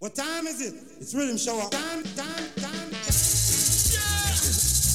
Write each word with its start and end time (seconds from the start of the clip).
What 0.00 0.16
time 0.16 0.48
is 0.48 0.64
it? 0.64 0.72
It's 0.96 1.12
riddim 1.12 1.36
shower. 1.36 1.68
Time, 1.68 2.00
time, 2.16 2.48
time. 2.56 2.88
Yeah! 3.92 4.32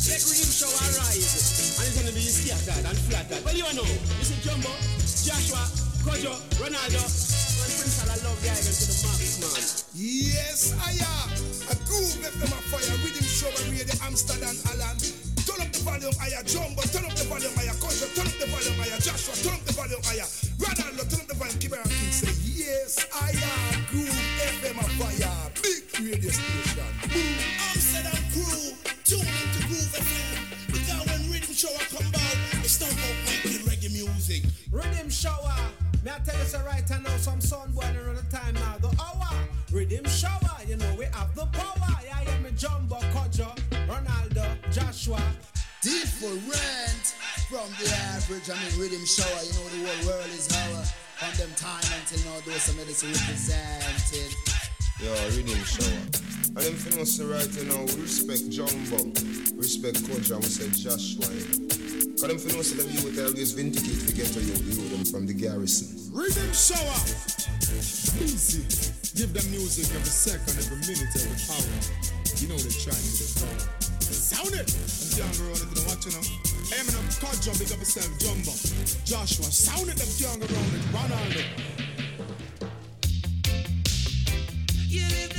Let 0.10 0.18
riddim 0.18 0.50
shower 0.50 0.82
rise. 0.98 1.78
And 1.78 1.86
it's 1.86 1.94
gonna 1.94 2.10
be 2.10 2.26
scattered 2.26 2.82
and 2.90 2.98
flattered. 3.06 3.46
Well, 3.46 3.54
you 3.54 3.70
know, 3.78 3.86
you 3.86 4.26
see 4.26 4.42
Jumbo, 4.42 4.74
Joshua, 5.06 5.62
Kojo, 6.02 6.34
Ronaldo, 6.58 7.06
and 7.06 7.72
Prince 7.78 8.02
I 8.02 8.18
love 8.26 8.34
the 8.42 8.50
island 8.50 8.66
to 8.82 8.86
the 8.90 8.98
max, 9.06 9.22
man. 9.46 9.62
Yes, 9.94 10.74
I 10.74 10.98
am. 10.98 11.30
A 11.70 11.78
groove 11.86 12.18
left 12.26 12.42
them 12.42 12.50
a 12.50 12.60
fire. 12.74 12.98
Riddim 13.06 13.30
shower 13.30 13.62
radio 13.70 13.94
Amsterdam, 14.10 14.58
Alan. 14.74 14.98
Turn 15.46 15.62
up 15.62 15.70
the 15.70 15.86
volume 15.86 16.18
higher, 16.18 16.42
Jumbo. 16.50 16.82
Turn 16.90 17.06
up 17.06 17.14
the 17.14 17.30
volume 17.30 17.54
higher, 17.54 17.78
Kojo. 17.78 18.10
Turn 18.18 18.26
up 18.26 18.34
the 18.42 18.50
volume 18.50 18.74
higher, 18.82 18.98
Joshua. 18.98 19.38
Turn 19.38 19.54
up 19.54 19.62
the 19.70 19.74
volume 19.78 20.02
higher. 20.02 20.26
Ronaldo, 20.58 21.06
turn 21.14 21.22
up 21.22 21.30
the 21.30 21.38
volume. 21.38 21.62
Keep 21.62 21.78
it 21.78 21.86
on. 21.86 21.94
Say 22.10 22.34
yes, 22.42 23.06
I 23.14 23.38
am. 23.38 23.86
Groove 23.94 24.25
FM 24.96 25.02
a 25.02 25.12
fire. 25.12 25.52
Big 25.62 25.84
radio 26.00 26.30
station. 26.30 26.84
Boom. 27.10 27.38
Amsterdam 27.72 28.24
crew, 28.32 28.72
tune 29.04 29.20
into 29.20 29.68
Groove 29.68 29.96
FM. 29.96 30.68
Because 30.68 31.06
when 31.08 31.22
Riddim 31.32 31.56
Shower 31.56 31.80
come 31.90 32.12
back, 32.12 32.38
it's 32.64 32.80
not 32.80 32.92
about 32.92 33.16
making 33.26 33.66
reggae 33.68 33.92
music. 33.92 34.44
Riddim 34.72 35.12
shower. 35.12 35.56
Me 36.04 36.12
I 36.12 36.20
tell 36.20 36.38
you 36.38 36.46
so 36.46 36.60
right 36.66 36.84
now 36.90 37.18
some 37.18 37.42
sun 37.42 37.72
boiling 37.72 37.98
around 37.98 38.18
the 38.18 38.36
time 38.36 38.54
now. 38.56 38.78
The 38.80 38.88
hour. 39.02 39.32
Riddim 39.72 40.08
shower. 40.08 40.58
You 40.68 40.78
know 40.78 40.96
we 40.98 41.06
have 41.06 41.34
the 41.36 41.46
power. 41.48 42.00
Yeah, 42.04 42.22
yeah, 42.26 42.40
me 42.40 42.52
Jumbo, 42.58 42.96
Kojo, 43.14 43.56
Ronaldo, 43.88 44.46
Joshua. 44.72 45.22
Different 45.82 47.16
from 47.50 47.70
the 47.80 47.94
average. 48.14 48.50
I 48.50 48.54
mean, 48.54 48.72
riddim 48.74 49.06
shower. 49.06 49.44
You 49.44 49.54
know 49.54 49.70
the 49.70 50.04
whole 50.04 50.18
world 50.18 50.30
is 50.30 50.50
our. 50.52 50.84
On 51.24 51.34
them 51.38 51.50
time 51.56 51.82
until 51.98 52.30
now, 52.30 52.40
those 52.46 52.62
some 52.64 52.76
medicine 52.76 53.10
represented. 53.14 54.65
Yo, 55.04 55.12
riddim 55.36 55.60
shower. 55.68 56.08
And 56.56 56.72
them 56.72 56.96
know 56.96 57.04
say 57.04 57.28
right 57.28 57.52
you 57.52 57.68
know, 57.68 57.84
we 57.84 58.08
respect 58.08 58.48
Jumbo, 58.48 59.12
respect 59.60 60.00
Coach, 60.08 60.32
and 60.32 60.40
we 60.40 60.48
say 60.48 60.72
Joshua. 60.72 61.28
Cause 62.16 62.32
them 62.32 62.40
know 62.56 62.64
say 62.64 62.80
them 62.80 62.88
youth 62.96 63.20
always 63.20 63.52
vindicate 63.52 64.08
to 64.08 64.16
get 64.16 64.32
to 64.32 64.40
you, 64.40 64.56
you 64.56 64.88
them 64.96 65.04
from 65.04 65.28
the 65.28 65.36
garrison. 65.36 66.00
Riddim 66.16 66.48
shower. 66.56 67.04
Easy. 68.24 68.64
Give 69.20 69.36
them 69.36 69.44
music 69.52 69.92
every 69.92 70.08
second, 70.08 70.56
every 70.64 70.80
minute, 70.88 71.12
every 71.12 71.44
hour. 71.52 71.76
You 72.40 72.48
know 72.48 72.56
they're 72.56 72.80
trying 72.80 73.04
to 73.04 73.20
the 73.20 73.76
Sound 74.00 74.56
it! 74.56 74.64
I'm 74.64 75.28
younger 75.28 75.44
around 75.44 75.60
it, 75.60 75.76
know 75.76 75.84
what 75.92 76.00
you 76.08 76.16
know? 76.16 76.24
Hey, 76.72 76.80
I'm 76.80 76.88
in 76.88 76.96
a 76.96 77.04
cut 77.20 77.36
jump, 77.44 77.60
big 77.60 77.68
up 77.68 77.84
yourself, 77.84 78.08
Jumbo. 78.24 78.56
Joshua, 79.04 79.52
sound 79.52 79.92
it, 79.92 80.00
them 80.00 80.08
younger 80.24 80.48
around 80.48 80.72
it, 80.72 80.84
Ronaldo. 80.96 81.95
You 84.96 85.02
live 85.10 85.35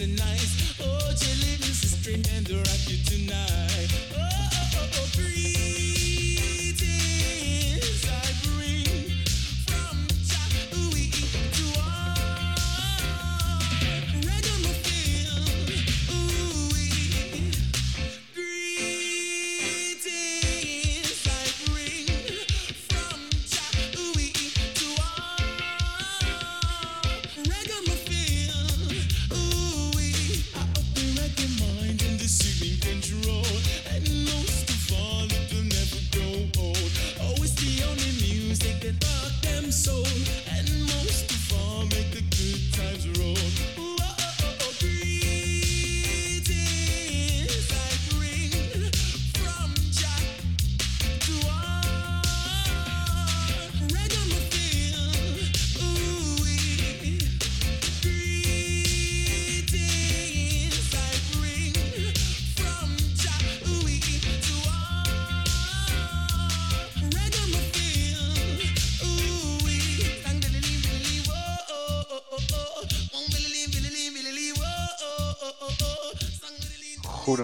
is 0.00 0.18
nice. 0.18 0.80
Oh, 0.80 0.98
your 1.08 1.36
little 1.36 1.74
sister 1.74 2.12
and 2.12 2.26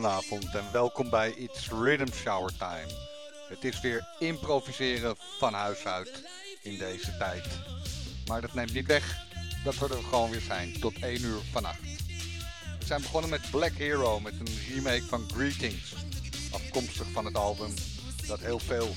Goedenavond 0.03 0.55
en 0.55 0.73
welkom 0.73 1.11
bij 1.11 1.31
It's 1.31 1.69
Rhythm 1.69 2.13
Shower 2.13 2.57
Time. 2.57 2.87
Het 3.49 3.65
is 3.65 3.81
weer 3.81 4.09
improviseren 4.19 5.17
van 5.39 5.55
huis 5.55 5.87
uit 5.87 6.23
in 6.63 6.79
deze 6.79 7.17
tijd. 7.17 7.45
Maar 8.27 8.41
dat 8.41 8.55
neemt 8.55 8.73
niet 8.73 8.87
weg 8.87 9.17
dat 9.65 9.79
we 9.79 9.89
er 9.89 10.03
gewoon 10.03 10.31
weer 10.31 10.41
zijn 10.41 10.81
tot 10.81 10.99
1 11.01 11.23
uur 11.23 11.41
vannacht. 11.53 11.81
We 12.79 12.85
zijn 12.85 13.03
begonnen 13.03 13.31
met 13.31 13.51
Black 13.51 13.73
Hero 13.73 14.21
met 14.21 14.33
een 14.33 14.75
remake 14.75 15.05
van 15.05 15.31
Greetings. 15.35 15.95
Afkomstig 16.53 17.07
van 17.13 17.25
het 17.25 17.37
album 17.37 17.75
dat 18.27 18.41
heel 18.41 18.59
veel 18.59 18.95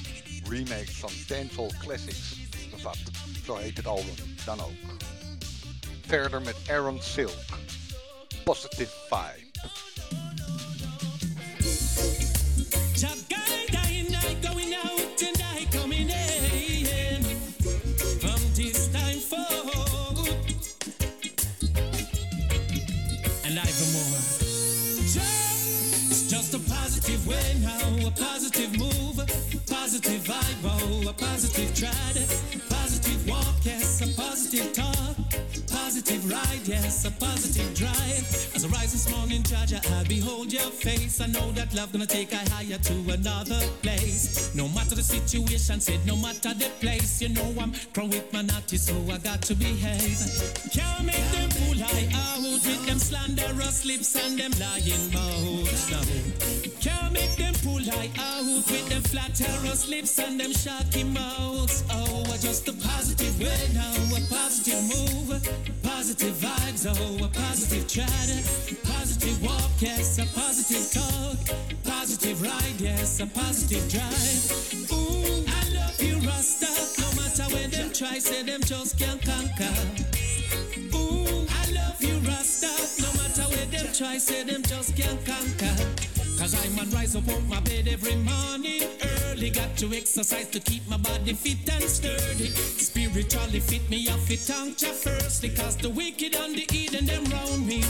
remakes 0.50 0.96
van 0.96 1.12
dancehall 1.28 1.72
classics 1.80 2.36
bevat. 2.72 2.98
Zo 3.46 3.56
heet 3.56 3.78
het 3.78 3.88
album 3.88 4.16
dan 4.46 4.62
ook. 4.62 5.00
Verder 6.08 6.42
met 6.42 6.56
Aaron 6.68 7.02
Silk. 7.02 7.60
Positive 8.44 8.92
Vibe. 9.10 9.45
Positive 29.96 30.24
vibe, 30.24 31.06
oh, 31.06 31.10
a 31.10 31.14
positive 31.14 31.72
trad, 31.72 32.70
positive 32.70 33.30
walk, 33.30 33.56
yes, 33.64 34.02
a 34.02 34.22
positive 34.22 34.74
talk, 34.74 35.16
positive 35.72 36.30
ride, 36.30 36.68
yes, 36.68 37.06
a 37.06 37.12
positive 37.12 37.74
drive. 37.74 38.28
As 38.54 38.66
I 38.66 38.68
rise 38.68 38.92
this 38.92 39.10
morning, 39.10 39.42
Jaja, 39.44 39.80
I 39.98 40.04
behold 40.04 40.52
your 40.52 40.70
face. 40.70 41.22
I 41.22 41.28
know 41.28 41.50
that 41.54 41.74
love 41.74 41.94
gonna 41.94 42.06
take 42.06 42.34
I 42.34 42.44
higher 42.50 42.78
to 42.78 43.14
another 43.14 43.62
place. 43.82 44.54
No 44.54 44.68
matter 44.68 44.96
the 44.96 45.04
situation, 45.04 45.80
said 45.80 46.06
no 46.06 46.18
matter 46.18 46.54
the 46.54 46.70
place, 46.82 47.22
you 47.22 47.30
know 47.30 47.56
I'm 47.58 47.72
grown 47.94 48.10
with 48.10 48.34
my 48.34 48.42
natty, 48.42 48.76
so 48.76 48.94
I 49.10 49.18
got 49.20 49.44
to 49.44 49.56
behave. 49.56 50.20
Can't 50.74 51.06
make 51.06 51.28
them 51.32 51.50
fool 51.52 51.82
I 51.82 52.10
out 52.14 52.44
with 52.44 52.86
them 52.86 52.86
them 52.86 53.00
slanderous 53.00 53.86
lips 53.86 54.14
and 54.18 54.38
them 54.38 54.52
lying 54.60 55.14
mouths 55.14 55.90
now. 55.90 56.75
Can't 56.86 57.14
make 57.14 57.36
them 57.36 57.56
pull 57.64 57.82
eye 57.98 58.12
out 58.20 58.46
with 58.46 58.90
them 58.90 59.02
flatterous 59.02 59.90
lips 59.90 60.20
and 60.20 60.40
them 60.40 60.54
shocky 60.54 61.04
mouths. 61.04 61.84
Oh, 61.90 62.24
just 62.40 62.68
a 62.68 62.74
positive 62.74 63.40
way 63.40 63.74
now, 63.74 63.92
a 64.16 64.22
positive 64.30 64.84
move, 64.94 65.32
positive 65.82 66.36
vibes, 66.36 66.86
oh, 66.86 67.26
a 67.26 67.28
positive 67.28 67.88
chat, 67.88 68.30
positive 68.84 69.42
walk, 69.42 69.72
yes, 69.80 70.20
a 70.20 70.28
positive 70.40 70.86
talk, 70.94 71.58
positive 71.84 72.40
ride, 72.40 72.80
yes, 72.80 73.20
a 73.20 73.26
positive 73.26 73.82
drive. 73.90 74.92
Ooh, 74.94 75.44
I 75.58 75.64
love 75.74 76.00
you, 76.00 76.18
Rasta, 76.28 76.70
no 77.02 77.10
matter 77.20 77.52
where 77.52 77.68
them 77.68 77.92
try, 77.94 78.20
say 78.20 78.44
them 78.44 78.62
just 78.62 79.00
can't 79.00 79.20
conquer. 79.26 79.74
Ooh, 80.94 81.48
I 81.50 81.66
love 81.72 81.98
you, 82.00 82.20
Rasta, 82.30 82.70
no 83.02 83.10
matter 83.20 83.50
where 83.50 83.66
them 83.74 83.92
try, 83.92 84.20
say 84.20 84.44
them 84.44 84.62
just 84.62 84.96
can't 84.96 85.26
conquer. 85.26 85.65
Cause 86.46 86.64
I 86.64 86.70
man 86.76 86.92
rise 86.92 87.16
up 87.16 87.28
on 87.28 87.50
my 87.50 87.60
bed 87.62 87.88
every 87.88 88.14
morning 88.18 88.84
early. 89.26 89.50
Got 89.50 89.76
to 89.78 89.92
exercise 89.96 90.48
to 90.50 90.60
keep 90.60 90.88
my 90.88 90.98
body 90.98 91.34
fit 91.34 91.68
and 91.74 91.84
sturdy. 91.90 92.50
Spiritually 92.78 93.60
fit 93.60 93.90
me 93.90 94.08
off 94.10 94.30
it 94.30 94.46
tongue 94.46 94.76
firstly. 94.76 95.50
Cause 95.50 95.76
the 95.78 95.90
wicked 95.90 96.36
and 96.36 96.54
the 96.54 96.68
Eden 96.72 97.08
them 97.08 97.24
round 97.34 97.66
me. 97.66 97.82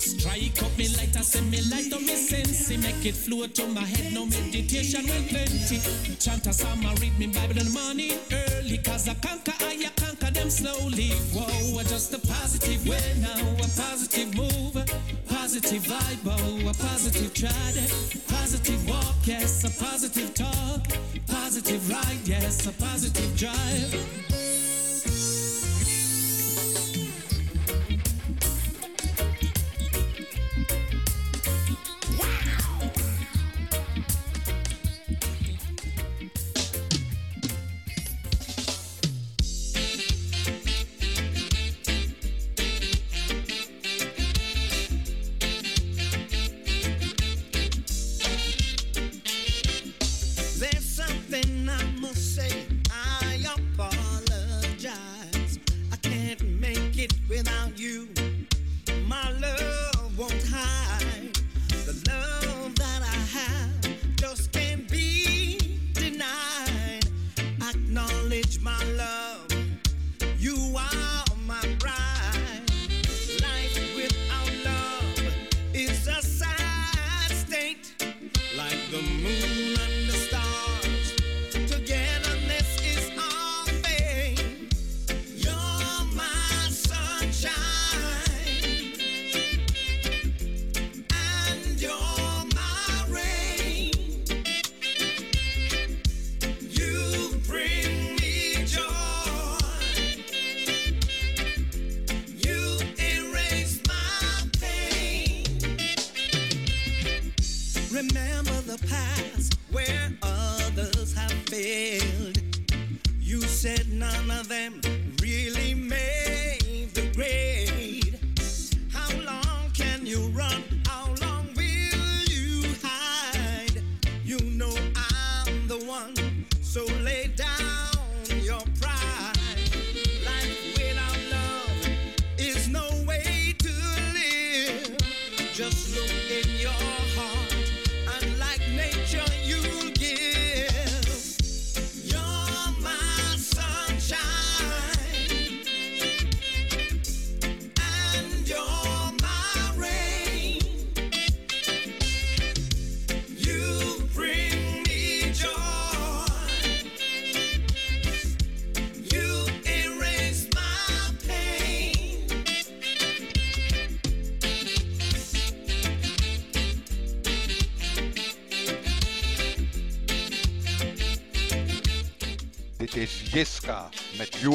Strike 0.00 0.62
up 0.62 0.78
me 0.78 0.88
light, 0.96 1.14
I 1.14 1.20
send 1.20 1.50
me 1.50 1.60
light 1.70 1.92
on 1.92 2.06
me 2.06 2.14
sense. 2.14 2.70
Make 2.70 3.04
it 3.04 3.14
flow 3.14 3.46
to 3.46 3.66
my 3.66 3.84
head, 3.84 4.14
no 4.14 4.24
meditation 4.24 5.04
well 5.06 5.24
plenty. 5.28 5.78
Chant 6.16 6.46
a 6.46 6.54
psalm, 6.54 6.86
I 6.86 6.94
read 6.94 7.18
me 7.18 7.26
Bible 7.26 7.58
in 7.58 7.66
the 7.66 7.76
morning 7.76 8.16
early. 8.32 8.78
Cause 8.78 9.10
I 9.10 9.14
conquer, 9.20 9.52
I 9.60 9.76
conquer 9.94 10.30
them 10.32 10.48
slowly. 10.48 11.10
Whoa, 11.36 11.82
just 11.82 12.14
a 12.14 12.18
positive 12.18 12.88
way 12.88 13.12
now, 13.20 13.44
a 13.60 13.68
positive 13.76 14.34
move, 14.34 14.76
positive 15.60 15.92
vibe, 15.92 16.38
oh, 16.40 16.70
a 16.70 16.74
positive 16.74 17.34
trade, 17.34 17.90
positive 18.28 18.88
walk, 18.88 19.16
yes, 19.24 19.64
a 19.64 19.84
positive 19.84 20.32
talk, 20.32 20.86
positive 21.26 21.90
ride, 21.90 22.20
yes, 22.24 22.66
a 22.66 22.72
positive 22.72 23.36
drive. 23.36 24.37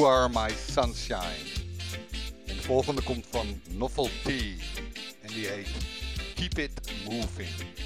Are 0.04 0.28
My 0.28 0.50
Sunshine. 0.50 1.46
En 2.46 2.56
de 2.56 2.62
volgende 2.62 3.02
komt 3.02 3.26
van 3.30 3.60
Novelty 3.70 4.56
en 5.22 5.28
die 5.34 5.46
heet 5.46 5.68
Keep 6.34 6.58
It 6.58 6.92
moving. 7.04 7.83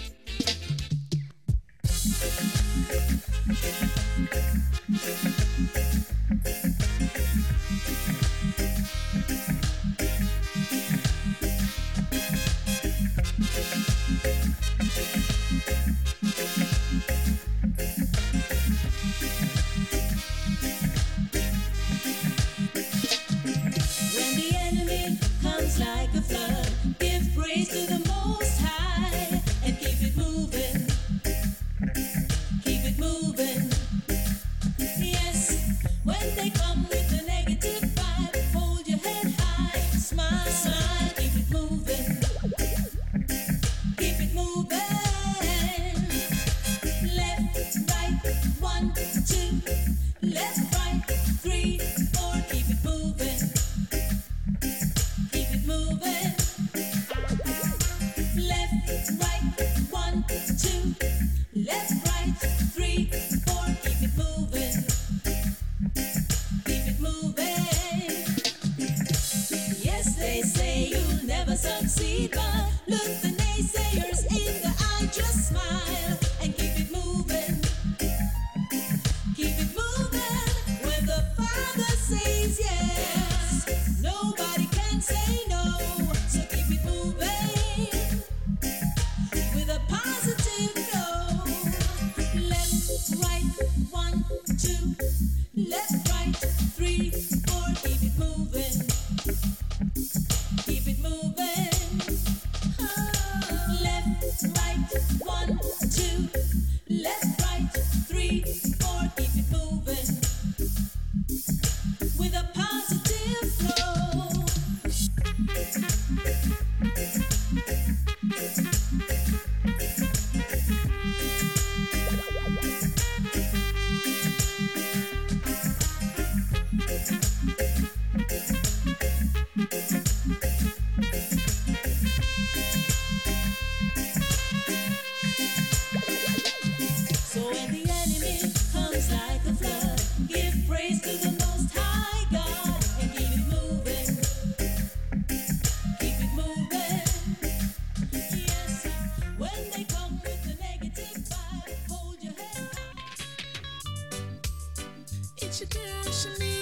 she 155.58 155.64
did, 155.66 156.14
she. 156.14 156.57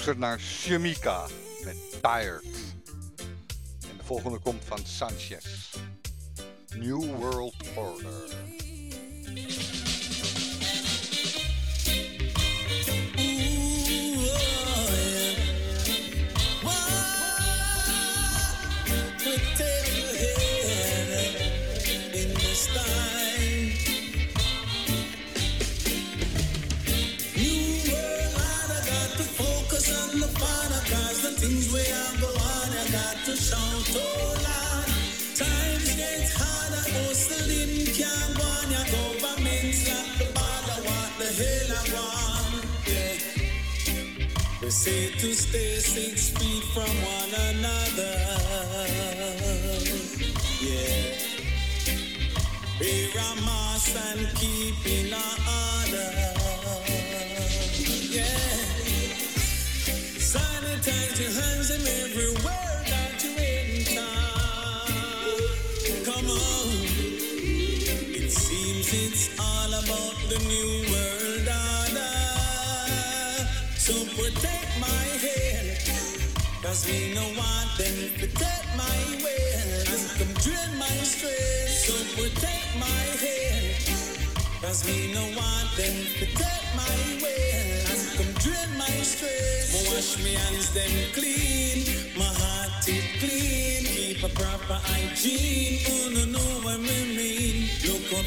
geluisterd 0.00 0.18
naar 0.18 0.40
Shamika 0.40 1.26
met 1.64 1.76
Tired. 1.90 2.44
En 3.90 3.96
de 3.96 4.04
volgende 4.04 4.38
komt 4.38 4.64
van 4.64 4.78
Sanchez. 4.84 5.74
New 6.74 7.04
World. 7.04 7.39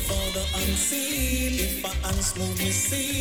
for 0.08 0.26
the 0.36 0.44
unseen. 0.60 1.60
If 1.60 1.86
I 1.86 1.90
unsmooth, 2.10 2.60
you 2.66 2.72
see. 2.72 3.13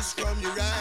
from 0.00 0.40
your 0.40 0.58
eyes. 0.58 0.79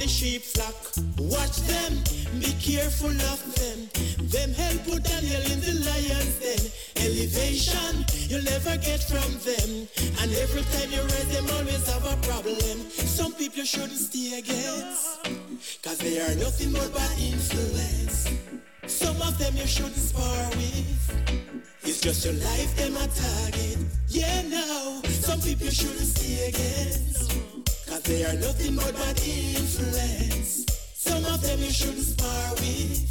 the 0.00 0.08
sheep 0.08 0.42
flock. 0.42 0.74
Watch 1.18 1.56
them, 1.68 1.92
be 2.40 2.52
careful 2.56 3.12
of 3.12 3.40
them. 3.60 3.78
Them 4.32 4.50
help 4.54 4.80
put 4.88 5.04
Daniel 5.04 5.44
in 5.52 5.60
the 5.60 5.74
lion's 5.84 6.36
den. 6.40 6.62
Elevation, 7.04 8.06
you'll 8.28 8.44
never 8.44 8.76
get 8.78 9.04
from 9.04 9.30
them. 9.44 9.70
And 10.20 10.32
every 10.40 10.64
time 10.72 10.90
you 10.90 11.02
raise 11.02 11.30
them, 11.36 11.44
always 11.56 11.84
have 11.92 12.04
a 12.08 12.16
problem. 12.24 12.76
Some 12.88 13.32
people 13.34 13.64
shouldn't 13.64 14.00
stay 14.00 14.38
against, 14.38 15.20
cause 15.84 15.98
they 15.98 16.18
are 16.18 16.34
nothing 16.36 16.72
but 16.72 16.92
bad 16.94 17.18
influence. 17.20 18.32
Some 18.86 19.20
of 19.20 19.36
them 19.38 19.54
you 19.56 19.66
shouldn't 19.66 19.96
spar 19.96 20.48
with. 20.56 21.60
It's 21.82 22.00
just 22.00 22.24
your 22.24 22.34
life, 22.34 22.74
them 22.76 22.96
a 22.96 23.06
target. 23.06 23.78
Yeah, 24.08 24.42
now, 24.48 25.02
some 25.04 25.40
people 25.40 25.68
shouldn't 25.68 26.08
are 28.30 28.38
nothing 28.38 28.76
but 28.76 28.94
bad 28.94 29.18
influence. 29.26 30.64
Some 30.94 31.24
of 31.24 31.42
them 31.42 31.58
you 31.58 31.70
shouldn't 31.70 32.06
spar 32.06 32.52
with. 32.54 33.02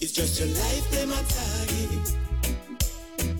It's 0.00 0.12
just 0.12 0.40
your 0.40 0.48
life 0.48 0.90
them 0.90 1.12
are 1.12 1.26
target. 1.28 2.16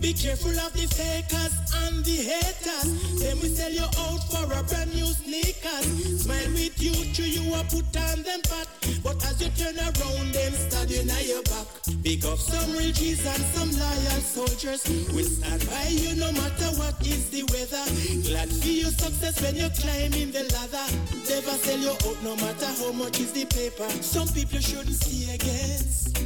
Be 0.01 0.13
careful 0.13 0.59
of 0.61 0.73
the 0.75 0.87
fakers 0.93 1.55
and 1.85 2.05
the 2.05 2.17
haters. 2.29 3.21
Them 3.21 3.41
we 3.41 3.49
sell 3.49 3.73
you 3.73 3.85
out 3.85 4.23
for 4.29 4.45
a 4.53 4.63
brand 4.65 4.95
new 4.95 5.07
sneakers. 5.07 6.23
Smile 6.23 6.53
with 6.53 6.83
you, 6.83 6.93
chew 7.15 7.25
you 7.25 7.55
up, 7.55 7.69
put 7.71 7.97
on 7.97 8.23
them 8.23 8.41
back. 8.51 8.69
But 9.03 9.25
as 9.25 9.41
you 9.41 9.49
turn 9.57 9.79
around, 9.79 10.33
them 10.33 10.53
stabbing 10.53 11.09
at 11.09 11.27
your 11.27 11.43
back. 11.45 11.80
Pick 12.11 12.25
up 12.25 12.39
some 12.41 12.75
G's 12.75 13.25
and 13.25 13.45
some 13.55 13.71
loyal 13.79 14.21
soldiers. 14.21 14.83
Will 15.15 15.23
stand 15.23 15.63
by 15.71 15.87
you 15.91 16.17
no 16.17 16.33
matter 16.33 16.67
what 16.75 16.99
is 17.07 17.31
the 17.31 17.45
weather. 17.55 17.87
Glad 18.27 18.49
for 18.51 18.67
your 18.67 18.91
success 18.91 19.41
when 19.41 19.55
you 19.55 19.71
climb 19.79 20.13
in 20.15 20.33
the 20.33 20.43
ladder. 20.51 20.91
Never 21.31 21.55
sell 21.63 21.79
you 21.79 21.91
out 21.93 22.19
no 22.25 22.35
matter 22.35 22.67
how 22.67 22.91
much 22.91 23.21
is 23.21 23.31
the 23.31 23.45
paper. 23.45 23.89
Some 24.03 24.27
people 24.35 24.59
shouldn't 24.59 24.97
see 24.97 25.33
against. 25.33 26.19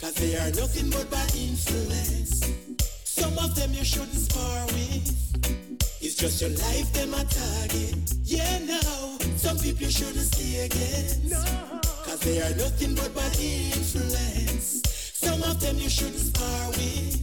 Cause 0.00 0.14
they 0.14 0.36
are 0.36 0.52
nothing 0.56 0.88
but 0.88 1.10
bad 1.10 1.28
influence. 1.36 2.40
Some 3.04 3.36
of 3.36 3.54
them 3.54 3.74
you 3.74 3.84
shouldn't 3.84 4.16
spar 4.16 4.64
with. 4.72 6.00
It's 6.00 6.14
just 6.14 6.40
your 6.40 6.56
life 6.64 6.90
them 6.94 7.12
a 7.12 7.22
target. 7.28 7.92
Yeah, 8.24 8.56
no. 8.64 9.18
Some 9.36 9.58
people 9.58 9.84
you 9.84 9.90
shouldn't 9.92 10.32
stay 10.32 10.64
against. 10.64 11.28
Cause 12.08 12.20
they 12.20 12.40
are 12.40 12.56
nothing 12.56 12.94
but 12.94 13.14
bad 13.14 13.36
influence. 13.38 14.95
Some 15.26 15.42
of 15.42 15.58
them 15.58 15.76
you 15.76 15.90
shouldn't 15.90 16.18
spar 16.18 16.68
with. 16.68 17.18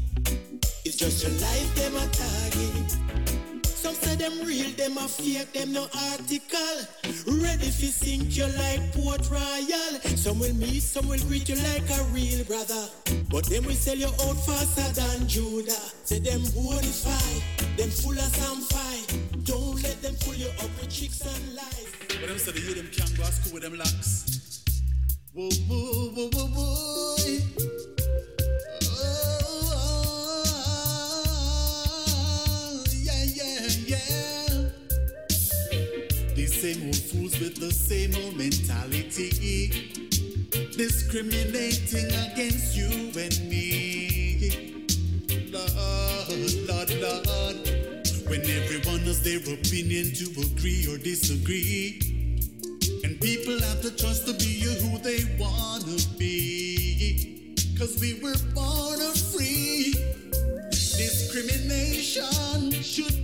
It's 0.83 0.97
just 0.97 1.23
your 1.23 1.31
life 1.39 1.75
them 1.75 1.95
a 1.95 2.05
target. 2.11 3.63
Some 3.65 3.95
say 3.95 4.15
them 4.15 4.45
real, 4.45 4.71
them 4.71 4.97
a 4.97 5.07
fake, 5.07 5.53
them 5.53 5.71
no 5.71 5.87
article. 6.11 6.77
Ready 7.27 7.71
fi 7.71 7.87
sink 7.87 8.35
you 8.35 8.47
like 8.59 8.83
Port 8.91 9.23
Royal. 9.31 9.93
Some 10.17 10.39
will 10.39 10.53
meet, 10.55 10.83
some 10.83 11.07
will 11.07 11.23
greet 11.29 11.47
you 11.47 11.55
like 11.55 11.89
a 11.89 12.03
real 12.11 12.43
brother. 12.43 12.83
But 13.31 13.45
them 13.45 13.63
will 13.63 13.79
sell 13.85 13.95
you 13.95 14.11
out 14.27 14.39
faster 14.45 14.89
than 14.99 15.25
Judah. 15.25 15.83
Say 16.03 16.19
them 16.19 16.41
bonafide, 16.51 17.77
them 17.77 17.89
full 17.89 18.19
of 18.19 18.35
some 18.35 18.61
fight. 18.67 19.17
Don't 19.45 19.81
let 19.81 20.01
them 20.01 20.15
pull 20.19 20.35
you 20.35 20.49
up 20.59 20.71
with 20.75 20.93
tricks 20.93 21.21
and 21.21 21.55
lies. 21.55 21.87
But 22.09 22.27
them 22.27 22.37
say 22.37 22.51
the 22.51 22.59
youth 22.59 22.75
them 22.75 22.89
can't 22.91 23.15
go 23.17 23.23
school 23.23 23.53
with 23.53 23.63
them 23.63 23.77
locks. 23.77 24.61
Whoa, 25.33 25.49
whoa, 25.67 26.11
whoa, 26.11 26.29
whoa, 26.29 26.47
whoa. 26.47 27.92
Same 36.63 36.85
old 36.85 36.95
fools 36.95 37.37
with 37.41 37.59
the 37.59 37.69
same 37.69 38.15
old 38.23 38.37
mentality, 38.37 39.67
discriminating 40.77 42.05
against 42.23 42.77
you 42.77 43.11
and 43.19 43.35
me. 43.49 44.47
Lord, 45.51 46.53
Lord, 46.69 46.89
Lord. 47.03 47.57
When 48.29 48.39
everyone 48.47 48.99
has 48.99 49.21
their 49.21 49.39
opinion 49.39 50.13
to 50.15 50.23
agree 50.39 50.87
or 50.87 50.97
disagree. 50.97 51.99
And 53.03 53.19
people 53.19 53.59
have 53.59 53.83
the 53.83 53.91
choice 53.91 54.21
to 54.21 54.31
be 54.31 54.61
who 54.63 54.97
they 54.99 55.25
wanna 55.37 55.97
be. 56.17 57.55
Cause 57.77 57.99
we 57.99 58.13
were 58.23 58.39
born 58.55 59.01
free. 59.35 59.95
Discrimination 60.71 62.71
should 62.81 63.22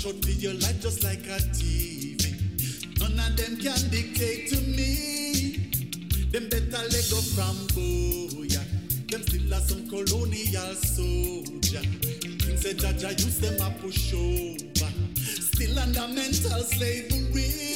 For 0.00 0.14
your 0.30 0.54
life 0.54 0.80
just 0.80 1.04
like 1.04 1.26
a 1.26 1.36
TV. 1.52 2.32
None 3.00 3.20
of 3.20 3.36
them 3.36 3.58
can 3.58 3.90
dictate 3.90 4.48
to 4.48 4.56
me. 4.62 5.68
Them 6.32 6.48
better 6.48 6.82
let 6.88 7.04
go 7.10 7.20
from 7.20 7.54
boya. 7.76 8.64
Them 9.10 9.22
still 9.22 9.52
are 9.52 9.60
some 9.60 9.86
colonial 9.90 10.74
soldier. 10.74 11.82
King 12.18 12.56
said 12.56 12.78
Jaja 12.78 13.10
use 13.10 13.40
them 13.40 13.60
a 13.60 13.70
push 13.78 14.14
over. 14.14 14.90
Still 15.16 15.78
under 15.78 16.08
mental 16.08 16.62
slavery. 16.62 17.69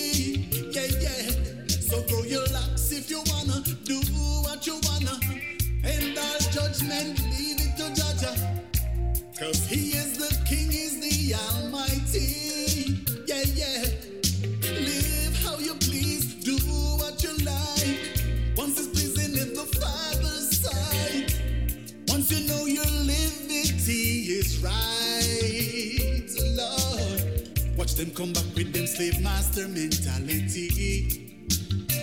Slave 28.95 29.21
master 29.23 29.67
mentality. 29.67 31.49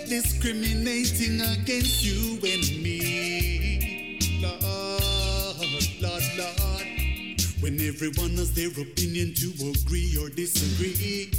Discriminating 0.09 1.39
against 1.39 2.03
you 2.03 2.35
and 2.43 2.67
me. 2.83 4.19
Lord, 4.41 5.61
Lord, 6.01 6.23
Lord. 6.37 7.41
When 7.61 7.79
everyone 7.79 8.35
has 8.35 8.53
their 8.53 8.71
opinion 8.71 9.33
to 9.35 9.71
agree 9.71 10.17
or 10.19 10.27
disagree. 10.29 11.31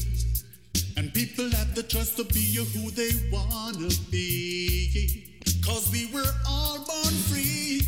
And 0.97 1.13
people 1.13 1.51
have 1.51 1.75
the 1.75 1.83
choice 1.83 2.15
to 2.15 2.25
be 2.25 2.55
who 2.55 2.91
they 2.91 3.13
wanna 3.31 3.91
be. 4.11 5.43
Cause 5.67 5.91
we 5.93 6.09
were 6.15 6.33
all 6.49 6.79
born 6.79 7.15
free. 7.29 7.83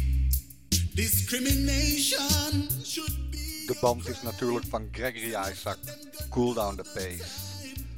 Discrimination 0.94 2.68
should 2.84 3.30
be. 3.30 3.64
De 3.66 3.76
band 3.80 4.08
is 4.08 4.22
natuurlijk 4.22 4.66
van 4.68 4.88
Gregory 4.92 5.34
Isaac, 5.50 5.78
Cool 6.30 6.54
Down 6.54 6.76
the 6.76 6.84
Pace. 6.94 7.43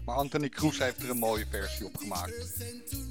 Maar 0.06 0.16
Anthony 0.16 0.48
Cruz 0.48 0.78
heeft 0.78 1.02
er 1.02 1.10
een 1.10 1.18
mooie 1.18 1.46
versie 1.50 1.86
op 1.86 1.96
gemaakt. 1.96 2.34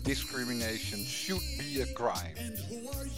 Discrimination 0.04 1.06
should 1.06 1.44
be 1.58 1.88
a 1.90 1.94
crime. 1.94 2.56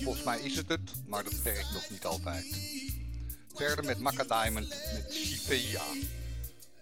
Volgens 0.04 0.24
mij 0.24 0.40
is 0.40 0.56
het 0.56 0.70
het, 0.70 0.92
maar 1.06 1.24
dat 1.24 1.42
werkt 1.42 1.72
nog 1.74 1.90
niet 1.90 2.06
altijd. 2.06 2.46
Verder 3.54 3.86
met 3.86 4.00
Macca 4.00 4.24
Diamond 4.24 4.70
met 4.70 5.14
Shivea. 5.14 5.84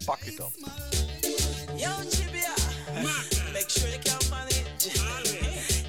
Pak 0.06 0.20
it 0.20 0.40
up. 0.40 0.52
Yo, 1.76 1.90
Chibia. 2.10 2.54
Make 3.54 3.70
sure 3.70 3.90
you 3.90 4.00
can 4.00 4.30
manage. 4.30 4.64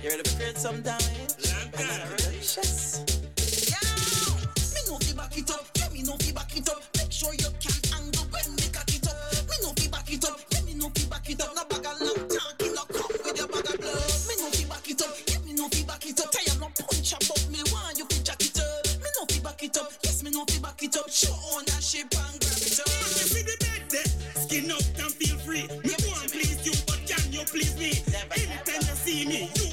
You 0.03 0.11
ready 0.11 0.23
to 0.23 0.37
create 0.37 0.59
some 0.59 0.83
damage? 0.83 1.17
Ship 21.97 22.15
and 22.15 22.41
grab 22.41 22.61
it 22.61 22.81
up. 22.81 22.89
See 22.89 23.43
the 23.43 23.57
bed 23.61 23.83
there? 23.89 24.43
Skin 24.43 24.71
up 24.71 24.85
and 25.01 25.13
feel 25.17 25.37
free. 25.39 25.67
Me 25.85 25.95
won't 26.07 26.31
please 26.31 26.61
you, 26.67 26.73
but 26.87 27.01
can 27.07 27.33
you 27.33 27.45
please 27.47 27.77
me? 27.79 27.93
Anytime 28.37 28.85
you 28.89 28.97
see 29.05 29.25
me, 29.27 29.51
you 29.57 29.66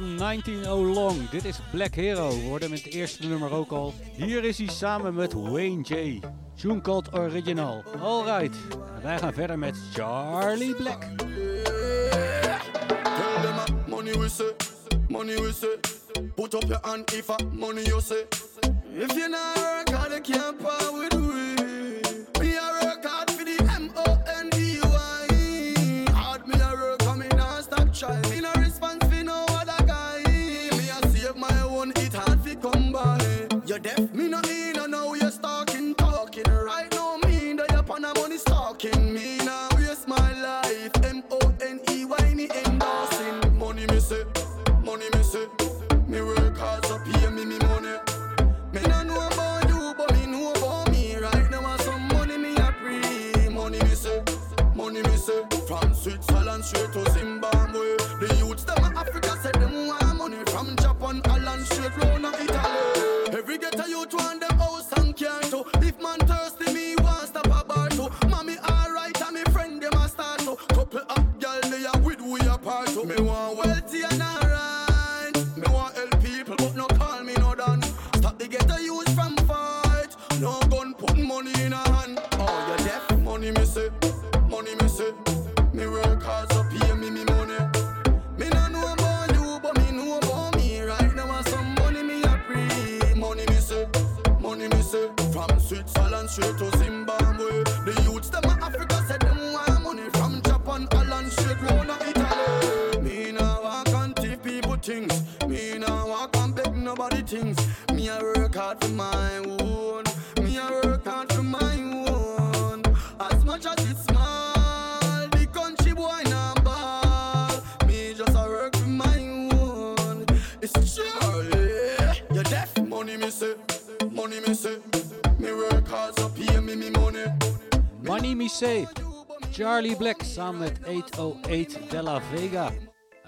van 0.00 0.14
19 0.14 0.66
Long. 0.66 1.30
Dit 1.30 1.44
is 1.44 1.58
Black 1.70 1.94
Hero. 1.94 2.28
We 2.28 2.44
hoorden 2.44 2.70
met 2.70 2.84
het 2.84 2.92
eerste 2.92 3.26
nummer 3.26 3.52
ook 3.52 3.70
al. 3.70 3.94
Hier 4.16 4.44
is 4.44 4.58
hij 4.58 4.66
samen 4.66 5.14
met 5.14 5.32
Wayne 5.32 5.82
J. 5.82 6.20
Tune 6.56 6.80
called 6.80 7.14
Original. 7.14 7.82
Alright. 8.00 8.56
Wij 9.02 9.18
gaan 9.18 9.32
verder 9.32 9.58
met 9.58 9.76
Charlie 9.92 10.74
Black. 10.74 11.06
Money 13.86 14.18
we 14.18 14.28
say, 14.28 14.52
money 15.08 15.34
we 15.34 15.52
say. 15.52 15.78
Put 16.34 16.54
up 16.54 16.62
your 16.62 16.80
hand 16.82 17.12
if 17.12 17.30
I 17.30 17.44
money 17.52 17.82
you 17.82 18.00
say. 18.00 18.26
If 18.92 19.14
you 19.14 19.28
not 19.28 19.56
work 19.56 19.90
hard, 19.90 20.12
you 20.12 20.20
can't 20.20 20.58
part 20.58 20.92
with 20.92 21.14
we. 21.14 21.54
Me 22.40 22.56
a 22.56 22.84
work 22.84 23.04
hard 23.04 23.30
for 23.30 23.44
the 23.44 23.64
M 23.76 23.90
O 23.96 24.18
N 24.40 24.50
E 24.54 24.78
Y. 24.82 26.12
Hard 26.12 26.46
me 26.46 26.54
a 26.60 26.72
work, 26.72 26.98
come 26.98 27.22
in 27.22 27.62
stop 27.62 27.92
trying. 27.92 28.53
Me 33.96 34.28
not 34.28 34.43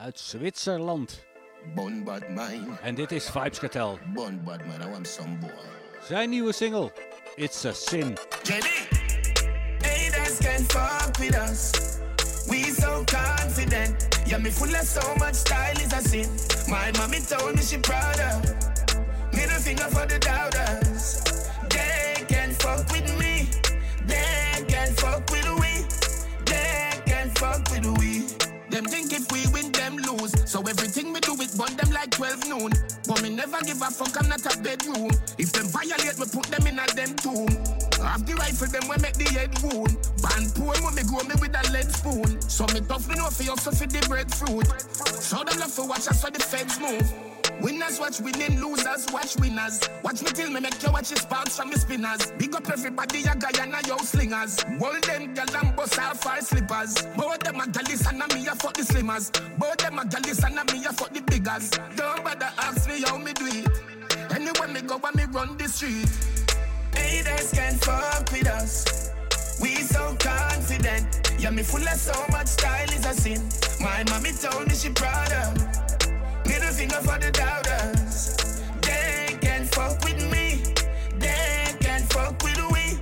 uit 0.06 0.18
Zwitserland. 0.18 1.24
Bon 1.74 2.04
bad 2.04 2.28
mine. 2.28 2.66
En 2.82 2.94
dit 2.94 3.12
is 3.12 3.30
Vybz 3.30 3.58
Kartel. 3.58 3.98
Bon 4.14 4.44
bad 4.44 4.66
mine, 4.66 4.84
I 4.84 4.90
want 4.90 5.08
some 5.08 5.38
boy. 5.38 5.50
Zijn 6.08 6.30
nieuwe 6.30 6.52
single, 6.52 6.92
It's 7.36 7.64
a 7.64 7.72
Sin. 7.72 8.16
Jenny, 8.42 8.88
haters 9.80 10.38
can 10.38 10.64
fuck 10.64 11.18
with 11.18 11.34
us. 11.50 11.70
We 12.48 12.62
so 12.62 13.04
confident. 13.04 14.08
Yeah, 14.26 14.42
me 14.42 14.50
full 14.50 14.74
of 14.74 14.86
so 14.86 15.14
much 15.14 15.34
style 15.34 15.80
is 15.84 15.92
a 15.92 16.08
sin. 16.08 16.28
My 16.68 16.90
mommy 16.98 17.20
told 17.20 17.54
me 17.54 17.62
she 17.62 17.78
proud 17.78 18.20
of. 18.20 18.42
Middle 19.32 19.60
finger 19.60 19.88
for 19.90 20.06
the 20.06 20.18
doubters. 20.18 21.24
They 21.68 22.24
can 22.28 22.52
fuck 22.52 22.92
with 22.92 23.18
me. 23.18 23.48
They 24.06 24.64
can 24.68 24.94
fuck 24.94 25.30
with 25.30 25.48
we. 25.60 25.84
They 26.44 26.90
can 27.04 27.30
fuck 27.30 27.70
with 27.70 27.86
we. 27.98 28.45
Them 28.76 28.84
think 28.84 29.10
if 29.10 29.32
we 29.32 29.40
win, 29.54 29.72
them 29.72 29.96
lose. 29.96 30.34
So 30.44 30.60
everything 30.60 31.10
we 31.10 31.20
do 31.20 31.32
is 31.40 31.56
burn 31.56 31.74
them 31.78 31.90
like 31.92 32.10
12 32.10 32.46
noon. 32.46 32.72
But 33.08 33.22
me 33.22 33.30
never 33.30 33.58
give 33.64 33.80
a 33.80 33.86
fuck, 33.86 34.20
I'm 34.20 34.28
not 34.28 34.44
a 34.44 34.58
bedroom. 34.60 35.12
If 35.38 35.52
them 35.52 35.68
violate, 35.68 36.18
we 36.18 36.26
put 36.26 36.44
them 36.52 36.66
in 36.66 36.78
a 36.78 36.86
them 36.94 37.16
tomb. 37.16 37.48
Have 38.04 38.26
the 38.26 38.34
rifle, 38.38 38.66
them 38.66 38.86
we 38.86 38.96
make 39.00 39.14
the 39.14 39.32
head 39.32 39.56
wound. 39.62 39.96
Ban 40.20 40.50
poor, 40.52 40.76
when 40.84 40.94
me 40.94 41.04
grow 41.04 41.24
me 41.24 41.40
with 41.40 41.56
a 41.56 41.72
lead 41.72 41.90
spoon. 41.90 42.38
So 42.42 42.66
me 42.74 42.80
tough, 42.86 43.08
me 43.08 43.14
know 43.14 43.30
for 43.30 43.44
you, 43.44 43.56
so 43.56 43.70
for 43.70 43.86
the 43.86 44.04
breadfruit. 44.06 44.68
So 45.22 45.42
them 45.42 45.58
love 45.58 45.72
for 45.72 45.88
watch, 45.88 46.08
us, 46.08 46.20
so 46.20 46.28
the 46.28 46.38
feds 46.38 46.78
move. 46.78 47.35
Winners 47.60 47.98
watch 47.98 48.20
winning, 48.20 48.60
losers 48.60 49.06
watch 49.12 49.36
winners. 49.36 49.80
Watch 50.02 50.22
me 50.22 50.30
till 50.30 50.50
me 50.50 50.60
make 50.60 50.82
you 50.82 50.90
watch 50.92 51.10
his 51.10 51.20
sparks 51.20 51.56
from 51.56 51.70
the 51.70 51.78
spinners. 51.78 52.32
Big 52.38 52.54
up 52.54 52.68
everybody, 52.68 53.22
a 53.22 53.34
Guyana, 53.34 53.78
yo 53.86 53.96
slingers. 53.98 54.62
Hold 54.78 55.02
them 55.04 55.34
gal 55.34 55.56
and 55.56 55.74
bust 55.74 55.98
off 55.98 56.22
fire 56.22 56.42
slippers. 56.42 57.06
Both 57.16 57.40
them 57.40 57.60
a 57.60 57.66
galis 57.66 58.06
and 58.06 58.22
a 58.22 58.34
me 58.34 58.46
a 58.46 58.54
fuck 58.54 58.74
the 58.74 58.82
slimmers. 58.82 59.30
Both 59.58 59.78
them 59.78 59.98
a 59.98 60.04
galis 60.04 60.42
and 60.44 60.58
a 60.58 60.72
me 60.72 60.84
a 60.84 60.92
fuck 60.92 61.12
the 61.12 61.22
biggers. 61.22 61.70
Don't 61.96 62.22
bother 62.22 62.50
ask 62.58 62.88
me 62.88 63.00
how 63.02 63.16
me 63.16 63.32
do 63.32 63.46
it. 63.46 63.68
Anywhere 64.32 64.68
me 64.68 64.82
go, 64.82 64.98
when 64.98 65.14
me 65.16 65.24
run 65.32 65.56
the 65.56 65.68
street. 65.68 66.08
Haters 66.94 67.52
can't 67.52 67.82
fuck 67.82 68.30
with 68.32 68.48
us. 68.48 69.10
We 69.60 69.76
so 69.76 70.14
confident. 70.18 71.32
Yeah, 71.38 71.50
me 71.50 71.62
full 71.62 71.80
of 71.80 71.98
so 71.98 72.12
much 72.30 72.48
style 72.48 72.90
is 72.90 73.06
a 73.06 73.14
sin. 73.14 73.48
My 73.80 74.04
mommy 74.10 74.32
told 74.32 74.68
me 74.68 74.74
she 74.74 74.90
proud 74.90 75.32
of. 75.32 75.85
Middle 76.46 76.72
finger 76.72 76.96
for 77.02 77.18
the 77.18 77.30
doubters. 77.32 78.36
They 78.82 79.36
can't 79.40 79.66
fuck 79.74 80.02
with 80.04 80.20
me. 80.30 80.62
They 81.18 81.74
can't 81.80 82.04
fuck 82.12 82.42
with 82.42 82.58
we. 82.72 82.98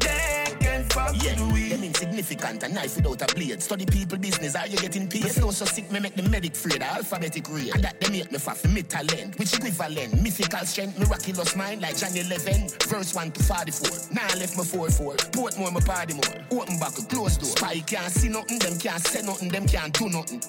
They 0.00 0.44
can't 0.60 0.92
fuck 0.92 1.14
Yeah, 1.22 1.32
with 1.42 1.52
we. 1.52 1.68
them 1.68 1.84
insignificant, 1.84 2.62
a 2.62 2.68
knife 2.68 2.96
without 2.96 3.22
a 3.30 3.34
blade. 3.34 3.62
Study 3.62 3.86
people 3.86 4.18
business, 4.18 4.54
are 4.56 4.66
you 4.66 4.76
getting 4.78 5.08
paid? 5.08 5.30
Flow 5.32 5.50
so 5.50 5.64
sick, 5.64 5.90
me 5.92 6.00
make 6.00 6.14
the 6.14 6.22
medic 6.22 6.52
afraid, 6.54 6.82
alphabetic 6.82 7.48
rate. 7.50 7.74
And 7.74 7.84
that 7.84 8.00
they 8.00 8.10
make 8.10 8.32
me 8.32 8.38
fat 8.38 8.56
for 8.56 8.68
me 8.68 8.82
talent, 8.82 9.38
which 9.38 9.52
equivalent. 9.54 10.22
Mythical 10.22 10.64
strength, 10.66 10.98
miraculous 10.98 11.54
mind 11.56 11.82
like 11.82 11.96
Johnny 11.96 12.20
11. 12.20 12.68
Verse 12.88 13.14
1 13.14 13.30
to 13.32 13.42
44. 13.42 14.14
Now 14.14 14.26
I 14.28 14.34
left 14.38 14.56
me 14.56 14.64
4-4. 14.64 15.16
Portmore, 15.32 15.72
my 15.72 15.80
party 15.80 16.14
more. 16.14 16.60
Open 16.62 16.78
back, 16.78 16.98
a 16.98 17.02
close 17.02 17.36
door. 17.36 17.50
Spy 17.50 17.80
can't 17.80 18.12
see 18.12 18.28
nothing, 18.28 18.58
them 18.58 18.78
can't 18.78 19.04
say 19.06 19.22
nothing, 19.22 19.48
them 19.50 19.66
can't 19.66 19.92
do 19.92 20.08
nothing. 20.08 20.40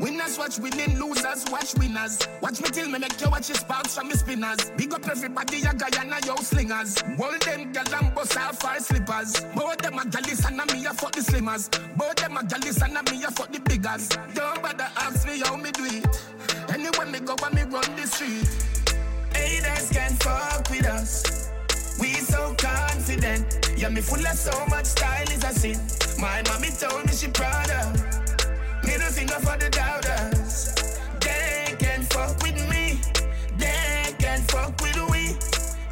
Winners 0.00 0.38
watch 0.38 0.58
winning, 0.58 0.98
losers 0.98 1.44
watch 1.50 1.74
winners. 1.74 2.18
Watch 2.40 2.60
me 2.60 2.68
till 2.70 2.88
me 2.88 2.98
make 2.98 3.20
you 3.20 3.30
watch 3.30 3.48
his 3.48 3.58
sparks 3.58 3.94
from 3.94 4.08
the 4.08 4.16
spinners. 4.16 4.70
Big 4.76 4.92
up 4.92 5.06
everybody, 5.06 5.62
a 5.62 5.74
Guyana, 5.74 6.18
yo 6.26 6.36
slingers. 6.36 7.00
Hold 7.18 7.40
them 7.42 7.72
gal 7.72 7.94
and 7.94 8.14
bust 8.14 8.36
off 8.36 8.58
fire 8.58 8.80
slippers. 8.80 9.40
Both 9.54 9.78
them 9.78 9.98
a 9.98 10.04
galis 10.06 10.44
and 10.44 10.60
a 10.60 10.66
me 10.72 10.86
a 10.86 10.94
fuck 10.94 11.12
the 11.12 11.20
slimmers. 11.20 11.68
Both 11.96 12.16
them 12.16 12.36
a 12.36 12.44
galis 12.44 12.82
and 12.82 12.96
a 12.96 13.10
me 13.10 13.24
a 13.24 13.30
fuck 13.30 13.52
the 13.52 13.60
biggers. 13.60 14.08
Don't 14.34 14.62
bother 14.62 14.88
ask 14.96 15.26
me 15.26 15.40
how 15.40 15.56
me 15.56 15.70
do 15.70 15.84
it. 15.84 16.06
Anywhere 16.68 17.06
me 17.06 17.20
go, 17.20 17.36
when 17.40 17.54
me 17.54 17.62
run 17.62 17.96
the 17.96 18.06
street. 18.06 18.48
Haters 19.34 19.90
can't 19.90 20.22
fuck 20.22 20.68
with 20.70 20.86
us. 20.86 21.50
We 22.00 22.14
so 22.14 22.54
confident. 22.58 23.70
Yeah, 23.76 23.90
me 23.90 24.00
full 24.00 24.26
of 24.26 24.36
so 24.36 24.66
much 24.66 24.86
style 24.86 25.30
is 25.30 25.44
a 25.44 25.52
sin. 25.52 25.78
My 26.18 26.42
mommy 26.48 26.70
told 26.70 27.04
me 27.06 27.12
she 27.12 27.28
proud 27.28 27.70
of. 27.70 28.11
Middle 28.84 29.12
finger 29.12 29.34
for 29.34 29.56
the 29.58 29.68
doubters. 29.70 30.74
They 31.20 31.76
can't 31.78 32.04
fuck 32.12 32.40
with 32.42 32.58
me. 32.68 33.00
They 33.56 34.14
can't 34.18 34.50
fuck 34.50 34.80
with 34.80 34.96
we. 35.10 35.36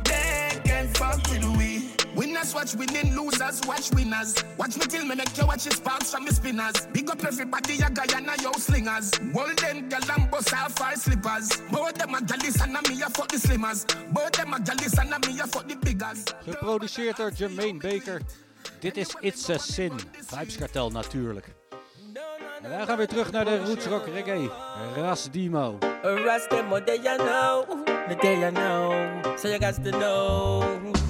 They 0.04 0.60
can't 0.64 0.96
fuck 0.96 1.20
with 1.30 1.44
we. 1.56 1.90
Winners 2.14 2.54
watch 2.54 2.74
winning, 2.74 3.14
losers 3.14 3.60
watch 3.66 3.90
winners. 3.92 4.34
Watch 4.58 4.76
me 4.76 4.86
till 4.86 5.04
me 5.06 5.14
make 5.14 5.36
you 5.38 5.46
watch 5.46 5.64
his 5.64 5.76
sparks 5.76 6.10
from 6.10 6.24
the 6.26 6.34
spinners. 6.34 6.86
Big 6.92 7.08
up 7.08 7.24
everybody, 7.24 7.74
a 7.80 7.88
Guyana, 7.90 8.34
yo 8.42 8.52
slingers. 8.52 9.12
Hold 9.32 9.56
them 9.58 9.88
gal 9.88 10.00
and 10.16 10.30
bust 10.30 10.52
off 10.52 10.72
fire 10.72 10.96
slippers. 10.96 11.62
Both 11.70 11.94
them 11.94 12.14
a 12.14 12.20
galis 12.20 12.60
and 12.60 12.76
a 12.76 12.82
me 12.88 13.00
a 13.02 13.08
fuck 13.10 13.28
the 13.28 13.38
slimmers. 13.38 13.86
Both 14.12 14.32
them 14.32 14.52
a 14.52 14.60
galis 14.60 14.98
and 14.98 15.12
a 15.12 15.18
me 15.26 15.38
a 15.40 15.46
fuck 15.46 15.68
the 15.68 15.76
biggers. 15.76 16.24
Geproduceerd 16.44 17.16
door 17.16 17.30
Jermaine 17.30 17.78
Baker. 17.78 18.20
Dit 18.80 18.96
is 18.96 19.14
It's 19.20 19.48
a 19.48 19.58
Sin. 19.58 19.92
Vybz 20.28 20.56
Kartel 20.56 20.90
natuurlijk. 20.90 21.59
En 22.62 22.70
wij 22.70 22.86
gaan 22.86 22.96
weer 22.96 23.06
terug 23.06 23.32
naar 23.32 23.44
de 23.44 23.64
roots 23.64 23.86
rock 23.86 24.06
reggae. 24.06 24.50
Ras 24.96 25.30
Dimo. 25.30 25.78
Them, 26.48 26.68
what 26.68 26.86
they 26.86 26.98
you 27.02 27.16
know, 27.16 27.64
the 28.08 28.16
day 28.20 28.38
you 28.38 28.50
know. 28.50 29.36
So 29.36 29.48
you 29.48 29.58
got 29.58 29.84
to 29.84 29.90
know. 29.90 31.09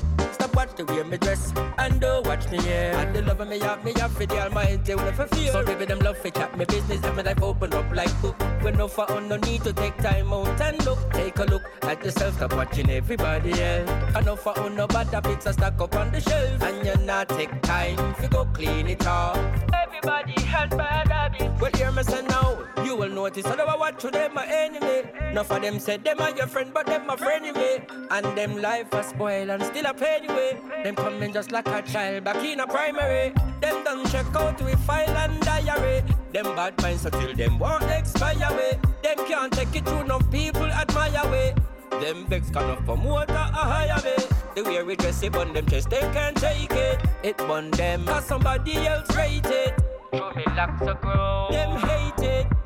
Watch 0.61 0.77
the 0.77 0.85
way 0.85 1.03
me 1.05 1.17
dress 1.17 1.55
and 1.79 1.99
don't 2.03 2.27
watch 2.27 2.47
me 2.51 2.59
yeah. 2.59 3.01
And 3.01 3.17
the 3.17 3.23
love 3.23 3.41
of 3.41 3.49
me 3.49 3.59
have 3.61 3.83
me 3.83 3.95
have 3.97 4.13
for 4.13 4.27
the 4.27 4.43
almighty 4.43 4.95
when 4.95 5.09
I 5.09 5.13
feel. 5.13 5.53
Some 5.55 5.65
people 5.65 5.87
them 5.87 6.01
love 6.01 6.19
for 6.19 6.29
chat 6.29 6.55
me 6.59 6.67
business 6.67 7.03
and 7.03 7.17
me 7.17 7.23
life 7.23 7.43
open 7.43 7.73
up 7.73 7.91
like 7.95 8.13
book. 8.21 8.37
When 8.61 8.77
no 8.77 8.87
for 8.87 9.11
on 9.11 9.27
no 9.27 9.37
need 9.37 9.65
to 9.65 9.73
take 9.73 9.97
time 9.97 10.35
out 10.35 10.61
and 10.61 10.85
look. 10.85 10.99
Take 11.15 11.39
a 11.39 11.45
look 11.45 11.63
at 11.81 12.05
yourself, 12.05 12.35
stop 12.35 12.53
watching 12.53 12.91
everybody 12.91 13.53
else. 13.53 13.89
And 14.15 14.27
no 14.27 14.37
for 14.37 14.53
on 14.61 14.77
no 14.77 14.87
bad 14.87 15.07
habits 15.07 15.47
are 15.47 15.55
stack 15.55 15.81
up 15.81 15.97
on 15.97 16.13
the 16.13 16.21
shelf. 16.21 16.63
And 16.63 16.87
you 16.87 17.07
not 17.07 17.31
take 17.31 17.63
time 17.63 17.97
to 18.21 18.29
go 18.29 18.45
clean 18.53 18.87
it 18.87 19.07
off. 19.07 19.39
Everybody 19.73 20.39
has 20.43 20.69
bad 20.69 21.09
habits. 21.09 21.59
Well, 21.59 21.71
hear 21.75 21.91
me 21.91 22.03
say 22.03 22.21
now, 22.21 22.59
will 23.01 23.09
notice. 23.09 23.47
I 23.47 23.77
watch 23.77 23.99
to 24.01 24.11
them 24.11 24.35
my 24.35 24.47
enemy. 24.47 25.09
Enough 25.31 25.51
of 25.51 25.63
them 25.63 25.79
said 25.79 26.05
them 26.05 26.21
are 26.21 26.37
your 26.37 26.47
friend, 26.47 26.71
but 26.73 26.85
them 26.85 27.07
my 27.07 27.17
friend 27.17 27.45
me. 27.57 27.79
And 28.11 28.27
them 28.37 28.61
life 28.61 28.93
a 28.93 29.03
spoil 29.03 29.51
and 29.51 29.63
still 29.65 29.87
a 29.87 29.95
pay 29.95 30.19
anyway. 30.23 30.61
Them 30.85 30.97
coming 30.97 31.33
just 31.33 31.51
like 31.51 31.67
a 31.69 31.81
child 31.81 32.25
back 32.25 32.45
in 32.45 32.61
a 32.61 32.67
primary. 32.67 33.33
Them 33.63 33.85
done 33.85 34.05
check 34.11 34.27
out 34.37 34.61
with 34.61 34.79
file 34.81 35.17
and 35.17 35.41
diary. 35.41 36.03
Them 36.33 36.45
bad 36.55 36.81
minds 36.83 37.07
until 37.07 37.35
them 37.35 37.59
won't 37.59 37.85
expire 37.85 38.51
way. 38.51 38.79
Them 39.03 39.27
can't 39.27 39.53
take 39.53 39.75
it 39.75 39.87
through 39.87 40.01
enough 40.01 40.31
people 40.31 40.65
admire 40.65 41.31
way. 41.31 41.55
Them 42.03 42.27
vex 42.27 42.55
up 42.55 42.85
promote 42.85 43.31
a 43.31 43.45
higher 43.73 44.01
way. 44.05 44.25
The 44.55 44.63
way 44.65 44.83
we 44.83 44.97
dress 44.97 45.23
it 45.23 45.35
on 45.37 45.55
them 45.55 45.67
chest, 45.67 45.89
they 45.89 46.01
can't 46.01 46.37
take 46.37 46.71
it. 46.73 47.01
It 47.23 47.39
bun 47.39 47.71
them, 47.71 48.05
cause 48.05 48.27
somebody 48.27 48.77
else 48.87 49.15
rate 49.17 49.47
it. 49.47 49.75
Show 50.13 50.33
me 50.35 50.45
locks 50.57 50.83
a 50.83 50.99
grow. 51.01 51.49
Them 51.51 51.77
hate 51.77 52.10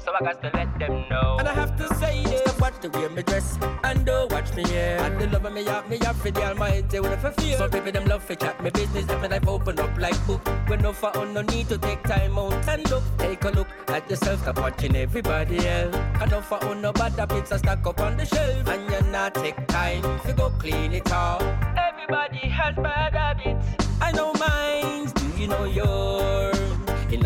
so 0.05 0.13
I 0.13 0.21
got 0.21 0.43
to 0.43 0.51
let 0.55 0.79
them 0.79 1.09
know. 1.09 1.37
And 1.39 1.49
I 1.49 1.55
have 1.55 1.77
to 1.77 1.95
say 1.95 2.23
this. 2.25 2.41
Stop 2.43 2.61
watch 2.61 2.81
the 2.81 2.91
way 2.91 3.09
me 3.09 3.23
dress 3.23 3.59
and 3.85 4.05
don't 4.05 4.31
watch 4.31 4.55
me 4.55 4.65
yeah. 4.69 5.05
And 5.05 5.21
the 5.21 5.27
love 5.29 5.45
of 5.45 5.53
me 5.53 5.65
have 5.65 5.89
me 5.89 5.99
have 6.03 6.17
for 6.17 6.31
the 6.31 6.45
almighty 6.45 7.01
when 7.01 7.13
I 7.13 7.31
feel. 7.31 7.59
Some 7.59 7.71
people 7.71 7.93
them 7.93 8.05
love 8.07 8.23
for 8.23 8.35
chat 8.35 8.63
me 8.63 8.71
business, 8.71 9.07
them 9.07 9.23
life 9.23 9.49
open 9.49 9.79
up 9.81 9.99
like 9.99 10.27
book. 10.27 10.47
When 10.69 10.81
no 10.81 10.93
for 10.93 11.17
on 11.17 11.33
no 11.33 11.43
need 11.43 11.69
to 11.69 11.79
take 11.79 12.03
time 12.03 12.39
out 12.39 12.69
and 12.69 12.91
look. 12.91 13.03
Take 13.19 13.45
a 13.45 13.51
look 13.51 13.69
at 13.89 14.09
yourself, 14.11 14.43
stop 14.43 14.59
watching 14.59 14.97
everybody 14.97 15.67
else. 15.67 15.97
And 16.21 16.31
no 16.31 16.41
for 16.41 16.63
on 16.65 16.83
no 16.83 16.93
bad 16.93 17.13
habits 17.13 17.53
are 17.53 17.59
stack 17.59 17.87
up 17.87 18.01
on 18.01 18.17
the 18.17 18.27
shelf. 18.27 18.69
And 18.69 18.91
you 18.91 19.11
not 19.11 19.35
take 19.35 19.67
time 19.69 20.03
to 20.27 20.33
go 20.33 20.51
clean 20.59 20.93
it 20.93 21.11
off. 21.13 21.43
Everybody 21.77 22.49
has 22.49 22.75
bad 22.77 23.15
habits. 23.15 23.67
I 24.01 24.13
know 24.13 24.33
mine. 24.35 25.07
Do 25.15 25.41
you 25.41 25.49
know 25.49 25.65
yours? 25.65 26.54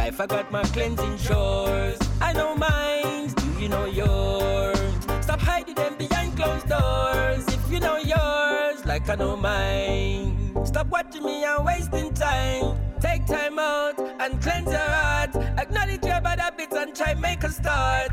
Life 0.09 0.21
I 0.23 0.27
got 0.27 0.51
my 0.51 0.63
cleansing 0.63 1.19
shores. 1.19 1.99
I 2.19 2.33
know 2.33 2.55
mine. 2.55 3.29
Do 3.29 3.61
you 3.61 3.69
know 3.69 3.85
yours? 3.85 4.79
Stop 5.21 5.39
hiding 5.39 5.75
them 5.75 5.97
behind 5.99 6.35
closed 6.35 6.67
doors. 6.67 7.47
If 7.49 7.71
you 7.71 7.79
know 7.79 7.99
yours, 7.99 8.87
like 8.87 9.07
I 9.11 9.17
know 9.17 9.37
mine. 9.37 10.65
Stop 10.65 10.87
watching 10.87 11.27
me 11.27 11.45
and 11.45 11.63
wasting 11.63 12.15
time. 12.15 12.79
Take 13.01 13.27
time 13.27 13.59
out 13.59 13.99
and 13.99 14.41
cleanse 14.41 14.71
your 14.71 14.79
heart. 14.79 15.37
Acknowledge 15.37 16.03
your 16.03 16.23
bad 16.23 16.41
habits 16.41 16.75
and 16.75 16.97
try 16.97 17.13
make 17.13 17.45
a 17.45 17.51
start. 17.51 18.11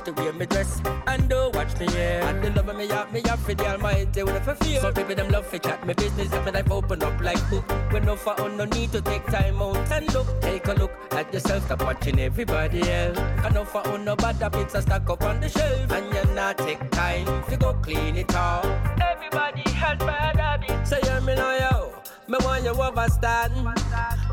Watch 0.00 0.16
the 0.16 0.22
way 0.22 0.32
me 0.32 0.46
dress 0.46 0.80
and 1.08 1.28
don't 1.28 1.54
watch 1.54 1.78
me 1.78 1.86
yeah. 1.92 2.26
And 2.26 2.42
the 2.42 2.62
love 2.62 2.74
me 2.74 2.88
have 2.88 3.12
me 3.12 3.20
have 3.26 3.38
for 3.40 3.52
the 3.52 3.66
almighty 3.66 4.22
when 4.22 4.36
I 4.36 4.54
feel. 4.54 4.80
Some 4.80 4.94
people 4.94 5.14
them 5.14 5.28
love 5.28 5.46
for 5.46 5.58
chat 5.58 5.86
me 5.86 5.92
business 5.92 6.32
and 6.32 6.46
me 6.46 6.52
life 6.52 6.70
open 6.70 7.02
up 7.02 7.20
like 7.20 7.50
book. 7.50 7.70
When 7.92 8.06
no 8.06 8.16
for 8.16 8.40
on 8.40 8.56
no 8.56 8.64
need 8.64 8.92
to 8.92 9.02
take 9.02 9.26
time 9.26 9.60
out 9.60 9.76
and 9.92 10.14
look. 10.14 10.40
Take 10.40 10.68
a 10.68 10.72
look 10.72 10.92
at 11.10 11.34
yourself, 11.34 11.66
stop 11.66 11.82
watching 11.82 12.18
everybody 12.18 12.80
else. 12.90 13.18
And 13.18 13.54
no 13.54 13.64
for 13.66 13.86
on 13.88 14.06
no 14.06 14.16
bad 14.16 14.36
habits 14.36 14.74
are 14.74 14.80
stack 14.80 15.10
up 15.10 15.22
on 15.22 15.38
the 15.40 15.50
shelf. 15.50 15.90
And 15.92 16.14
you 16.14 16.34
not 16.34 16.56
take 16.56 16.90
time 16.92 17.26
to 17.50 17.56
go 17.58 17.74
clean 17.74 18.16
it 18.16 18.34
off. 18.34 18.64
Everybody 19.02 19.68
has 19.70 19.98
bad 19.98 20.36
habits. 20.36 20.88
Say 20.88 21.00
hear 21.02 21.20
me 21.20 21.34
know 21.34 21.58
yo. 21.58 21.92
Me 22.26 22.38
want 22.42 22.64
you 22.64 22.70
understand. 22.70 23.52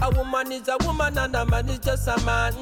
A 0.01 0.09
woman 0.15 0.49
is 0.53 0.69
a 0.69 0.77
woman 0.85 1.17
and 1.17 1.35
a 1.35 1.45
man 1.45 1.67
is 1.67 1.79
just 1.79 2.07
a 2.07 2.17
man. 2.23 2.53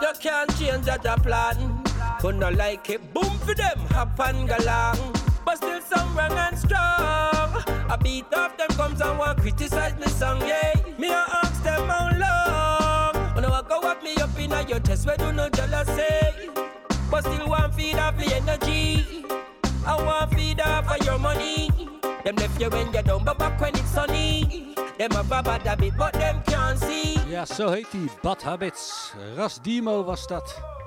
You 0.00 0.12
can't 0.20 0.56
change 0.56 0.86
job 0.86 1.24
plan. 1.24 1.82
No 2.22 2.48
like 2.50 2.88
it, 2.88 3.12
boom 3.12 3.38
for 3.44 3.54
them, 3.54 3.78
hop 3.90 4.18
and 4.20 4.48
go 4.48 4.56
long. 4.64 4.96
But 5.44 5.56
still 5.56 5.80
some 5.82 6.16
wrong 6.16 6.32
and 6.32 6.56
strong. 6.56 7.50
A 7.90 7.98
beat 8.00 8.32
of 8.32 8.56
them 8.56 8.68
comes 8.70 9.00
and 9.00 9.18
want 9.18 9.40
criticize 9.40 9.94
me 9.98 10.06
song, 10.06 10.40
yeah. 10.40 10.72
Me 10.98 11.08
a 11.08 11.26
ask 11.42 11.62
them 11.62 11.88
how 11.88 12.10
long. 12.10 13.34
When 13.34 13.44
I 13.44 13.62
go 13.68 13.80
up 13.80 14.02
me 14.02 14.14
up 14.16 14.38
in 14.38 14.50
your 14.68 14.80
chest, 14.80 15.06
where 15.06 15.16
do 15.16 15.32
no 15.32 15.48
jealousy. 15.50 16.48
But 17.10 17.24
still 17.24 17.48
want 17.48 17.74
feed 17.74 17.96
off 17.96 18.16
the 18.16 18.34
energy. 18.34 19.24
I 19.84 20.02
want 20.02 20.32
feed 20.32 20.60
off 20.60 20.90
of 20.90 21.04
your 21.04 21.18
money. 21.18 21.70
Them 22.24 22.36
left 22.36 22.60
you 22.60 22.70
when 22.70 22.92
you're 22.92 23.02
down, 23.02 23.24
but 23.24 23.36
back 23.38 23.60
when 23.60 23.74
it's 23.74 23.90
sunny. 23.90 24.74
Them 24.96 25.10
have 25.10 25.30
a 25.30 25.42
bad 25.42 25.62
habit, 25.66 25.94
but 25.98 26.12
them 26.14 26.40
can't 26.46 26.78
see. 26.78 27.18
Ja, 27.28 27.44
zo 27.44 27.72
heet 27.72 27.90
die 27.92 28.08
Bad 28.22 28.42
Habits. 28.42 29.12
Ras 29.36 29.58
Dimo 29.62 30.04
was 30.04 30.26
dat. 30.26 30.80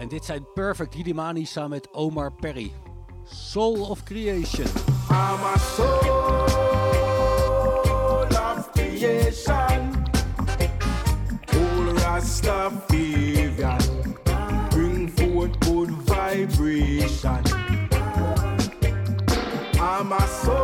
En 0.00 0.08
dit 0.08 0.24
zijn 0.24 0.46
Perfect 0.54 0.94
Giddimani 0.94 1.44
samen 1.44 1.70
met 1.70 1.88
Omar 1.92 2.32
Perry. 2.32 2.72
Soul 3.24 3.88
of 3.88 4.02
Creation. 4.02 4.66
I'm 5.10 5.44
a 5.44 5.58
soul 5.58 6.44
of 8.56 8.70
creation. 8.72 10.04
All 11.52 11.94
Rastafarian. 11.94 13.80
Bring 14.70 15.10
forth 15.10 15.58
good 15.58 15.90
vibration. 15.90 17.42
I'm 19.74 20.12
a 20.12 20.26
soul 20.42 20.56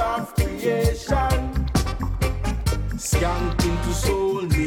of 0.00 0.34
creation. 0.34 1.66
Skanking 2.96 3.82
to 3.82 3.92
soul 3.92 4.57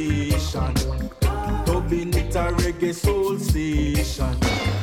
reggae 2.81 2.93
soul 2.93 3.37
station. 3.37 4.80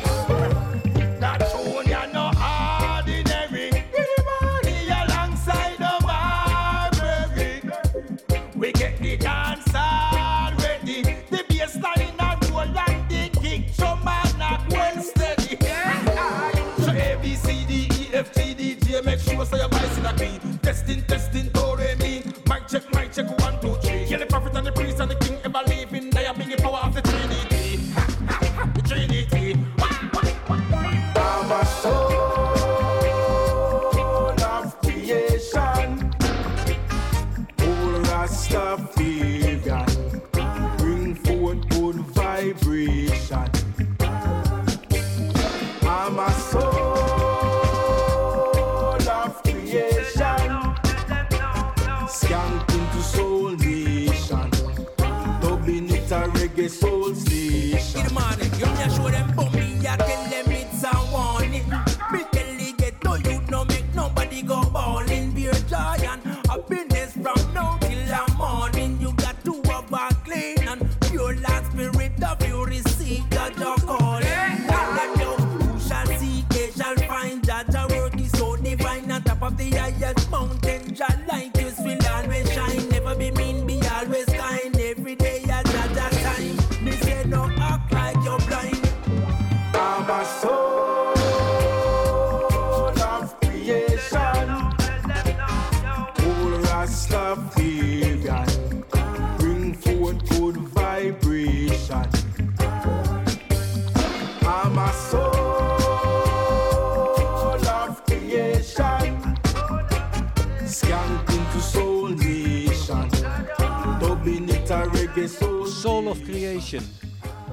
Of 116.09 116.23
Creation. 116.23 116.83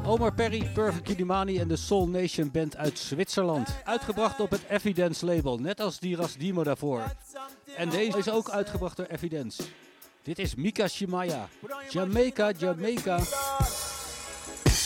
Omar 0.06 0.34
Perry, 0.34 0.70
Perfect 0.74 1.04
Kidimani 1.04 1.60
en 1.60 1.68
de 1.68 1.76
Soul 1.76 2.08
Nation 2.08 2.52
Band 2.52 2.78
uit 2.78 3.00
Zwitserland. 3.00 3.70
Uitgebracht 3.84 4.40
op 4.40 4.50
het 4.50 4.62
Evidence 4.70 5.26
label, 5.26 5.58
net 5.58 5.82
als 5.82 6.00
Diras 6.00 6.38
Dimo 6.38 6.64
daarvoor. 6.64 7.04
En 7.78 7.90
deze 7.90 8.18
is 8.18 8.30
ook 8.30 8.50
uitgebracht 8.50 8.98
door 8.98 9.06
Evidence. 9.06 9.64
Dit 10.24 10.40
is 10.40 10.56
Mika 10.56 10.88
Shimaya. 10.88 11.50
Jamaica, 11.90 12.52
Jamaica. 12.58 13.20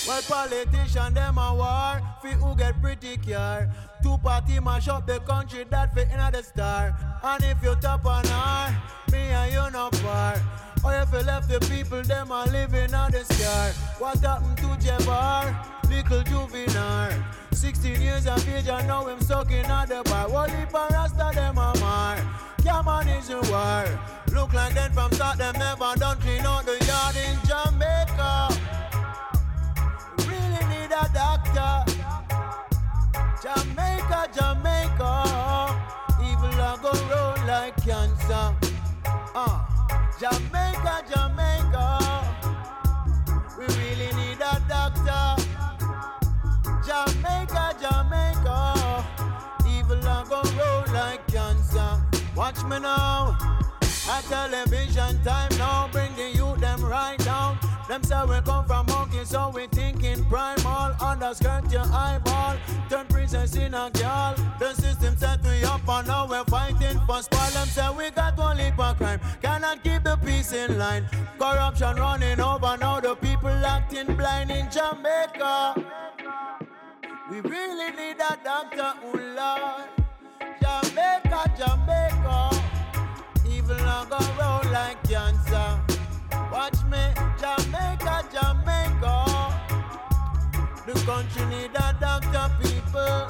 Well, 0.10 0.24
politician 0.24 1.14
them 1.14 1.38
a 1.38 1.54
war, 1.54 2.02
fi 2.24 2.32
who 2.32 2.56
get 2.56 2.82
pretty 2.82 3.16
care. 3.18 3.70
Two 4.02 4.18
party 4.18 4.60
mash 4.60 4.88
up 4.88 5.06
the 5.06 5.20
country 5.20 5.66
that 5.70 5.94
fit 5.94 6.08
in 6.10 6.32
the 6.32 6.42
star. 6.42 6.98
And 7.22 7.44
if 7.44 7.62
you 7.62 7.76
top 7.76 8.08
on 8.08 8.26
her, 8.26 8.76
me 9.12 9.20
and 9.20 9.54
you 9.54 9.70
no 9.72 9.92
par. 10.02 10.42
Or 10.84 10.96
if 10.96 11.14
you 11.14 11.20
left 11.20 11.48
the 11.48 11.60
people, 11.60 12.02
them 12.02 12.32
a 12.32 12.46
living 12.46 12.92
on 12.92 13.12
the 13.12 13.24
scar. 13.24 13.70
What 14.00 14.18
happened 14.18 14.58
to 14.58 14.70
Jabbar? 14.84 15.54
Little 15.88 16.24
juvenile. 16.24 17.14
16 17.52 18.02
years 18.02 18.26
of 18.26 18.50
age 18.50 18.68
and 18.68 18.88
now 18.88 19.06
him 19.06 19.22
sucking 19.22 19.66
at 19.66 19.90
the 19.90 20.02
bar. 20.06 20.28
What 20.28 20.50
if 20.50 20.74
a 20.74 20.88
rasta 20.90 21.30
them 21.36 21.60
a 21.60 21.78
mar? 21.80 22.18
Man, 22.86 23.08
is 23.10 23.30
a 23.30 23.40
war. 23.52 23.86
Look 24.34 24.54
like 24.54 24.74
them 24.74 24.92
from 24.94 25.12
start, 25.12 25.38
them 25.38 25.54
never 25.58 25.94
done 25.98 26.18
clean 26.20 26.46
out 26.46 26.66
the 26.66 26.84
yard 26.86 27.16
in 27.16 27.38
Jamaica 27.48 27.79
Jamaica, 33.42 34.28
Jamaica, 34.36 35.12
evil 36.22 36.60
a 36.60 36.78
go 36.82 36.92
roll 37.08 37.48
like 37.48 37.76
cancer. 37.78 38.54
Uh, 39.34 39.64
Jamaica, 40.20 41.04
Jamaica, 41.10 41.86
we 43.58 43.66
really 43.78 44.12
need 44.18 44.42
a 44.42 44.62
doctor. 44.68 45.42
Jamaica, 46.86 47.76
Jamaica, 47.80 49.06
evil 49.70 50.00
a 50.00 50.26
go 50.28 50.42
roll 50.58 50.94
like 50.94 51.26
cancer. 51.28 52.02
Watch 52.36 52.62
me 52.66 52.80
now. 52.80 53.38
A 54.10 54.22
television 54.24 55.24
time 55.24 55.52
now, 55.58 55.88
bring 55.94 56.14
the 56.16 56.32
youth 56.36 56.60
them 56.60 56.84
right 56.84 57.18
down. 57.20 57.58
Them 57.88 58.04
say 58.04 58.22
we 58.26 58.42
come 58.42 58.66
from 58.66 58.86
monkey, 58.88 59.24
so 59.24 59.52
we 59.54 59.68
thinking 59.68 60.26
primal. 60.26 60.94
Underskirt 61.00 61.72
your 61.72 61.86
eyeball, 61.94 62.58
in 63.56 63.74
a 63.74 63.90
girl. 63.92 64.36
The 64.60 64.74
system 64.74 65.18
set 65.18 65.42
we 65.44 65.64
up 65.64 65.88
and 65.88 66.08
now 66.08 66.28
we're 66.28 66.44
fighting 66.46 67.00
for 67.06 67.22
spoil. 67.22 67.50
Them 67.52 67.68
say 67.68 67.90
we 67.98 68.10
got 68.12 68.38
one 68.38 68.58
leap 68.58 68.80
of 68.80 68.98
crime, 68.98 69.20
cannot 69.42 69.84
keep 69.84 70.04
the 70.04 70.18
peace 70.18 70.54
in 70.54 70.78
line. 70.78 71.06
Corruption 71.40 71.96
running 71.98 72.40
over 72.40 72.78
now, 72.78 73.00
the 73.00 73.16
people 73.16 73.50
acting 73.50 74.16
blind 74.16 74.52
in 74.52 74.70
Jamaica. 74.72 75.76
We 77.32 77.42
really 77.42 77.92
need 77.92 78.18
a 78.20 78.38
doctor, 78.44 78.94
oh 79.04 79.20
Lord. 79.38 79.90
Jamaica, 80.62 81.52
Jamaica. 81.58 82.50
Evil 83.48 83.78
not 83.78 84.10
go 84.10 84.18
roll 84.40 84.74
like 84.74 85.02
cancer. 85.04 85.80
Watch 86.52 86.84
me, 86.86 87.04
Jamaica, 87.40 88.26
Jamaica. 88.34 89.29
The 90.90 91.00
country 91.02 91.46
need 91.46 91.70
a 91.76 91.96
doctor, 92.00 92.50
people. 92.64 93.30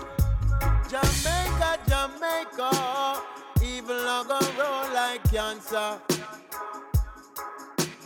Jamaica, 0.87 1.77
Jamaica. 1.89 3.21
Evil 3.61 3.95
not 3.95 4.29
go 4.29 4.39
roll 4.57 4.93
like 4.93 5.21
cancer. 5.29 5.99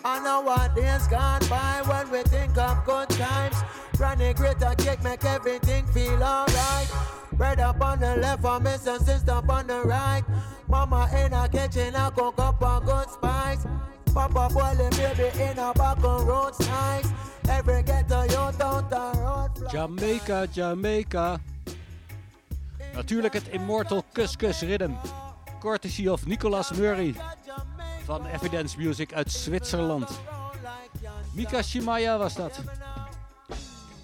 I 0.04 0.20
know 0.24 0.42
what 0.42 0.76
days 0.76 1.08
gone 1.08 1.42
by 1.48 1.84
when 1.86 2.10
we 2.10 2.24
think 2.24 2.58
of 2.58 2.84
good 2.84 3.08
times. 3.12 3.58
Granny 3.96 4.34
greater 4.34 4.74
cake 4.76 5.04
make 5.04 5.24
everything 5.24 5.86
feel 5.86 6.24
alright. 6.24 6.92
Bread 7.34 7.60
up 7.60 7.80
on 7.80 8.00
the 8.00 8.18
left, 8.18 8.42
for 8.42 8.60
miss 8.60 8.88
and 8.88 9.06
sister 9.06 9.34
up 9.34 9.50
on 9.50 9.68
the 9.68 9.84
right. 9.84 10.24
Mama 10.68 11.08
in 11.16 11.32
a 11.32 11.48
kitchen, 11.48 11.96
I 11.96 12.10
cook 12.10 12.40
up 12.40 12.60
a 12.60 12.82
good 12.84 13.08
spice. 13.08 13.68
Papa 14.16 14.50
boiling 14.52 14.90
baby 14.98 15.30
in 15.40 15.60
a 15.60 15.74
back 15.76 16.04
on 16.04 16.26
road 16.26 16.54
nice. 16.60 17.14
Every 17.50 17.84
ghetto 17.84 18.24
youth 18.24 18.62
out 18.62 18.90
the 18.90 19.20
road. 19.20 19.72
Jamaica, 19.72 20.48
Jamaica. 20.52 21.40
Natuurlijk 22.94 23.34
het 23.34 23.48
Immortal 23.48 24.04
Kus 24.12 24.36
Kus 24.36 24.62
Rhythm. 24.62 24.92
Courtesy 25.60 26.08
of 26.08 26.26
Nicolas 26.26 26.72
Murray 26.72 27.16
van 28.06 28.26
Evidence 28.26 28.78
Music 28.78 29.14
uit 29.14 29.32
Zwitserland. 29.32 30.10
Mika 31.34 31.62
Shimaya 31.62 32.18
was 32.18 32.34
dat. 32.34 32.60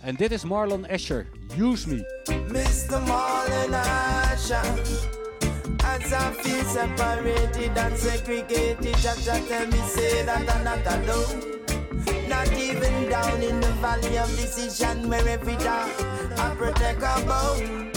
En 0.01 0.15
dit 0.15 0.31
is 0.31 0.43
Marlon 0.43 0.85
Escher, 0.85 1.25
Use 1.57 1.87
Me. 1.87 2.21
Mr. 2.47 3.01
Marlon 3.01 3.73
Asher. 3.73 4.79
As 5.83 6.11
I 6.11 6.31
feel 6.41 6.63
separated 6.63 7.77
and 7.77 7.97
segregated, 7.97 8.97
just 9.01 9.25
tell 9.25 9.67
me 9.67 9.81
say 9.87 10.25
that 10.25 10.55
I'm 10.55 10.63
not 10.63 10.85
alone. 10.87 11.58
Not 12.39 12.53
even 12.53 13.09
down 13.09 13.43
in 13.43 13.59
the 13.59 13.67
valley 13.83 14.17
of 14.17 14.29
decision 14.29 15.09
where 15.09 15.27
every 15.27 15.57
day 15.57 15.83
I 16.37 16.55
protect 16.57 16.99
a 16.99 17.15
bone. 17.27 17.91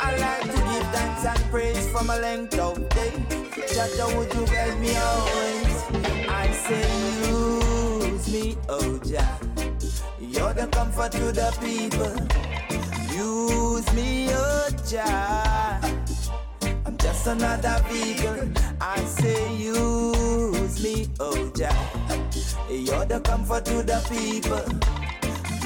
I 0.00 0.16
like 0.16 0.40
to 0.40 0.60
give 0.70 0.86
thanks 0.94 1.26
and 1.26 1.50
praise 1.50 1.86
from 1.90 2.08
a 2.08 2.16
length 2.16 2.58
of 2.58 2.88
day. 2.88 3.12
Jaja, 3.74 4.06
would 4.16 4.32
you 4.32 4.46
help 4.46 4.78
me 4.78 4.96
always? 4.96 5.76
I 6.30 6.50
say 6.64 6.86
use 7.28 8.32
me, 8.32 8.56
oh 8.70 8.98
Jah. 9.04 9.38
You're 10.18 10.54
the 10.54 10.66
comfort 10.68 11.12
to 11.12 11.30
the 11.30 11.50
people. 11.60 12.14
Use 13.14 13.92
me, 13.92 14.28
oh 14.30 14.68
Jah. 14.88 16.03
Just 17.24 17.40
another 17.40 17.82
vehicle. 17.88 18.50
I 18.82 19.02
say 19.04 19.56
use 19.56 20.82
me, 20.84 21.08
oh 21.18 21.50
Jah. 21.56 21.74
You're 22.68 23.06
the 23.06 23.18
comfort 23.20 23.64
to 23.64 23.82
the 23.82 23.98
people. 24.12 24.60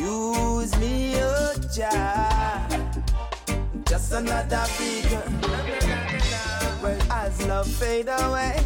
Use 0.01 0.79
me, 0.79 1.17
oh 1.17 1.55
Jah. 1.75 2.65
Just 3.87 4.13
another 4.13 4.65
vehicle. 4.79 5.33
Well, 6.81 7.03
as 7.11 7.45
love 7.49 7.67
fade 7.67 8.07
away 8.09 8.63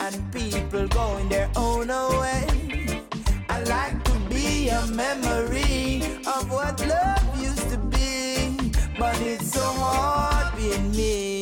and 0.00 0.30
people 0.30 0.86
going 0.88 1.30
their 1.30 1.48
own 1.56 1.88
way, 1.88 3.02
I 3.48 3.62
like 3.62 4.04
to 4.04 4.18
be 4.28 4.68
a 4.68 4.86
memory 4.88 6.02
of 6.26 6.50
what 6.50 6.86
love 6.86 7.42
used 7.42 7.70
to 7.70 7.78
be. 7.78 8.72
But 8.98 9.18
it's 9.22 9.52
so 9.52 9.62
hard 9.62 10.54
being 10.58 10.92
me. 10.92 11.35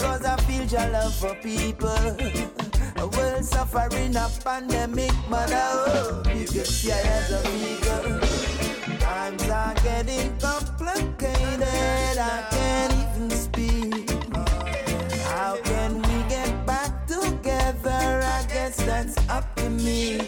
Simply 0.00 0.18
cause 0.18 0.24
I 0.24 0.36
feel 0.42 0.64
your 0.64 0.90
love 0.92 1.14
for 1.14 1.34
people. 1.36 1.88
A 2.96 3.06
world 3.06 3.44
suffering 3.44 4.16
a 4.16 4.30
pandemic, 4.42 5.12
but 5.28 5.52
I 5.52 5.90
hope 5.90 6.26
you 6.34 6.46
can 6.46 6.64
see 6.64 6.92
I 6.92 7.00
as 7.00 7.32
a 7.32 7.40
vehicle. 7.48 8.98
Times 8.98 9.48
are 9.48 9.74
getting 9.82 10.36
complicated, 10.38 12.18
I 12.18 12.46
can't 12.50 12.92
even 12.94 13.30
speak. 13.30 14.10
How 15.24 15.56
can 15.64 15.96
we 16.02 16.28
get 16.28 16.66
back 16.66 17.06
together? 17.06 18.22
I 18.24 18.46
guess 18.48 18.76
that's 18.76 19.16
up 19.28 19.54
to 19.56 19.68
me. 19.68 20.20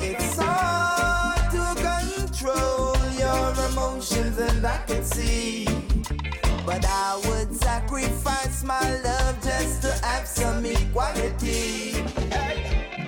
It's 0.00 0.36
hard 0.36 1.50
to 1.52 1.64
control 1.80 2.96
your 3.14 3.54
emotions, 3.70 4.38
and 4.38 4.66
I 4.66 4.78
can 4.86 5.04
see. 5.04 5.85
But 6.66 6.84
I 6.84 7.16
would 7.26 7.54
sacrifice 7.54 8.64
my 8.64 8.80
love 9.02 9.40
just 9.40 9.82
to 9.82 9.92
have 10.04 10.26
some 10.26 10.66
equality. 10.66 11.92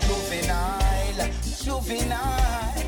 Juvenile, 0.06 1.28
juvenile, 1.64 2.82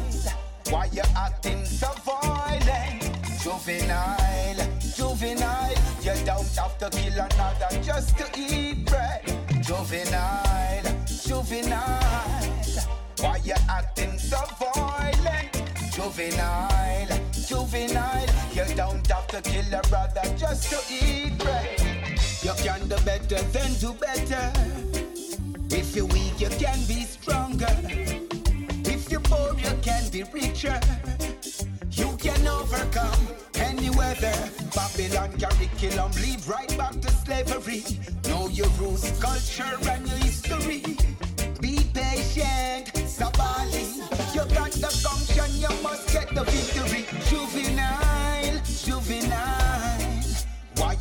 why 0.71 0.89
you 0.93 1.03
acting 1.17 1.65
so 1.65 1.89
violent? 2.07 3.03
Juvenile, 3.43 4.65
juvenile, 4.95 5.75
you 6.03 6.15
don't 6.25 6.47
have 6.57 6.79
to 6.79 6.89
kill 6.91 7.19
another 7.19 7.83
just 7.83 8.17
to 8.19 8.27
eat 8.39 8.87
bread. 8.87 9.23
Juvenile, 9.63 10.89
juvenile, 11.07 12.85
why 13.19 13.41
you 13.43 13.55
acting 13.69 14.17
so 14.19 14.39
violent? 14.61 15.51
Juvenile, 15.93 17.19
juvenile, 17.49 18.30
you 18.69 18.75
don't 18.75 19.07
have 19.07 19.27
to 19.29 19.41
kill 19.43 19.75
a 19.75 19.83
brother 19.89 20.23
just 20.37 20.71
to 20.71 20.79
eat 20.93 21.39
bread. 21.39 21.81
You 22.43 22.53
can 22.63 22.89
do 22.89 22.97
better 23.05 23.41
than 23.53 23.73
do 23.75 23.93
better. 23.95 24.53
If 25.71 25.95
you're 25.97 26.07
weak, 26.07 26.41
you 26.41 26.49
can 26.49 26.79
be 26.87 27.05
stronger. 27.05 27.75
If 28.85 29.11
you're 29.11 29.21
poor, 29.21 29.57
you 29.59 29.73
can 29.83 30.09
be 30.11 30.25
richer. 30.25 30.79
You 31.93 32.17
can 32.19 32.47
overcome 32.47 33.29
any 33.55 33.91
weather. 33.91 34.35
Babylon 34.75 35.33
curriculum 35.39 36.13
lead 36.23 36.47
right 36.47 36.77
back 36.77 37.01
to 37.01 37.11
slavery. 37.11 37.85
Know 38.29 38.49
your 38.49 38.69
roots, 38.81 39.19
culture, 39.21 39.77
and 39.91 40.07
your 40.07 40.19
history. 40.19 40.83
Be 41.61 41.79
patient, 41.95 42.93
Sabali. 43.09 43.97
You 44.35 44.45
got 44.55 44.73
the 44.73 44.89
function, 44.89 45.51
you 45.61 45.83
must 45.83 46.13
get 46.13 46.29
the 46.35 46.45
victory. 46.45 46.70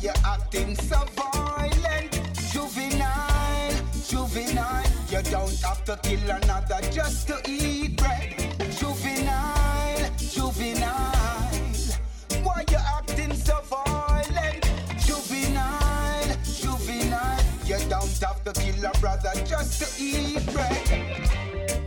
Why 0.00 0.06
you 0.06 0.20
acting 0.24 0.74
so 0.76 0.96
violent? 1.14 2.12
Juvenile, 2.50 3.74
juvenile. 4.08 4.86
You 5.10 5.22
don't 5.30 5.60
have 5.60 5.84
to 5.84 5.98
kill 6.02 6.30
another 6.30 6.80
just 6.90 7.28
to 7.28 7.38
eat 7.46 7.98
bread. 7.98 8.34
Juvenile, 8.78 10.10
juvenile. 10.16 11.52
Why 12.42 12.64
you 12.70 12.78
acting 12.78 13.34
so 13.34 13.60
violent? 13.68 14.64
Juvenile, 15.04 16.34
juvenile. 16.44 17.44
You 17.66 17.78
don't 17.90 18.18
have 18.22 18.42
to 18.44 18.52
kill 18.54 18.82
a 18.86 18.98
brother 19.00 19.32
just 19.44 19.82
to 19.82 20.02
eat 20.02 20.46
bread. 20.54 21.29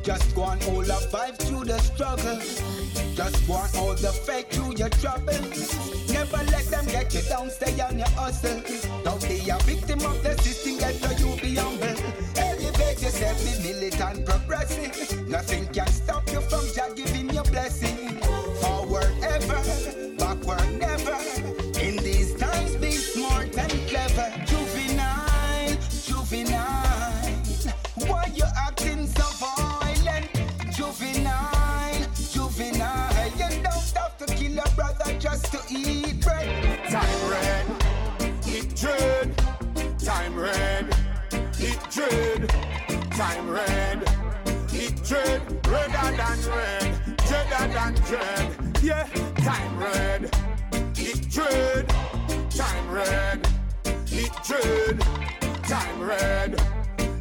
Just 0.03 0.35
go 0.35 0.43
on 0.43 0.61
all 0.63 0.81
the 0.81 0.99
vibe 1.11 1.37
through 1.37 1.63
the 1.63 1.79
struggle. 1.79 2.37
Just 3.15 3.47
go 3.47 3.53
want 3.53 3.73
all 3.77 3.95
the 3.95 4.11
fake 4.11 4.49
through 4.49 4.75
your 4.75 4.89
trouble. 4.89 5.39
Never 6.11 6.43
let 6.51 6.65
them 6.65 6.85
get 6.87 7.13
you 7.13 7.21
down, 7.21 7.49
stay 7.49 7.79
on 7.79 7.97
your 7.97 8.09
hustle. 8.09 8.61
Don't 9.05 9.21
be 9.21 9.49
a 9.49 9.57
victim 9.63 9.99
of 10.05 10.21
the 10.21 10.35
system, 10.41 10.77
get 10.77 10.95
so 10.95 11.09
you 11.11 11.39
be 11.39 11.55
humble. 11.55 11.95
Elevate 12.35 13.01
yourself, 13.01 13.39
be 13.45 13.63
militant, 13.63 14.25
progressive. 14.25 15.27
Nothing 15.29 15.67
can 15.67 15.87
stop 15.87 16.29
you 16.29 16.41
from 16.41 16.65
Jah 16.75 16.91
giving 16.93 17.22
Time 40.03 40.35
red, 40.37 40.93
it 41.31 41.79
dread. 41.89 42.49
Time 43.11 43.49
red, 43.49 44.03
it 44.73 45.01
dread. 45.01 45.41
Redder 45.65 46.17
than 46.17 46.39
red, 46.49 47.17
dreader 47.25 47.73
than 47.73 47.93
dread. 48.05 48.79
Yeah, 48.83 49.07
time 49.37 49.79
red, 49.79 50.35
it 50.97 51.29
dread. 51.29 51.87
Time 52.49 52.91
red, 52.91 53.47
it 53.85 54.31
dread. 54.43 54.99
Time 55.63 56.01
red, 56.01 56.61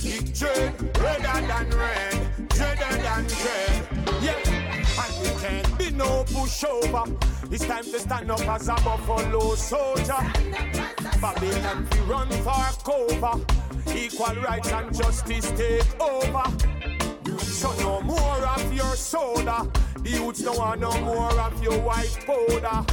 it 0.01 0.35
dread. 0.35 0.83
Redder 0.99 1.47
than 1.47 1.70
red, 1.78 2.49
dreader 2.49 2.97
than 3.01 3.26
dread. 3.26 3.87
Yeah, 4.20 4.39
and 4.99 5.22
we 5.22 5.28
can't 5.41 5.78
be 5.78 5.91
no 5.93 6.24
pushover. 6.24 7.32
It's 7.55 7.66
time 7.66 7.84
to 7.84 7.98
stand 8.00 8.30
up 8.30 8.40
as 8.48 8.66
a 8.66 8.74
buffalo 8.76 9.55
soldier. 9.57 10.16
Babylon 11.20 11.86
we 11.92 11.98
run 12.11 12.30
for 12.40 12.64
cover. 12.82 13.44
Equal 13.94 14.36
rights 14.42 14.72
and 14.72 14.96
justice 14.96 15.50
take 15.50 16.00
over. 16.00 16.44
So 17.40 17.70
no 17.80 18.00
more 18.00 18.46
of 18.46 18.72
your 18.72 18.96
soda. 18.96 19.70
The 19.98 20.11
youths 20.12 20.40
don't 20.40 20.57
want 20.57 20.80
no 20.80 20.98
more 21.03 21.38
of 21.40 21.62
your 21.62 21.78
white 21.80 22.16
powder. 22.26 22.86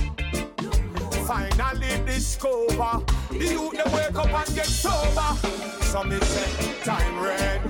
Finally 1.26 2.06
discover 2.06 3.02
the 3.32 3.38
youth 3.38 3.72
they 3.72 3.92
wake 3.96 4.20
up 4.20 4.26
and 4.26 4.56
get 4.56 4.66
sober. 4.66 5.38
So 5.84 6.04
me 6.04 6.20
say 6.20 6.84
time 6.84 7.24
red, 7.24 7.62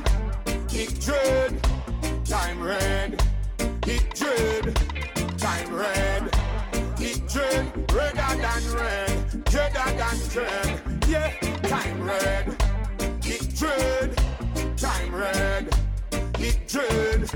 it 0.73 0.99
dread. 0.99 2.25
Time 2.25 2.63
red, 2.63 3.23
it 3.85 4.15
dread. 4.15 4.88
Dread. 7.32 7.91
Redder 7.93 8.41
than 8.41 8.73
red, 8.75 9.43
dreader 9.45 9.91
than 9.97 10.17
dread. 10.30 10.82
Yeah, 11.07 11.30
time 11.61 12.03
red, 12.03 12.55
it 13.23 13.55
dread. 13.55 14.17
Time 14.75 15.13
red, 15.13 15.69
it 16.39 16.67
dread. 16.67 17.27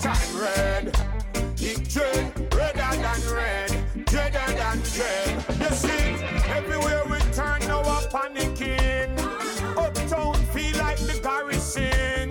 Time 0.00 0.40
red, 0.40 0.88
it 1.56 1.88
dread. 1.88 2.52
Redder 2.52 2.92
than 3.00 3.22
red, 3.32 4.06
dreader 4.06 4.52
than 4.56 4.82
dread. 4.92 5.44
You 5.60 5.70
see, 5.76 6.24
everywhere 6.48 7.04
we 7.08 7.18
turn 7.32 7.60
now 7.68 7.82
a 7.82 8.00
panicking. 8.10 9.16
Uptown 9.76 10.34
feel 10.52 10.76
like 10.78 10.98
the 10.98 11.20
garrison. 11.22 12.30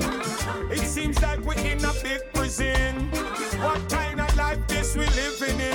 It 0.69 0.85
seems 0.85 1.21
like 1.21 1.39
we're 1.45 1.53
in 1.53 1.85
a 1.85 1.93
big 2.03 2.21
prison. 2.33 3.09
What 3.61 3.89
kind 3.89 4.19
of 4.19 4.35
life 4.35 4.67
this 4.67 4.97
we 4.97 5.05
living 5.05 5.59
in? 5.61 5.66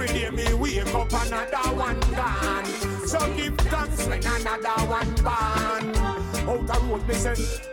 Every 0.00 0.18
day 0.18 0.30
me 0.30 0.54
wake 0.54 0.94
up 0.94 1.12
another 1.12 1.76
one 1.76 2.00
gone. 2.16 2.64
So 3.06 3.18
give 3.36 3.54
another 4.24 4.86
one 4.88 5.14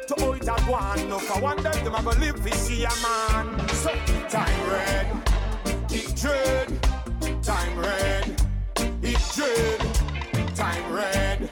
to 0.08 0.16
out 0.50 0.68
one. 0.68 1.08
No 1.08 1.20
for 1.20 1.42
one 1.42 1.64
them 1.64 1.96
a 1.96 2.02
see 2.52 2.86
man. 3.02 3.58
Time 4.28 4.70
red, 4.70 5.08
it 5.90 6.16
dread. 6.22 6.68
Time 7.44 7.80
red. 7.80 8.42
Time 10.56 10.94
red, 10.94 11.50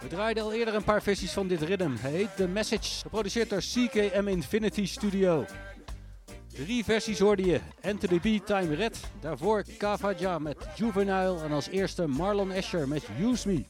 We 0.00 0.08
draaiden 0.08 0.42
al 0.42 0.52
eerder 0.52 0.74
een 0.74 0.84
paar 0.84 1.02
versies 1.02 1.32
van 1.32 1.48
dit 1.48 1.62
rhythm. 1.62 1.92
Heet 2.00 2.36
The 2.36 2.48
Message, 2.48 3.00
geproduceerd 3.02 3.50
door 3.50 3.60
CKM 3.60 4.28
Infinity 4.28 4.86
Studio. 4.86 5.44
Drie 6.54 6.84
versies 6.84 7.18
hoorde 7.18 7.44
je. 7.44 7.60
Enter 7.80 8.08
the 8.08 8.18
Beat, 8.22 8.46
Time 8.46 8.74
Red. 8.74 9.00
Daarvoor 9.20 9.64
Kavaja 9.78 10.38
met 10.38 10.56
Juvenile. 10.76 11.42
En 11.44 11.52
als 11.52 11.68
eerste 11.68 12.06
Marlon 12.06 12.52
Asher 12.52 12.88
met 12.88 13.02
Use 13.20 13.48
Me. 13.48 13.64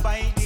fight. 0.00 0.37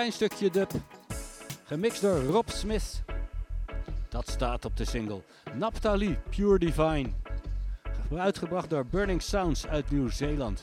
klein 0.00 0.12
stukje 0.12 0.50
dub. 0.50 0.70
Gemixt 1.64 2.00
door 2.00 2.22
Rob 2.22 2.48
Smith. 2.48 3.02
Dat 4.08 4.28
staat 4.28 4.64
op 4.64 4.76
de 4.76 4.84
single. 4.84 5.22
Naphtali 5.54 6.18
Pure 6.30 6.58
Divine. 6.58 7.08
Uitgebracht 8.16 8.70
door 8.70 8.86
Burning 8.86 9.22
Sounds 9.22 9.66
uit 9.66 9.90
Nieuw-Zeeland. 9.90 10.62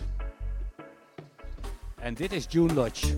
En 1.96 2.14
dit 2.14 2.32
is 2.32 2.46
June 2.50 2.74
Lodge. 2.74 3.18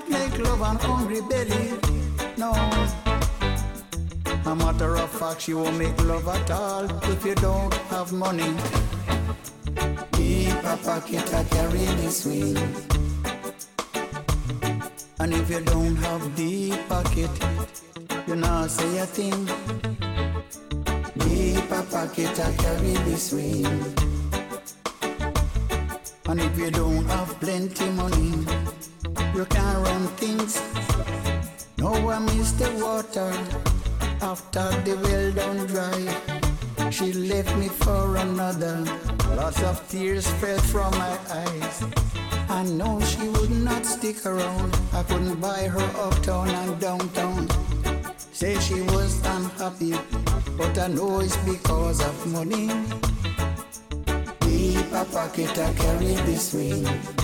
cannot 0.00 0.10
make 0.10 0.38
love 0.40 0.62
on 0.62 0.76
hungry 0.76 1.20
belly. 1.20 1.78
No. 2.36 2.52
A 4.46 4.54
matter 4.54 4.96
of 4.96 5.10
fact, 5.10 5.46
you 5.48 5.58
won't 5.58 5.78
make 5.78 5.98
love 6.04 6.26
at 6.28 6.50
all 6.50 6.84
if 7.10 7.24
you 7.24 7.34
don't 7.36 7.72
have 7.90 8.12
money. 8.12 8.54
Keep 10.12 10.64
a 10.64 10.76
pocket 10.82 11.34
I 11.34 11.44
carry 11.44 11.84
this 12.02 12.26
weed. 12.26 12.58
And 15.20 15.32
if 15.32 15.48
you 15.50 15.60
don't 15.60 15.96
have 15.96 16.34
deep 16.34 16.88
pocket, 16.88 17.30
you 18.26 18.36
not 18.36 18.70
say 18.70 18.98
a 18.98 19.06
thing. 19.06 19.46
Deep 21.18 21.70
a 21.70 21.82
pocket 21.82 22.40
I 22.40 22.52
carry 22.56 22.94
this 23.08 23.32
weed. 23.32 23.68
And 26.26 26.40
if 26.40 26.58
you 26.58 26.70
don't 26.70 27.04
have 27.06 27.28
plenty 27.38 27.90
money, 27.90 28.44
you 29.34 29.44
can 29.46 29.82
run 29.82 30.06
things. 30.16 30.62
No 31.76 31.92
one 32.02 32.24
miss 32.26 32.52
the 32.52 32.70
water 32.82 33.32
after 34.22 34.70
the 34.82 34.94
well 35.02 35.32
done 35.32 35.66
dry. 35.66 36.90
She 36.90 37.12
left 37.12 37.56
me 37.56 37.68
for 37.68 38.16
another. 38.16 38.84
Lots 39.36 39.62
of 39.62 39.88
tears 39.88 40.26
fell 40.34 40.58
from 40.58 40.96
my 40.98 41.18
eyes. 41.30 41.84
I 42.48 42.62
know 42.64 43.00
she 43.00 43.28
would 43.28 43.50
not 43.50 43.84
stick 43.84 44.24
around. 44.24 44.72
I 44.92 45.02
couldn't 45.02 45.40
buy 45.40 45.66
her 45.66 45.90
uptown 45.98 46.50
and 46.50 46.80
downtown. 46.80 47.48
Say 48.32 48.58
she 48.60 48.82
was 48.82 49.20
unhappy, 49.26 49.94
but 50.56 50.78
I 50.78 50.88
know 50.88 51.20
it's 51.20 51.36
because 51.38 52.00
of 52.00 52.26
money. 52.28 52.68
Deep 54.40 54.92
a 54.92 55.04
pocket 55.04 55.58
I 55.58 55.72
carry 55.74 56.14
this 56.26 56.54
ring. 56.54 57.23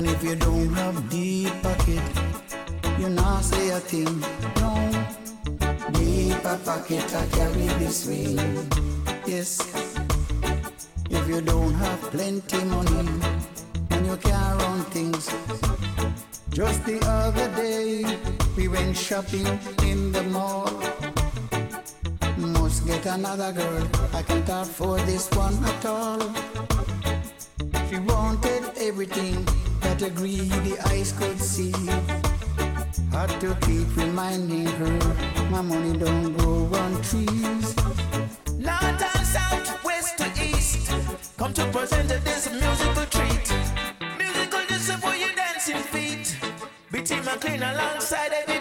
And 0.00 0.08
if 0.08 0.24
you 0.24 0.34
don't 0.34 0.72
have 0.76 1.10
deep 1.10 1.52
pocket, 1.62 2.00
you 2.98 3.10
not 3.10 3.44
say 3.44 3.68
a 3.68 3.80
thing. 3.80 4.24
No. 4.56 4.72
Deep 5.92 6.42
a 6.42 6.56
pocket 6.64 7.04
I 7.14 7.26
carry 7.26 7.66
this 7.76 8.06
ring. 8.06 8.38
Yes. 9.26 9.60
If 11.10 11.28
you 11.28 11.42
don't 11.42 11.74
have 11.74 12.00
plenty 12.12 12.64
money, 12.64 13.10
and 13.90 14.06
you 14.06 14.16
can't 14.16 14.62
run 14.62 14.80
things. 14.84 15.28
Just 16.48 16.82
the 16.86 16.98
other 17.04 17.54
day, 17.54 18.02
we 18.56 18.68
went 18.68 18.96
shopping 18.96 19.46
in 19.82 20.12
the 20.12 20.22
mall. 20.22 20.80
Must 22.38 22.86
get 22.86 23.04
another 23.04 23.52
girl. 23.52 23.86
I 24.14 24.22
can't 24.22 24.48
afford 24.48 25.02
this 25.02 25.30
one 25.32 25.62
at 25.62 25.84
all. 25.84 26.20
She 27.90 27.98
wanted 27.98 28.64
everything 28.78 29.46
a 30.02 30.10
greedy 30.10 30.78
eyes 30.86 31.12
could 31.12 31.38
see. 31.38 31.72
Had 33.10 33.30
to 33.40 33.54
keep 33.66 33.94
reminding 33.96 34.66
her, 34.66 34.98
my 35.50 35.60
money 35.60 35.98
don't 35.98 36.32
grow 36.38 36.68
on 36.78 37.02
trees. 37.02 37.76
North 38.56 39.02
and 39.14 39.26
south, 39.26 39.84
west 39.84 40.16
to 40.18 40.26
east. 40.42 40.90
Come 41.36 41.52
to 41.52 41.66
present 41.66 42.08
this 42.08 42.50
musical 42.50 43.04
treat. 43.06 43.52
Musical 44.16 44.60
just 44.68 44.92
for 45.02 45.14
your 45.14 45.34
dancing 45.34 45.82
feet. 45.92 46.36
Bitty 46.90 47.16
clean 47.40 47.62
alongside 47.62 48.32
every 48.32 48.59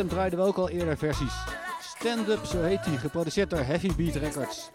rhythm 0.00 0.14
draaiden 0.14 0.38
we 0.38 0.44
ook 0.44 0.56
al 0.56 0.68
eerder 0.68 0.96
versies. 0.96 1.34
Stand-up, 1.80 2.44
zo 2.44 2.62
heet 2.62 2.84
hij, 2.84 2.96
geproduceerd 2.96 3.50
door 3.50 3.58
Heavy 3.58 3.94
Beat 3.96 4.14
Records. 4.14 4.70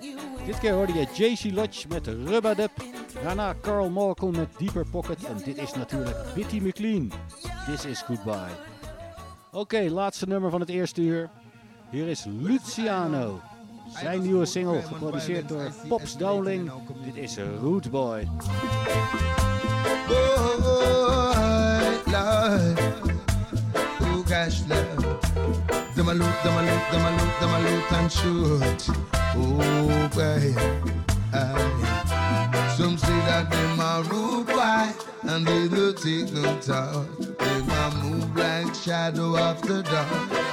Dit 0.46 0.60
keer 0.60 0.74
hoorde 0.74 0.94
je 0.94 1.08
JC 1.14 1.54
Lodge 1.54 1.88
met 1.88 2.08
Rubadub. 2.08 2.72
Daarna 3.24 3.56
Carl 3.62 3.90
Morkel 3.90 4.32
met 4.32 4.48
Deeper 4.58 4.86
Pocket. 4.90 5.24
En 5.24 5.38
dit 5.46 5.58
is 5.58 5.74
natuurlijk 5.74 6.18
Bitty 6.36 6.60
McLean. 6.60 7.12
This 7.66 7.86
is 7.86 8.02
Goodbye. 8.02 8.56
Oké, 9.52 9.90
laatste 9.90 10.28
nummer 10.28 10.50
van 10.50 10.60
het 10.60 10.70
eerste 10.70 11.02
uur. 11.02 11.30
Hier 11.90 12.08
is 12.08 12.26
Luciano. 12.42 13.40
Zijn 13.94 14.22
nieuwe 14.22 14.46
single, 14.46 14.82
geproduceerd 14.82 15.50
door 15.50 15.72
Pops 15.88 16.18
Dowling. 16.18 16.72
Dit 17.04 17.16
is 17.16 17.38
Root 17.62 17.92
Boy. 17.92 18.28
Oh. 20.10 20.46
Oh. 24.70 24.85
Them 25.96 26.10
a 26.10 26.14
loot, 26.14 26.44
them 26.44 26.58
a 26.58 26.62
loot, 26.62 26.92
them 26.92 27.06
a 27.06 27.12
loot, 27.12 27.40
them 27.40 27.54
a 27.54 27.60
loot 27.62 27.92
and 27.94 28.12
shoot. 28.12 28.90
Oh, 29.38 30.10
boy. 30.14 30.54
Aye. 31.34 32.72
Some 32.78 32.98
say 32.98 33.18
that 33.28 33.50
them 33.50 33.80
a 33.80 34.04
rude 34.10 34.48
boy 34.48 34.92
and 35.32 35.48
they 35.48 35.70
don't 35.70 35.98
take 35.98 36.34
no 36.34 36.60
talk. 36.60 37.08
Them 37.38 37.70
a 37.70 37.92
move 38.04 38.36
like 38.36 38.76
shadow 38.76 39.38
after 39.38 39.82
dark. 39.84 40.10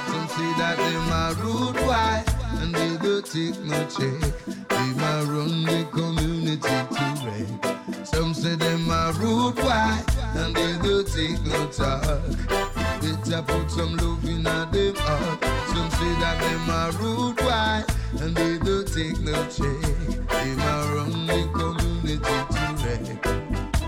Some 0.07 0.27
say 0.29 0.53
that 0.59 0.77
them 0.77 1.11
a 1.11 1.33
rude 1.43 1.75
boy 1.75 2.23
and 2.61 2.73
they 2.73 2.95
don't 3.05 3.25
take 3.25 3.59
no 3.65 3.85
check. 3.87 4.21
Them 4.69 4.99
a 4.99 5.25
run 5.25 5.63
the 5.65 5.85
community 5.91 6.57
to 6.57 7.05
wreck. 7.25 8.05
Some 8.05 8.33
say 8.33 8.55
them 8.55 8.89
a 8.89 9.11
rude 9.17 9.55
boy 9.55 9.97
and 10.39 10.55
they 10.55 10.77
don't 10.81 11.05
take 11.05 11.43
no 11.45 11.67
talk. 11.67 12.72
Better 13.03 13.41
put 13.41 13.69
some 13.69 13.97
love 13.97 14.23
in 14.23 14.47
a 14.47 14.65
them 14.71 14.95
heart. 14.95 15.43
Some 15.67 15.89
say 15.91 16.13
that 16.21 16.39
them 16.39 16.69
a 16.69 16.91
rude 16.97 17.35
boy 17.35 18.23
and 18.23 18.33
they 18.33 18.57
don't 18.59 18.87
take 18.87 19.19
no 19.19 19.33
check. 19.49 19.81
Them 20.29 20.59
a 20.61 20.95
run 20.95 21.27
the 21.27 21.49
community 21.53 22.17
to 22.17 22.63
wreck. 22.79 23.25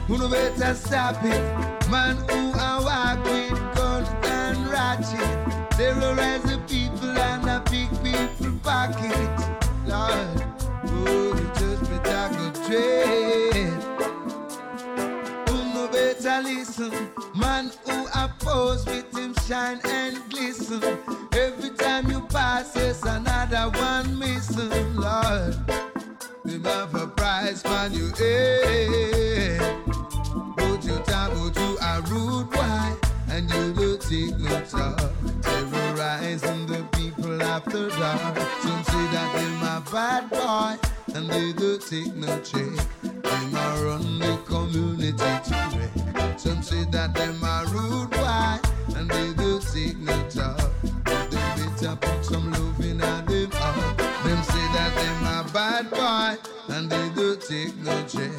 Who 0.08 0.18
no 0.18 0.28
better 0.28 0.74
stop 0.76 1.24
it? 1.24 1.90
Man 1.90 2.18
who 2.28 2.52
a 2.60 2.84
walk 2.84 3.24
with 3.24 3.58
gun 3.76 4.04
and 4.26 4.68
ratchet. 4.68 5.72
Terrorize 5.72 6.44
the 6.44 6.60
people 6.68 7.18
and 7.18 7.48
a 7.48 7.64
big 7.72 7.90
people 8.04 8.60
pocket. 8.64 9.30
Lord, 9.88 10.44
oh, 10.88 11.54
just 11.58 11.90
better 11.90 12.36
go 12.36 12.68
trade. 12.68 13.55
Listen? 16.44 16.92
Man 17.36 17.72
who 17.86 18.08
oppose 18.14 18.86
with 18.86 19.16
him 19.18 19.34
shine 19.48 19.80
and 19.86 20.20
glisten. 20.30 20.84
Every 21.32 21.70
time 21.72 22.10
you 22.10 22.22
pass, 22.22 22.74
there's 22.74 23.02
another 23.04 23.70
one 23.80 24.20
missing, 24.20 24.96
Lord. 24.96 25.56
Them 26.44 26.64
have 26.66 26.94
a 26.96 27.08
price 27.08 27.64
on 27.66 27.94
you, 27.94 28.12
eh? 28.20 29.58
But 30.58 30.84
you 30.84 31.00
travel 31.06 31.50
to 31.52 31.78
a 31.82 32.02
rude 32.10 32.50
boy, 32.52 32.96
and 33.30 33.50
you 33.50 33.74
don't 33.74 34.02
take 34.02 34.38
no 34.38 34.62
talk. 34.66 35.12
Terrorizing 35.42 36.66
the 36.68 36.86
people 36.92 37.42
after 37.42 37.90
dark. 37.90 38.38
Some 38.62 38.84
say 38.84 39.06
that 39.14 39.32
them 39.36 39.54
my 39.62 39.80
bad 39.92 40.30
boy, 40.30 40.78
and 41.16 41.30
they 41.30 41.54
don't 41.54 41.82
take 41.82 42.14
no 42.16 42.40
check. 42.42 42.88
Them 43.02 43.56
a 43.56 43.84
run 43.84 44.20
the 44.20 44.38
community 44.46 45.18
to 45.18 45.78
wreck. 45.78 46.05
Some 46.38 46.62
say 46.62 46.84
that 46.92 47.14
them 47.14 47.44
a 47.44 47.66
rude 47.72 48.12
boy, 48.12 48.98
and 48.98 49.10
they 49.10 49.34
don't 49.34 49.62
take 49.74 49.98
no 49.98 50.18
talk. 50.30 50.72
But 51.06 52.24
some 52.24 52.52
them. 52.52 53.96
Them 54.26 54.44
say 54.44 54.66
that 54.76 54.92
them 54.96 55.26
bad 55.54 55.90
boy, 55.90 56.38
and 56.76 56.90
they 56.90 57.10
don't 57.16 57.42
take 57.42 57.76
no 57.78 58.04
check. 58.08 58.32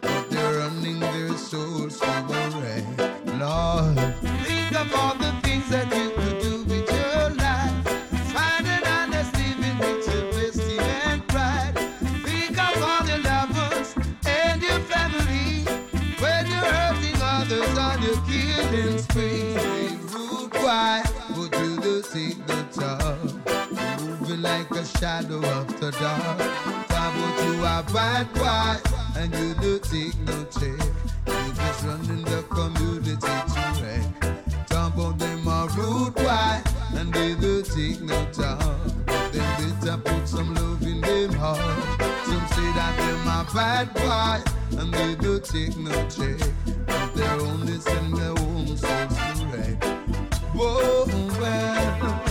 But 0.00 0.30
they're 0.30 0.58
running 0.58 1.00
their 1.00 1.36
souls 1.36 2.00
to 2.00 2.06
a 24.94 24.98
shadow 24.98 25.44
after 25.44 25.90
dark. 25.92 26.38
Talk 26.88 27.14
about 27.14 27.44
you 27.44 27.64
are 27.64 27.82
bad 27.84 28.32
boy, 28.34 28.76
and 29.20 29.34
you 29.34 29.54
don't 29.54 29.82
take 29.82 30.18
no 30.20 30.44
check. 30.44 30.80
You 31.26 31.52
just 31.54 31.84
running 31.84 32.24
the 32.24 32.42
community 32.50 33.16
to 33.16 33.82
wreck. 33.82 34.34
About 34.70 35.18
them 35.18 35.48
are 35.48 35.68
rude 35.70 36.14
boy, 36.14 36.62
and 36.98 37.12
they 37.12 37.34
don't 37.34 37.64
take 37.64 38.00
no 38.02 38.24
talk. 38.32 38.60
Them 39.32 39.80
better 39.80 39.96
put 39.98 40.28
some 40.28 40.54
love 40.54 40.82
in 40.82 41.00
them 41.00 41.32
heart. 41.32 41.58
Some 42.26 42.46
say 42.48 42.72
that 42.78 42.94
them 42.96 43.28
are 43.28 43.46
bad 43.54 43.94
boy, 43.94 44.78
and 44.80 44.92
they 44.92 45.14
don't 45.14 45.44
take 45.44 45.76
no 45.76 45.92
check. 46.08 46.48
But 46.86 47.14
they're 47.14 47.40
only 47.40 47.78
send 47.80 48.16
their 48.16 48.30
own 48.30 48.76
souls 48.76 49.16
to 49.38 49.46
wreck. 49.52 49.84
Whoa, 50.54 51.06
well, 51.40 52.22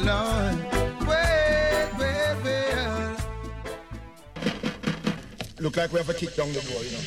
Lord, 0.00 0.65
Look 5.58 5.76
like 5.76 5.92
we 5.92 5.98
have 5.98 6.08
a 6.10 6.14
kick 6.14 6.34
down 6.36 6.52
the 6.52 6.60
door, 6.60 6.82
you 6.82 6.92
know. 6.92 7.00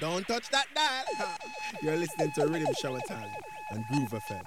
Don't 0.00 0.26
touch 0.26 0.48
that 0.50 0.66
dial. 0.74 1.04
You're 1.82 1.96
listening 1.96 2.32
to 2.32 2.40
Riddim 2.42 2.76
Shower 2.80 3.00
Time 3.06 3.30
and 3.70 3.86
Groove 3.88 4.12
FM. 4.12 4.42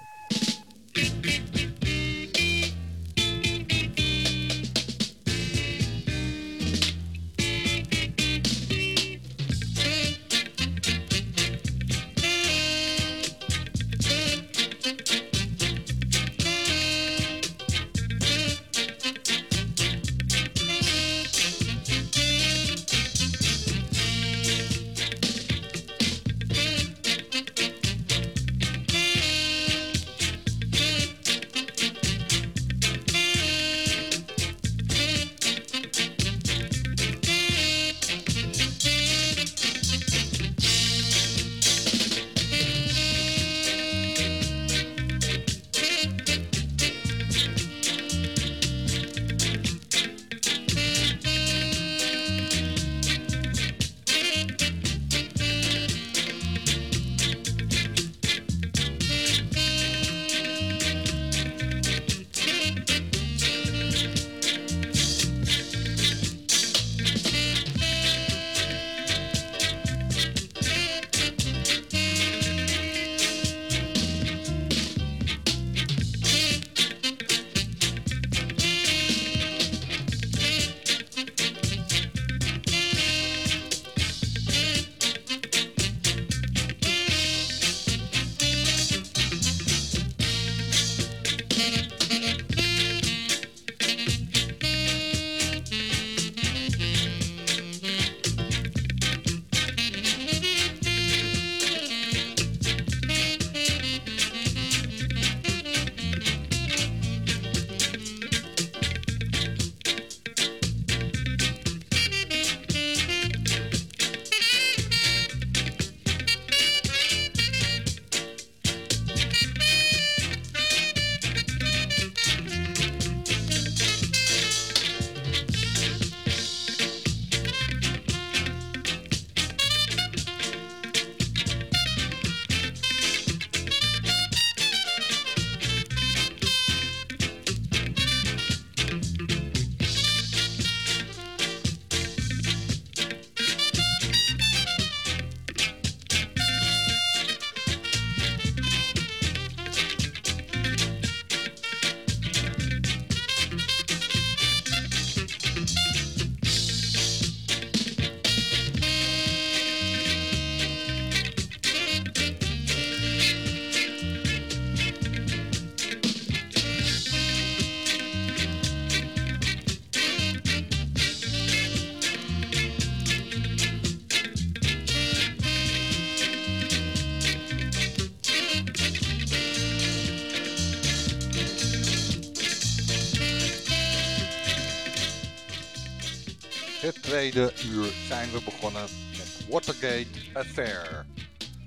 tweede 187.30 187.52
uur 187.64 187.86
zijn 188.06 188.30
we 188.30 188.42
begonnen 188.44 188.82
met 189.10 189.46
Watergate 189.50 190.06
Affair. 190.32 191.06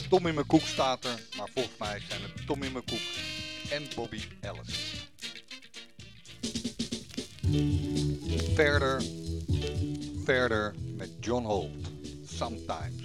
Tommy 0.09 0.31
McCook 0.31 0.61
staat 0.61 1.05
er, 1.05 1.19
maar 1.37 1.49
volgens 1.53 1.77
mij 1.77 2.01
zijn 2.07 2.21
het 2.21 2.45
Tommy 2.47 2.67
McCook 2.67 2.99
en 3.69 3.83
Bobby 3.95 4.21
Ellis. 4.41 5.07
Verder, 8.53 9.03
verder 10.23 10.75
met 10.97 11.09
John 11.19 11.45
Holt. 11.45 11.87
Sometime. 12.25 12.96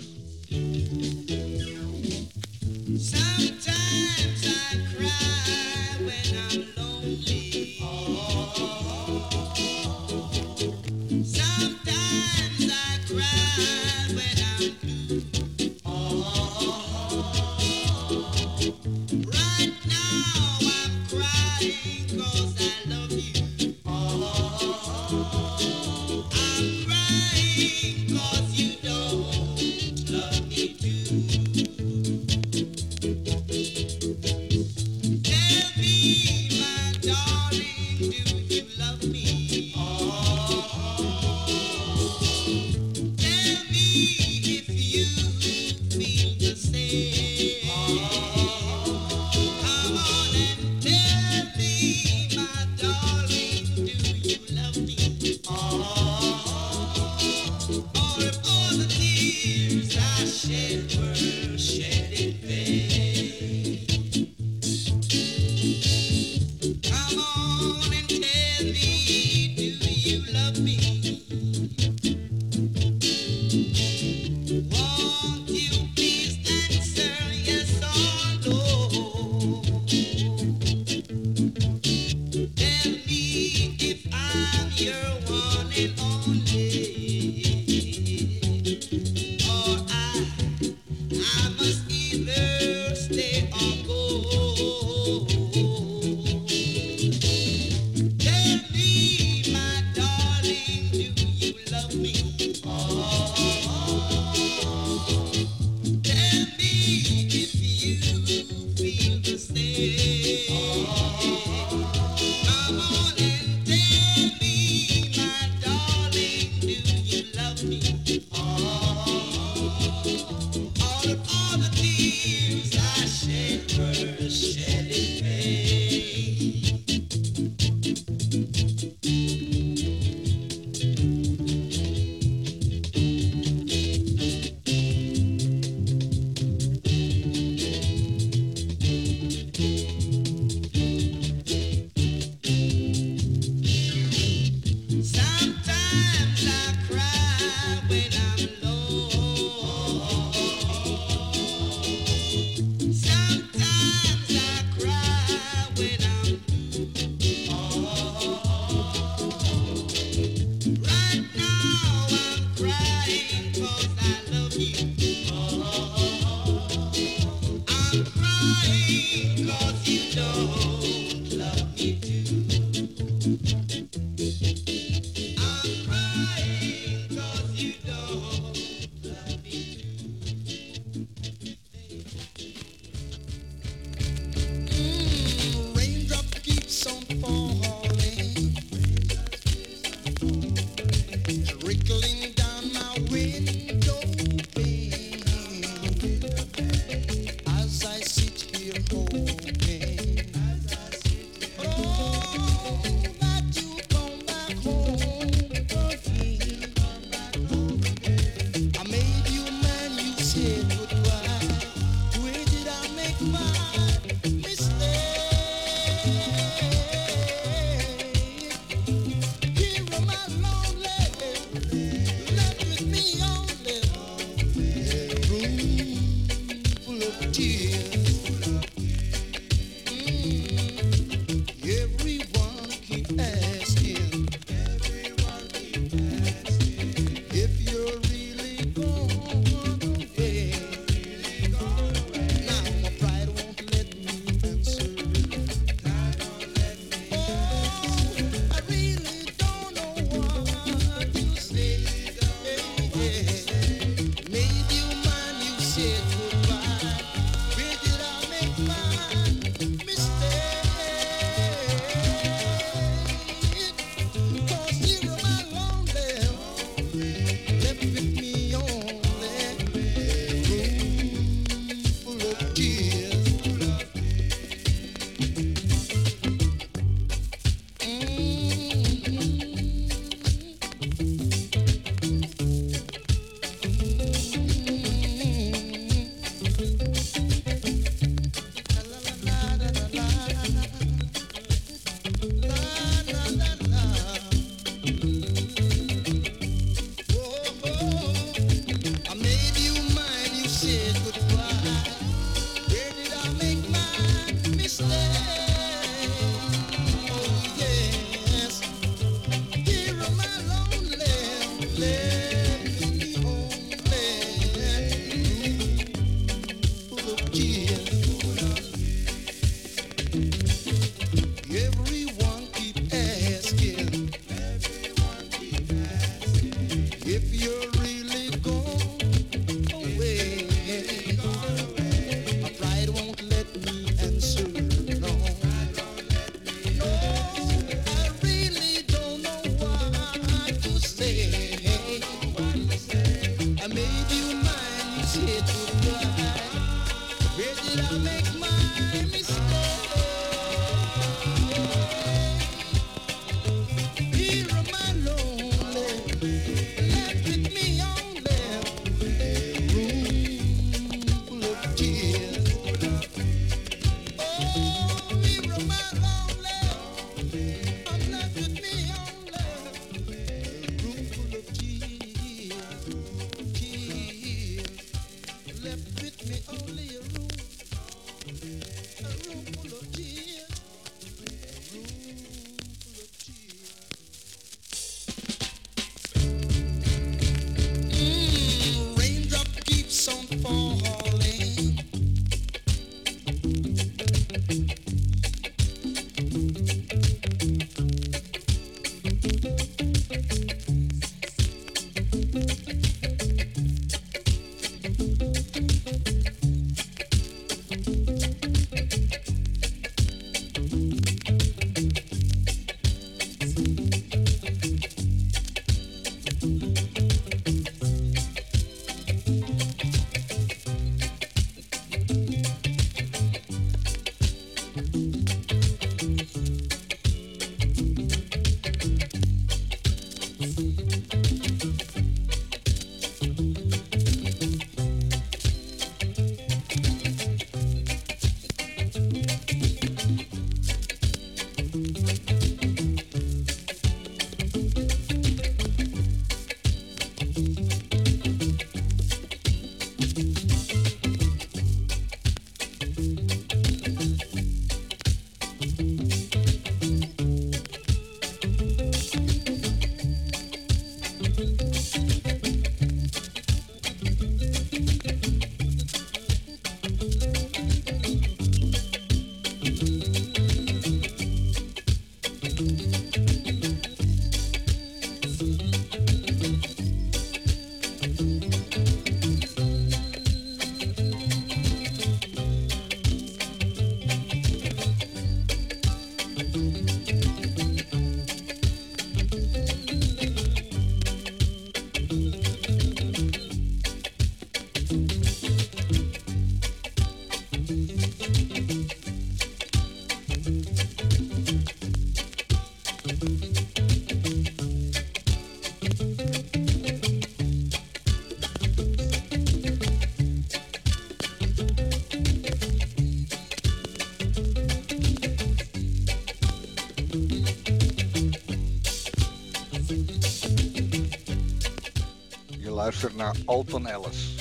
naar 523.11 523.37
Alton 523.45 523.87
Ellis. 523.87 524.35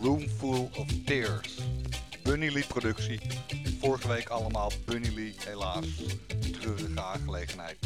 Roomful 0.00 0.70
of 0.76 0.86
Tears. 1.04 1.58
Bunny 2.22 2.52
Lee 2.52 2.64
productie. 2.66 3.20
Vorige 3.80 4.08
week 4.08 4.28
allemaal 4.28 4.72
Bunny 4.84 5.14
Lee, 5.14 5.34
helaas. 5.44 5.86
Treurige 6.60 7.00
aangelegenheid. 7.00 7.78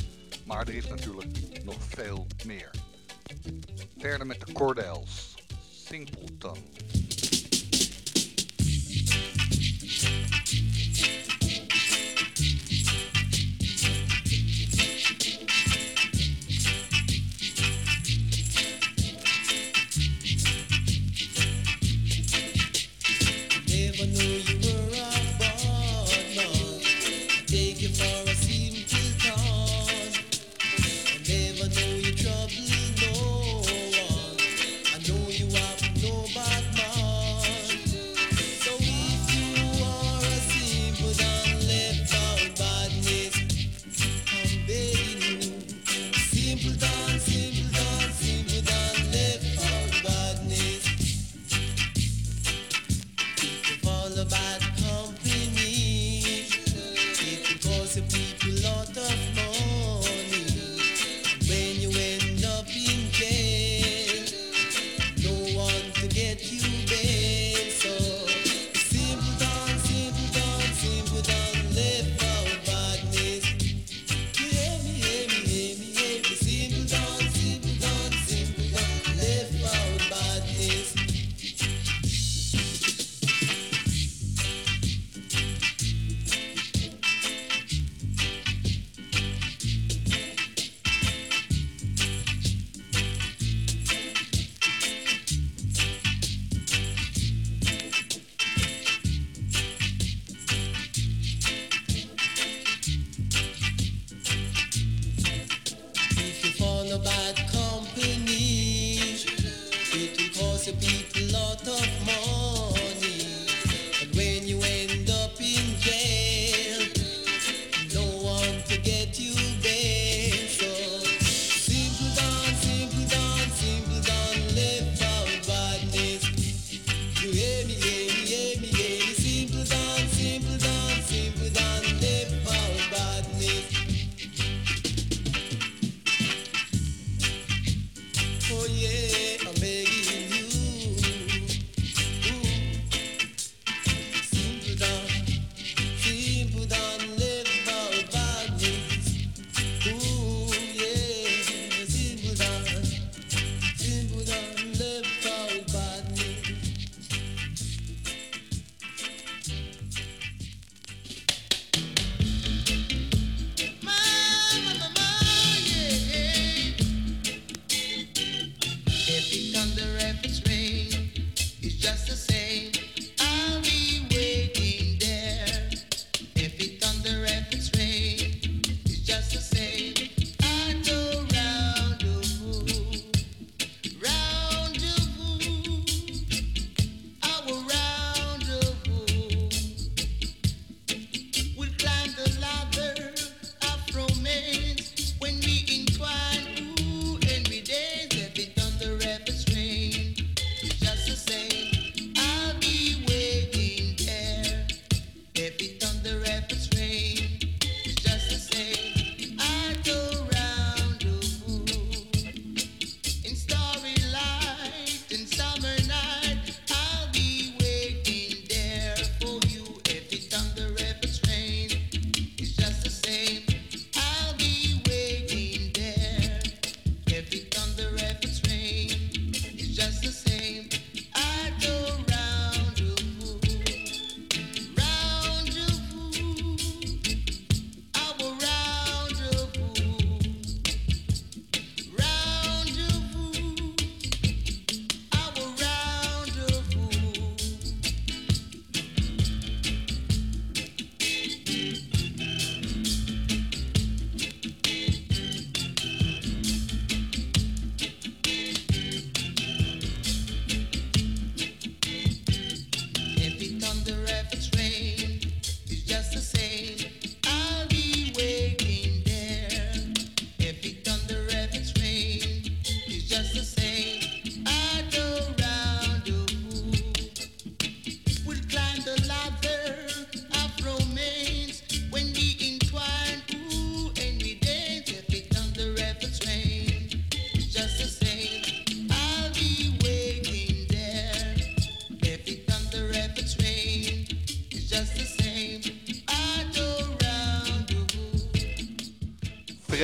Maar 0.47 0.69
er 0.69 0.75
is 0.75 0.87
natuurlijk 0.87 1.65
nog 1.65 1.77
veel 1.79 2.27
meer. 2.47 2.71
Verder 3.99 4.27
met 4.27 4.41
de 4.47 4.53
Cordels. 4.53 5.35
Singleton. 5.71 6.59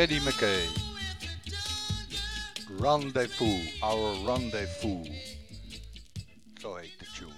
Freddie 0.00 0.20
McKay. 0.20 0.66
Rendezvous, 2.78 3.68
our 3.82 4.14
rendezvous. 4.24 5.04
Zo 6.58 6.76
heet 6.76 6.98
de 6.98 7.06
tune. 7.18 7.34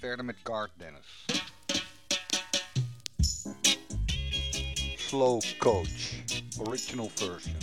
Verder 0.00 0.24
met 0.24 0.36
Garth 0.42 0.72
Dennis. 0.76 1.24
Slow 4.96 5.40
Coach, 5.58 6.22
original 6.68 7.10
version. 7.14 7.55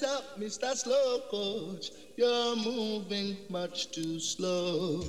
Get 0.00 0.08
up, 0.08 0.40
Mr. 0.40 0.74
Slow 0.74 1.20
Coach. 1.30 1.90
You're 2.16 2.56
moving 2.56 3.36
much 3.50 3.90
too 3.90 4.18
slow. 4.18 5.02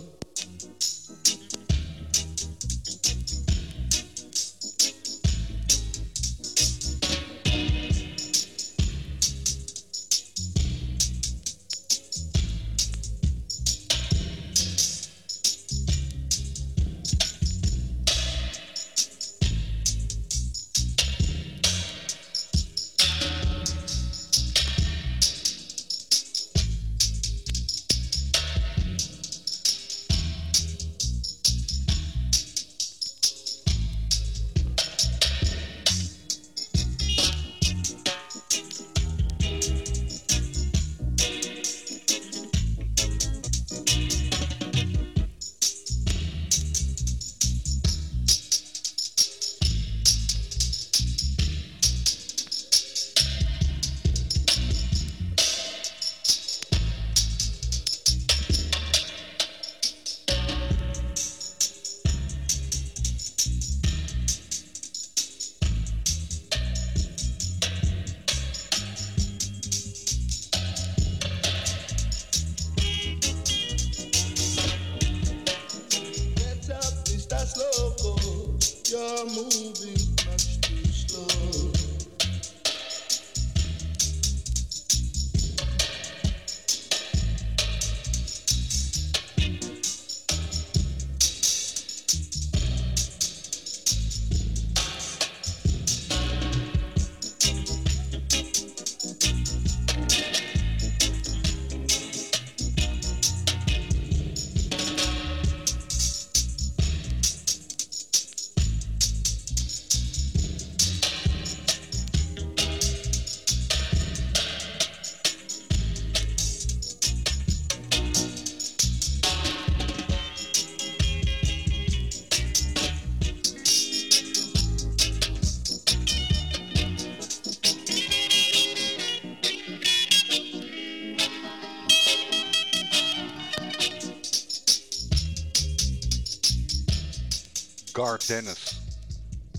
Gar 138.01 138.19
Dennis. 138.27 138.79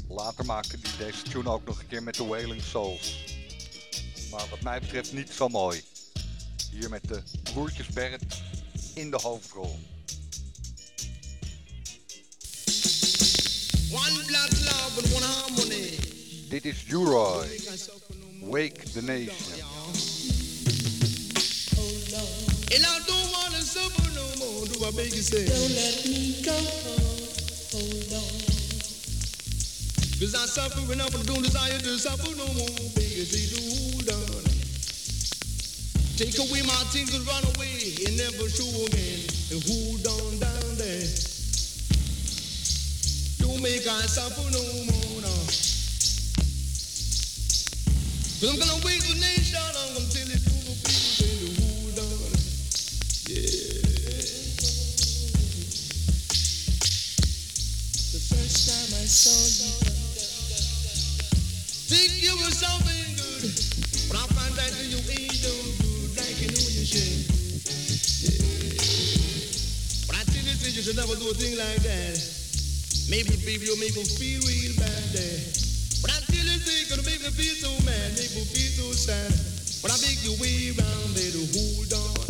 Later 0.09 0.44
maakte 0.44 0.78
hij 0.82 1.06
deze 1.06 1.23
tune 1.23 1.51
ook 1.51 1.66
nog 1.66 1.78
een 1.78 1.86
keer 1.86 2.02
met 2.02 2.14
de 2.14 2.24
Wailing 2.24 2.62
Souls. 2.62 3.24
Maar 4.31 4.44
wat 4.51 4.60
mij 4.60 4.81
betreft 4.81 5.12
niet 5.12 5.31
zo 5.31 5.48
mooi. 5.48 5.82
Hier 6.70 6.89
met 6.89 7.09
de 7.09 7.23
broertjes 7.43 7.86
Bert 7.86 8.43
in 8.94 9.10
de 9.10 9.19
hoofdrol. 9.23 9.78
One 13.90 14.24
black 14.27 14.51
love 14.51 15.01
and 15.02 15.14
one 15.14 15.24
harmony. 15.24 15.98
Dit 16.48 16.64
is 16.64 16.85
U-Roy. 16.89 17.47
Wake 18.40 18.90
the 18.93 19.02
Nation. 19.02 19.62
And 22.74 22.85
I 22.85 22.98
don't 23.06 23.31
want 23.32 23.55
to 23.55 23.62
suffer 23.62 24.10
no 24.14 24.27
more. 24.39 24.66
Do 24.66 24.85
I 24.85 24.90
beg 24.90 25.12
you 25.12 25.23
say? 25.23 25.47
Don't 25.47 25.74
let 25.74 26.05
me 26.05 26.43
go. 26.43 26.91
Cause 30.23 30.36
I 30.36 30.47
suffer 30.47 30.86
and 30.93 31.27
don't 31.27 31.43
desire 31.43 31.81
to 31.81 31.99
suffer 31.99 32.31
no 32.39 32.47
more. 32.55 32.70
Say, 32.94 33.43
do 33.51 33.59
hold 33.74 34.07
on. 34.07 34.47
Take 36.15 36.39
away 36.39 36.62
my 36.62 36.78
things 36.94 37.11
and 37.11 37.27
run 37.27 37.43
away 37.43 37.90
and 38.07 38.15
never 38.16 38.47
show 38.47 38.70
again. 38.86 39.19
And 39.51 39.59
hold 39.66 40.07
on 40.07 40.39
down 40.39 40.78
there. 40.78 41.11
Don't 43.43 43.59
make 43.66 43.82
I 43.82 44.07
suffer 44.07 44.47
no 44.55 44.62
more 44.94 45.27
now. 45.27 45.43
Cause 48.39 48.47
I'm 48.47 48.62
gonna 48.62 48.78
wake 48.86 49.03
the 49.03 49.19
baby, 73.52 73.66
you 73.66 73.76
make 73.76 73.94
me 73.94 74.04
feel 74.04 74.40
real 74.48 74.72
bad 74.80 75.04
there. 75.12 75.40
When 76.00 76.08
tell 76.24 76.40
you, 76.40 76.56
it's 76.56 76.88
gonna 76.88 77.04
make 77.04 77.20
me 77.20 77.28
feel 77.36 77.52
so 77.60 77.68
mad, 77.84 78.16
make 78.16 78.32
me 78.32 78.44
feel 78.48 78.72
so 78.80 78.88
sad. 78.96 79.28
When 79.84 79.92
I 79.92 79.98
make 80.00 80.24
you 80.24 80.32
way 80.40 80.72
round, 80.72 81.12
baby, 81.12 81.44
hold 81.52 81.92
on. 81.92 82.24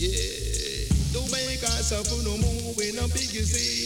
Yeah, 0.00 0.88
don't 1.12 1.28
make 1.32 1.60
us 1.68 1.92
suffer 1.92 2.16
no 2.24 2.38
more 2.40 2.72
when 2.80 2.96
I'm 2.96 3.12
you 3.12 3.44
say. 3.44 3.83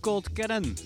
Called 0.00 0.32
Cannon. 0.32 0.76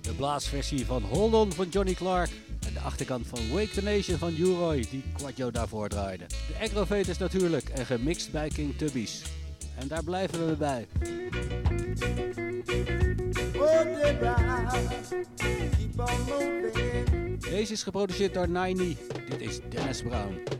De 0.00 0.12
blaasversie 0.12 0.86
van 0.86 1.02
Hold 1.02 1.32
On 1.34 1.52
van 1.52 1.68
Johnny 1.68 1.94
Clark. 1.94 2.30
En 2.66 2.72
de 2.72 2.80
achterkant 2.80 3.26
van 3.26 3.38
Wake 3.52 3.70
the 3.70 3.82
Nation 3.82 4.18
van 4.18 4.34
U-Roy, 4.38 4.86
die 4.90 5.02
Quadio 5.12 5.50
daarvoor 5.50 5.88
draaide. 5.88 6.26
De 6.26 6.64
Agrovators 6.64 7.18
natuurlijk 7.18 7.68
en 7.68 7.86
gemixt 7.86 8.32
bij 8.32 8.48
King 8.48 8.78
Tubbies. 8.78 9.22
En 9.78 9.88
daar 9.88 10.04
blijven 10.04 10.46
we 10.46 10.56
bij. 10.56 10.86
Deze 17.50 17.72
is 17.72 17.82
geproduceerd 17.82 18.34
door 18.34 18.48
Nine. 18.48 18.94
Dit 19.28 19.40
is 19.40 19.60
Dennis 19.68 20.02
Brown. 20.02 20.55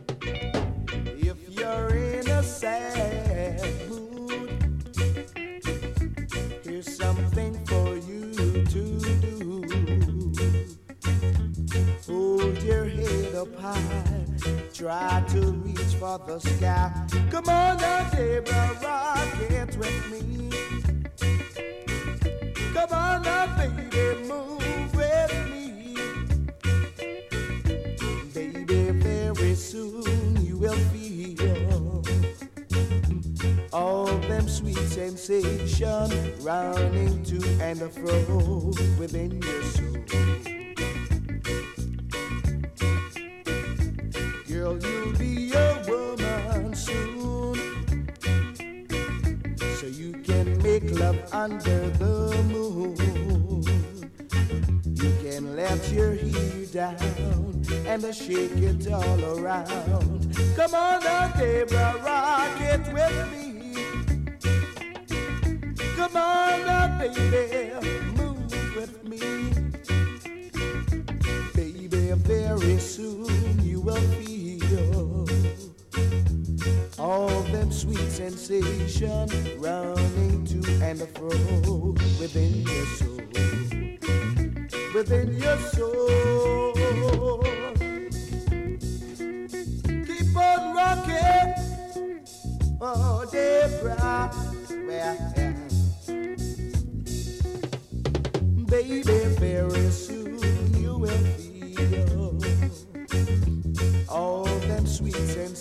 Shake 58.17 58.51
it 58.57 58.91
all 58.91 59.37
around. 59.37 60.16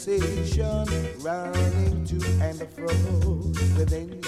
Sensations 0.06 1.24
running 1.24 2.04
to 2.04 2.16
and 2.40 2.60
fro 2.74 2.86
within 3.76 4.25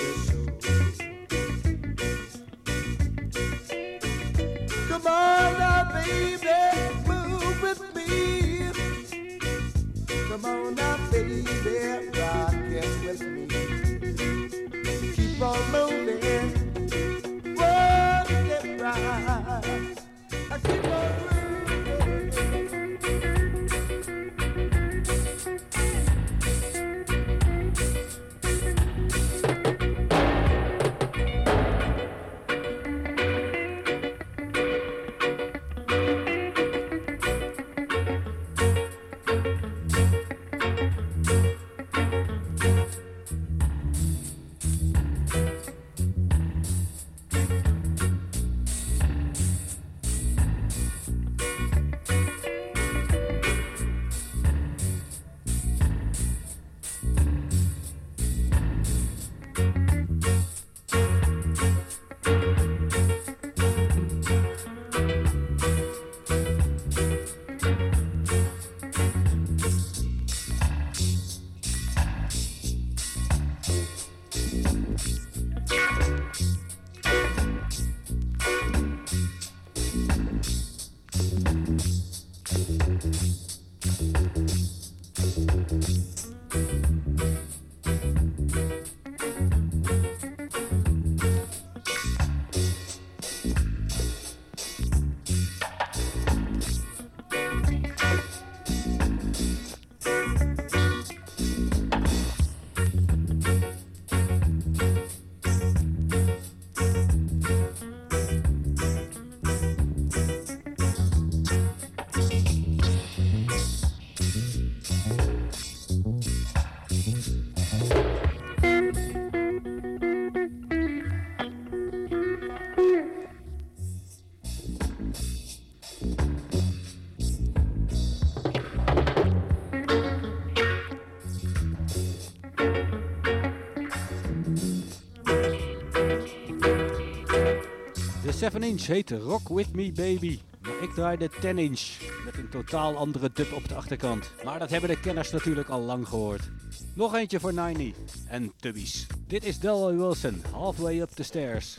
7-inch 138.53 138.87
heet 138.87 139.11
Rock 139.11 139.49
With 139.49 139.75
Me 139.75 139.93
Baby. 139.93 140.41
Maar 140.61 140.83
ik 140.83 140.91
draai 140.95 141.17
de 141.17 141.31
10-inch 141.31 141.81
met 142.25 142.37
een 142.37 142.49
totaal 142.51 142.97
andere 142.97 143.31
dub 143.33 143.53
op 143.53 143.69
de 143.69 143.75
achterkant. 143.75 144.31
Maar 144.45 144.59
dat 144.59 144.71
hebben 144.71 144.91
de 144.91 145.01
kenners 145.01 145.31
natuurlijk 145.31 145.69
al 145.69 145.81
lang 145.81 146.09
gehoord. 146.09 146.51
Nog 146.95 147.15
eentje 147.15 147.41
voor 147.41 147.55
90 147.55 147.95
en 148.29 148.53
Tubbies. 148.61 149.07
Dit 149.27 149.45
is 149.45 149.59
Delroy 149.59 149.97
Wilson, 149.97 150.43
Halfway 150.53 151.01
Up 151.01 151.11
the 151.11 151.23
Stairs. 151.23 151.77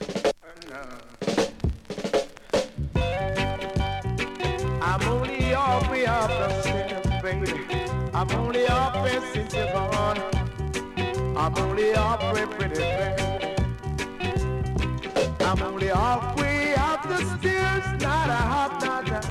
I'm 4.82 5.08
only 5.12 5.44
halfway 5.44 6.04
up 6.04 6.28
the 6.28 6.60
stairs, 6.62 7.22
baby. 7.22 7.52
I'm 8.14 8.40
only 8.40 8.66
halfway 8.66 9.20
since 9.34 9.56
you're 9.56 9.72
gone. 9.72 10.18
I'm 11.36 11.58
only 11.58 11.94
halfway, 11.94 12.46
pretty 12.46 12.80
baby. 12.80 13.30
I'm 15.40 15.62
only 15.64 15.88
halfway 15.88 16.49
up 17.20 17.40
stairs, 17.40 18.02
not 18.02 18.30
a 18.30 18.42
half 18.54 18.80
not. 18.84 19.22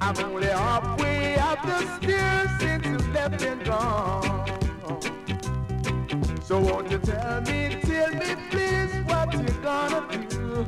I'm 0.00 0.16
only 0.24 0.46
halfway 0.46 1.36
up 1.36 1.62
the 1.62 1.80
stairs 1.96 2.50
since 2.60 2.86
you 2.86 2.98
left 3.12 3.42
and 3.42 3.64
gone. 3.64 4.46
So 6.42 6.58
won't 6.60 6.90
you 6.90 6.98
tell 6.98 7.40
me, 7.42 7.78
tell 7.82 8.12
me 8.14 8.36
please 8.50 8.94
what 9.06 9.32
you 9.34 9.48
gonna 9.62 10.26
do? 10.28 10.66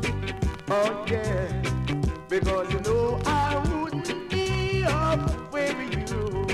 Oh 0.69 1.05
yeah, 1.09 1.63
because 2.29 2.73
you 2.73 2.81
know 2.81 3.21
I 3.25 3.57
wouldn't 3.73 4.31
be 4.31 4.83
halfway 4.83 5.75
with 5.75 6.11
you. 6.11 6.47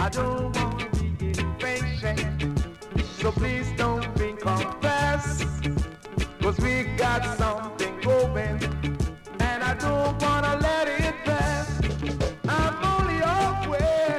I 0.00 0.08
don't 0.08 0.56
wanna 0.56 0.88
be 0.92 1.38
impatient, 1.38 2.66
so 3.20 3.30
please 3.30 3.70
don't 3.76 3.93
we 6.64 6.84
got 6.96 7.22
something 7.36 8.00
going, 8.00 8.58
and 9.40 9.62
I 9.62 9.74
don't 9.74 10.20
wanna 10.22 10.56
let 10.60 10.88
it 10.88 11.14
pass. 11.24 11.68
I'm 12.48 12.76
only 12.92 13.18
halfway, 13.30 14.18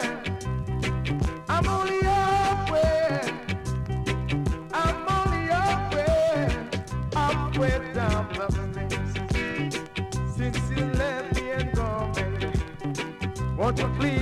I'm 1.50 1.68
only 1.68 2.00
halfway, 2.04 3.20
I'm 4.74 4.98
only 5.18 5.44
halfway, 5.56 6.48
halfway 7.16 7.94
down 7.94 8.24
the 8.38 8.48
stairs. 9.30 9.74
Since 10.38 10.60
you 10.70 10.86
left 11.02 11.36
me 11.36 11.50
and 11.52 11.74
gone, 11.76 12.12
baby, 12.14 12.52
won't 13.58 13.80
you 13.80 13.90
please 13.98 14.15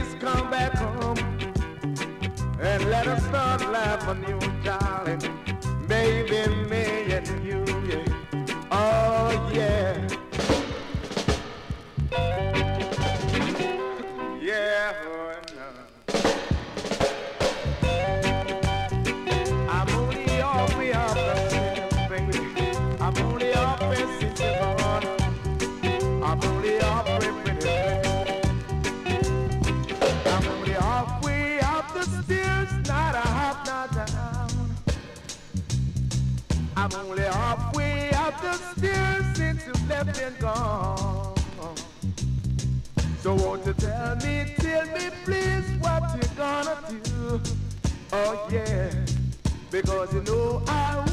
tell 44.03 44.15
me, 44.17 44.45
tell 44.57 44.85
me 44.87 45.09
please 45.23 45.71
what 45.79 46.03
you 46.15 46.29
gonna 46.35 46.77
do? 46.89 47.41
Oh 48.11 48.47
yeah, 48.51 48.91
because 49.71 50.13
you 50.13 50.21
know 50.23 50.61
I 50.67 51.12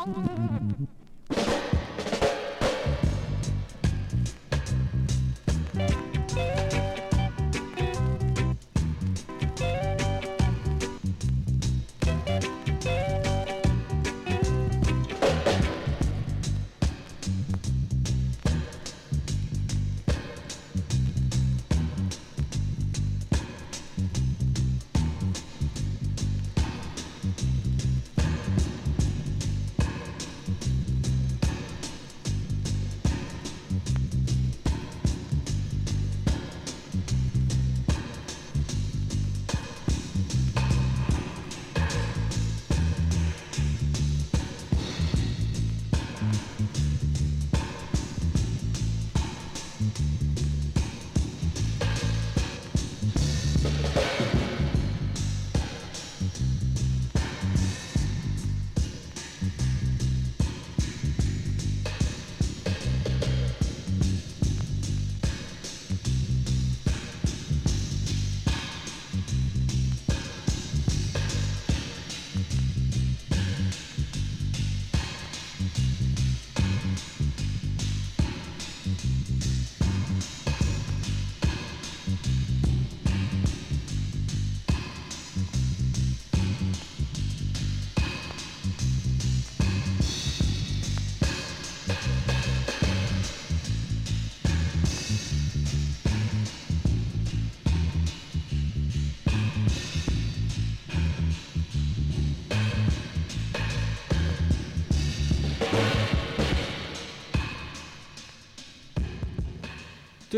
mm 0.00 0.39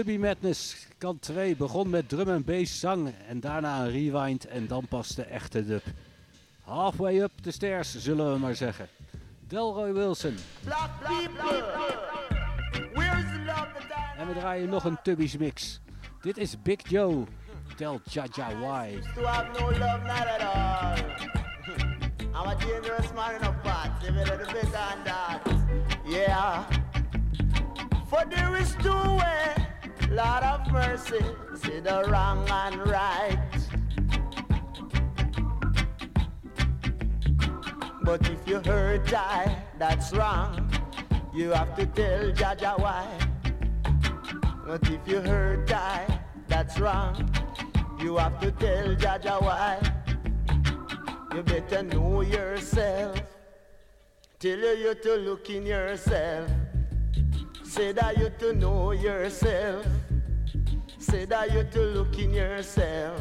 Tubby 0.03 0.19
Madness 0.19 0.87
kant 0.99 1.23
2 1.23 1.57
begon 1.57 1.91
met 1.91 2.09
drum 2.09 2.29
en 2.29 2.45
bass 2.45 2.81
zang 2.81 3.15
en 3.29 3.41
daarna 3.41 3.81
een 3.81 3.91
rewind 3.91 4.47
en 4.47 4.67
dan 4.67 4.87
pas 4.89 5.09
de 5.09 5.23
echte 5.23 5.67
dub. 5.67 5.83
Halfway 6.65 7.21
up 7.21 7.31
the 7.43 7.51
stairs 7.51 7.99
zullen 7.99 8.33
we 8.33 8.39
maar 8.39 8.55
zeggen. 8.55 8.89
Delroy 9.49 9.93
Wilson. 9.93 10.37
Black 10.65 10.91
people, 11.01 11.63
where's 12.95 13.25
the 13.25 13.43
love 13.47 13.69
that 13.89 14.19
En 14.19 14.27
we 14.27 14.35
draaien 14.35 14.69
nog 14.69 14.85
een 14.85 14.99
Tubby's 15.03 15.37
mix. 15.37 15.81
Dit 16.21 16.37
is 16.37 16.63
Big 16.63 16.89
Joe. 16.89 17.25
Tell 17.77 18.01
Jaja 18.05 18.49
why. 18.59 19.01
to 19.15 19.27
have 19.27 19.61
no 19.61 19.71
love, 19.71 20.03
not 20.07 20.27
at 20.27 20.41
all. 20.41 20.97
I'm 22.41 22.49
a 22.49 22.57
dangerous 22.57 23.13
man 23.13 23.35
in 23.35 23.43
a 23.43 23.53
pot, 23.63 23.91
live 24.03 24.17
a 24.17 24.37
little 24.37 24.53
bit 24.53 24.65
on 24.65 25.05
that. 25.05 25.41
Yeah. 26.07 26.65
For 28.09 28.25
there 28.29 28.57
is 28.57 28.75
two 28.83 29.17
way, 29.17 29.63
Lord 30.13 30.43
of 30.43 30.71
mercy, 30.71 31.25
see 31.55 31.81
the 31.81 32.05
wrong 32.09 32.47
and 32.51 32.87
right. 32.87 33.39
But 38.03 38.29
if 38.29 38.47
you 38.47 38.61
hurt 38.61 39.11
I, 39.15 39.57
that's 39.79 40.13
wrong. 40.13 40.71
You 41.33 41.53
have 41.53 41.75
to 41.77 41.87
tell 41.87 42.31
Jaja 42.33 42.79
why. 42.79 43.09
But 44.67 44.87
if 44.91 45.01
you 45.09 45.21
hurt 45.21 45.73
I, 45.73 46.21
that's 46.47 46.79
wrong. 46.79 47.31
You 47.99 48.19
have 48.19 48.39
to 48.41 48.51
tell 48.53 48.95
Jaja 48.95 49.41
why. 49.41 49.81
You 51.35 51.43
better 51.43 51.85
know 51.85 52.21
yourself. 52.21 53.19
Tell 54.39 54.59
you 54.59 54.77
you 54.77 54.95
to 54.95 55.15
look 55.17 55.49
in 55.49 55.65
yourself. 55.65 56.51
Say 57.63 57.93
that 57.93 58.19
you 58.19 58.31
to 58.41 58.53
know 58.53 58.93
yourself. 58.93 59.87
Say 61.03 61.25
that 61.25 61.53
you 61.53 61.65
to 61.65 61.81
look 61.81 62.17
in 62.17 62.33
yourself. 62.33 63.21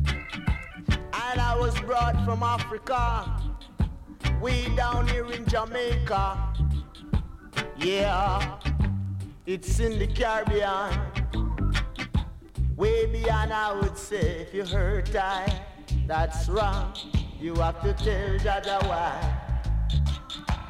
And 0.00 1.40
I 1.40 1.56
was 1.56 1.78
brought 1.82 2.24
from 2.24 2.42
Africa. 2.42 3.40
We 4.42 4.66
down 4.74 5.06
here 5.06 5.30
in 5.30 5.46
Jamaica. 5.46 6.52
Yeah, 7.78 8.58
it's 9.46 9.78
in 9.78 10.00
the 10.00 10.08
Caribbean. 10.08 10.98
Way 12.74 13.06
beyond, 13.06 13.52
I 13.52 13.72
would 13.72 13.96
say, 13.96 14.40
if 14.40 14.52
you 14.52 14.64
hurt 14.64 15.14
I, 15.14 15.62
that's 16.08 16.48
wrong. 16.48 16.92
You 17.38 17.54
have 17.54 17.80
to 17.82 17.92
tell 17.92 18.36
Jaja 18.40 18.82
why. 18.88 19.14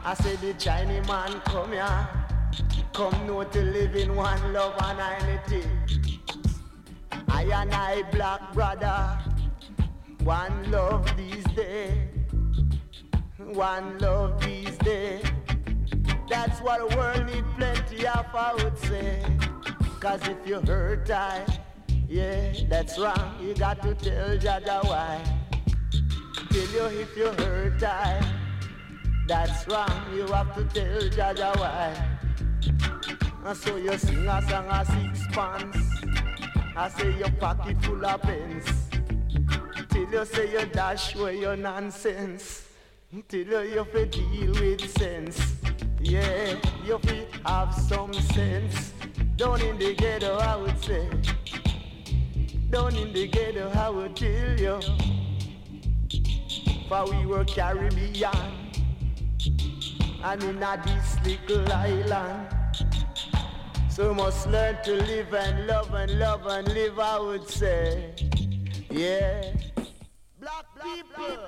I 0.05 0.13
say 0.13 0.37
the 0.37 0.53
Chinese 0.53 1.09
man 1.09 1.41
come 1.47 1.73
here, 1.73 2.09
come 2.93 3.27
know 3.27 3.43
to 3.43 3.63
live 3.63 3.97
in 3.97 4.15
one 4.15 4.53
love 4.53 4.75
and 4.81 5.51
unity. 5.51 6.16
I 7.29 7.43
and 7.43 7.75
I 7.75 8.03
black 8.11 8.53
brother, 8.53 9.19
one 10.25 10.71
love 10.71 11.17
these 11.17 11.45
days, 11.55 12.09
one 13.39 13.99
love 13.99 14.41
these 14.45 14.77
days. 14.79 15.25
That's 16.29 16.61
what 16.61 16.89
the 16.89 16.97
world 16.97 17.27
need 17.27 17.45
plenty 17.57 18.07
of, 18.07 18.27
I 18.35 18.55
would 18.55 18.79
say. 18.79 19.23
Cause 20.01 20.27
if 20.29 20.47
you 20.47 20.61
hurt 20.61 21.11
I, 21.11 21.45
yeah, 22.09 22.53
that's 22.69 22.99
wrong. 22.99 23.37
You 23.41 23.55
got 23.55 23.83
to 23.83 23.95
tell 23.95 24.37
Jaja 24.37 24.85
why. 24.85 25.23
Tell 26.51 26.91
you 26.93 27.01
if 27.01 27.17
you 27.17 27.29
hurt 27.29 27.83
I, 27.83 28.21
that's 29.27 29.67
wrong. 29.69 30.15
You 30.15 30.27
have 30.29 30.55
to 30.55 30.65
tell 30.65 31.03
Jaja 31.11 31.57
why. 31.59 32.17
And 33.45 33.57
so 33.57 33.77
you 33.77 33.97
sing 33.97 34.27
a 34.27 34.43
song 34.49 34.67
of 34.67 34.87
sixpence. 34.87 36.16
I 36.79 36.91
say 36.91 37.17
your 37.17 37.31
pocket 37.31 37.83
full 37.83 38.05
of 38.05 38.21
pence. 38.21 38.69
Till 39.89 40.13
you 40.13 40.25
say 40.27 40.53
you 40.53 40.67
dash 40.67 41.15
away 41.15 41.41
your 41.41 41.57
nonsense. 41.57 42.69
Till 43.29 43.47
you 43.47 43.61
you 43.61 43.85
fi 43.85 44.05
deal 44.05 44.53
with 44.53 44.91
sense. 44.99 45.55
Yeah, 46.01 46.57
you 46.85 46.99
fi 46.99 47.27
have 47.47 47.73
some 47.73 48.13
sense. 48.13 48.93
Down 49.37 49.63
in 49.63 49.79
the 49.79 49.95
ghetto, 49.95 50.37
I 50.37 50.57
would 50.57 50.79
say. 50.85 51.09
Down 52.69 52.95
in 52.95 53.11
the 53.11 53.27
ghetto, 53.27 53.71
I 53.71 53.89
would 53.89 54.15
tell 54.15 54.61
you. 54.61 54.81
For 56.91 57.11
we 57.11 57.25
were 57.25 57.47
Caribbean. 57.47 58.53
And 60.23 60.43
in 60.43 60.61
this 60.61 61.17
little 61.25 61.73
island. 61.73 62.56
So 63.97 64.13
must 64.13 64.47
learn 64.49 64.77
to 64.85 64.93
live 64.93 65.33
and 65.33 65.67
love 65.67 65.95
and 65.95 66.19
love 66.19 66.47
and 66.47 66.69
live, 66.69 66.99
I 66.99 67.19
would 67.19 67.49
say. 67.49 68.13
Yeah. 68.91 69.55
Black 70.39 70.67
people, 70.83 71.39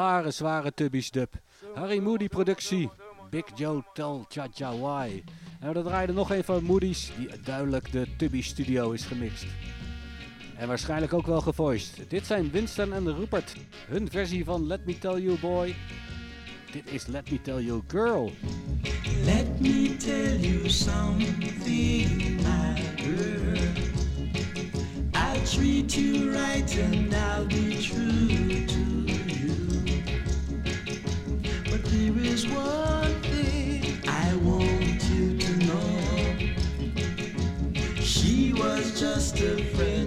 Zware, 0.00 0.30
zware 0.30 0.72
tubbies 0.74 1.10
dub. 1.10 1.34
Harry 1.74 1.98
Moody 1.98 2.28
productie. 2.28 2.90
Big 3.30 3.44
Joe 3.54 3.84
Tell 3.92 4.24
Cha 4.28 4.46
Cha 4.54 4.72
Why. 4.76 5.22
En 5.60 5.72
we 5.72 5.82
draaiden 5.82 6.14
nog 6.14 6.30
een 6.30 6.44
van 6.44 6.64
Moody's 6.64 7.12
die 7.18 7.40
duidelijk 7.44 7.92
de 7.92 8.06
Tubby 8.16 8.42
Studio 8.42 8.90
is 8.90 9.04
gemixt. 9.04 9.46
En 10.56 10.68
waarschijnlijk 10.68 11.12
ook 11.12 11.26
wel 11.26 11.40
gevoiced. 11.40 12.10
Dit 12.10 12.26
zijn 12.26 12.50
Winston 12.50 12.92
en 12.92 13.16
Rupert. 13.16 13.54
Hun 13.88 14.10
versie 14.10 14.44
van 14.44 14.66
Let 14.66 14.86
Me 14.86 14.98
Tell 14.98 15.20
You 15.20 15.38
Boy. 15.38 15.76
Dit 16.72 16.92
is 16.92 17.06
Let 17.06 17.30
Me 17.30 17.40
Tell 17.40 17.60
You 17.62 17.82
Girl. 17.86 18.32
Let 19.24 19.60
me 19.60 19.96
tell 19.96 20.36
you 20.36 20.68
something, 20.68 22.40
my 22.42 22.82
girl. 22.96 23.58
I'll 25.12 25.44
treat 25.44 25.94
you 25.94 26.30
right 26.30 26.78
and 26.78 27.14
I'll 27.14 27.46
be 27.46 27.78
true 27.82 28.39
is 32.24 32.46
one 32.48 33.22
thing 33.22 33.98
I 34.08 34.34
want 34.36 35.02
you 35.10 35.38
to 35.38 35.56
know. 35.66 36.42
She 38.02 38.52
was 38.52 38.98
just 38.98 39.40
a 39.40 39.64
friend. 39.74 39.99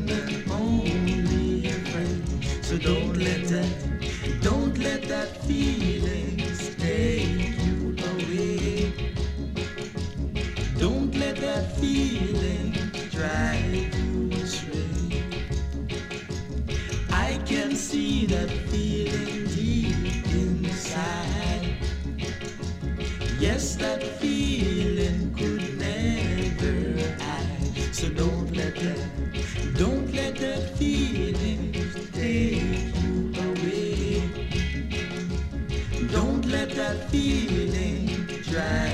that 36.75 37.09
feeling 37.11 38.25
dry. 38.43 38.92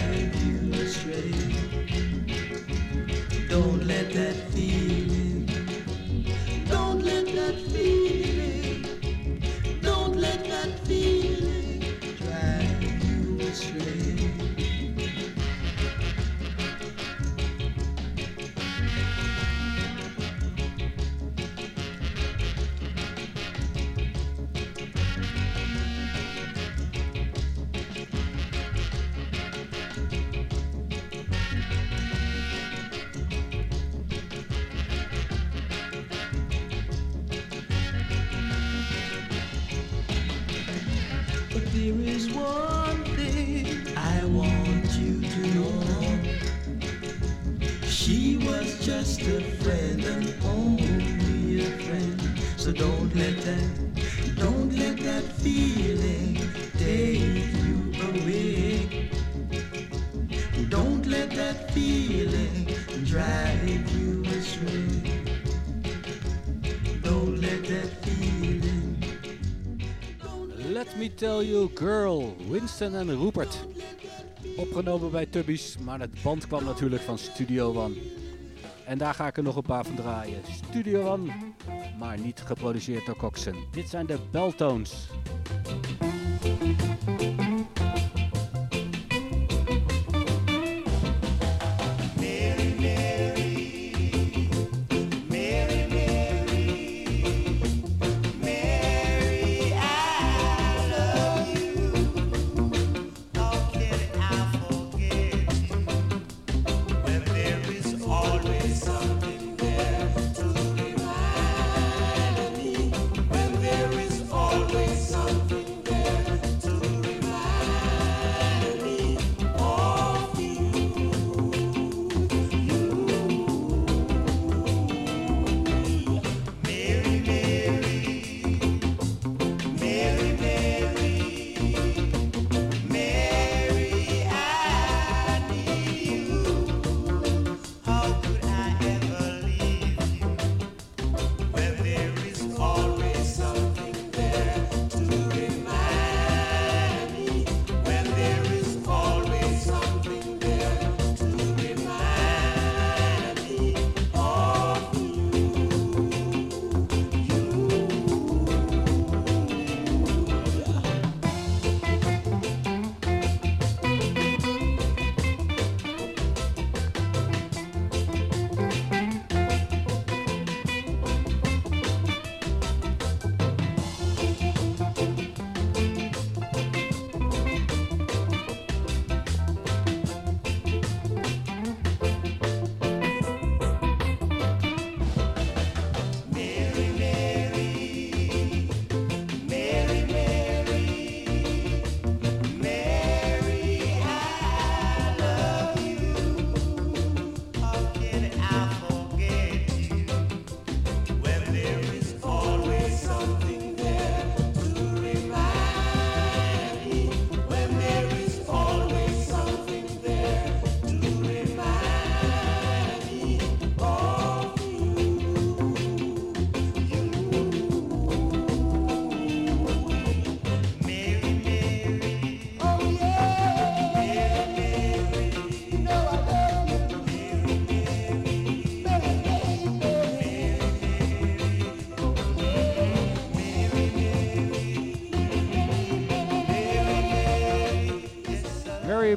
Preston 72.79 73.09
en 73.09 73.19
Rupert. 73.19 73.65
Opgenomen 74.57 75.11
bij 75.11 75.25
Tubby's, 75.25 75.77
maar 75.77 75.99
het 75.99 76.21
band 76.23 76.47
kwam 76.47 76.63
natuurlijk 76.63 77.01
van 77.01 77.17
Studio 77.17 77.75
One. 77.75 77.95
En 78.85 78.97
daar 78.97 79.13
ga 79.13 79.27
ik 79.27 79.37
er 79.37 79.43
nog 79.43 79.55
een 79.55 79.61
paar 79.61 79.85
van 79.85 79.95
draaien. 79.95 80.41
Studio 80.69 81.07
One, 81.07 81.31
maar 81.97 82.19
niet 82.19 82.41
geproduceerd 82.45 83.05
door 83.05 83.15
Coxen. 83.15 83.55
Dit 83.71 83.89
zijn 83.89 84.05
de 84.05 84.19
Beltones. 84.31 85.07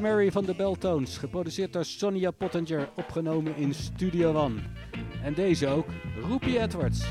Mary 0.03 0.33
van 0.33 0.45
de 0.45 0.55
Beltones, 0.55 1.19
geproduceerd 1.19 1.73
door 1.73 1.85
Sonia 1.85 2.31
Pottinger, 2.31 2.89
opgenomen 2.97 3.57
in 3.57 3.75
Studio 3.75 4.35
One. 4.35 4.61
En 5.23 5.35
deze 5.35 5.69
ook, 5.69 5.87
Roepie 6.23 6.61
Edwards. 6.61 7.05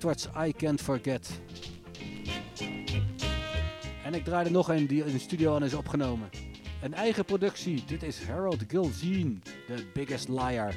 Edwards, 0.00 0.28
I 0.46 0.52
Can't 0.52 0.80
Forget. 0.80 1.40
En 4.04 4.14
ik 4.14 4.24
draai 4.24 4.46
er 4.46 4.52
nog 4.52 4.68
een 4.68 4.86
die 4.86 5.04
in 5.04 5.12
de 5.12 5.18
studio 5.18 5.54
aan 5.54 5.64
is 5.64 5.74
opgenomen. 5.74 6.28
Een 6.82 6.94
eigen 6.94 7.24
productie, 7.24 7.84
dit 7.86 8.02
is 8.02 8.24
Harold 8.24 8.64
Gilzine, 8.68 9.34
The 9.66 9.86
Biggest 9.92 10.28
Liar. 10.28 10.74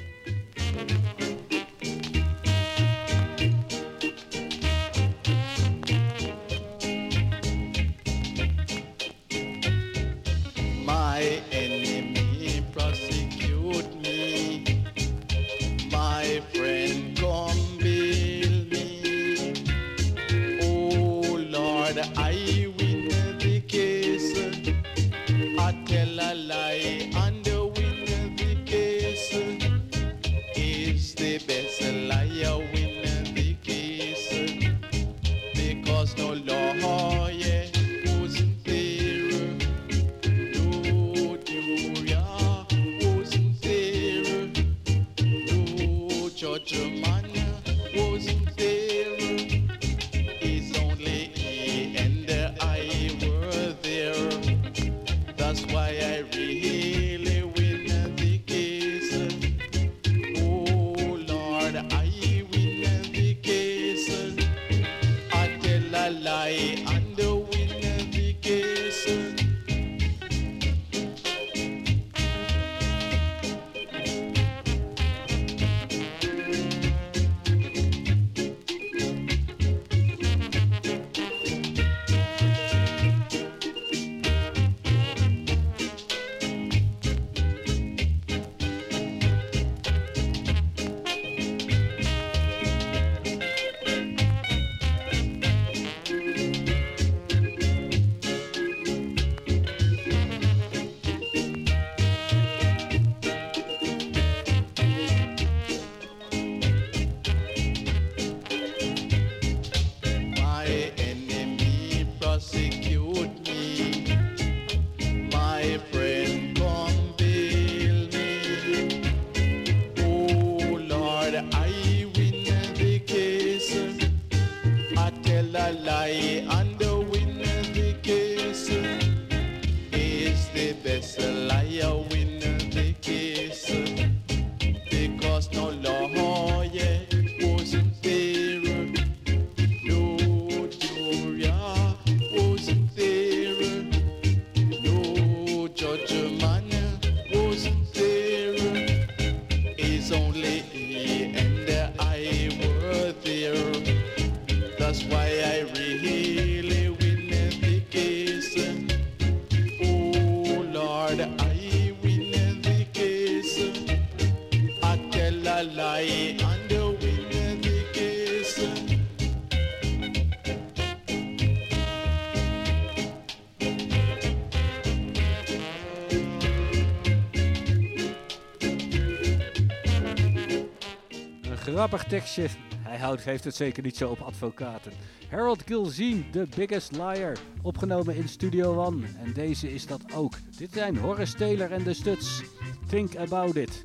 grappig 181.88 182.08
tekstje. 182.08 182.46
Hij 182.78 182.98
houdt, 182.98 183.24
heeft 183.24 183.44
het 183.44 183.54
zeker 183.54 183.82
niet 183.82 183.96
zo 183.96 184.10
op 184.10 184.20
advocaten. 184.20 184.92
Harold 185.30 185.62
Gilzin, 185.66 186.26
The 186.30 186.46
Biggest 186.56 186.92
Liar. 186.92 187.36
Opgenomen 187.62 188.16
in 188.16 188.28
Studio 188.28 188.84
One. 188.84 189.06
En 189.24 189.32
deze 189.32 189.72
is 189.72 189.86
dat 189.86 190.00
ook. 190.14 190.34
Dit 190.56 190.72
zijn 190.72 190.96
Horace 190.96 191.34
Taylor 191.34 191.72
en 191.72 191.82
de 191.82 191.94
Stuts. 191.94 192.42
Think 192.88 193.16
about 193.16 193.56
it. 193.56 193.84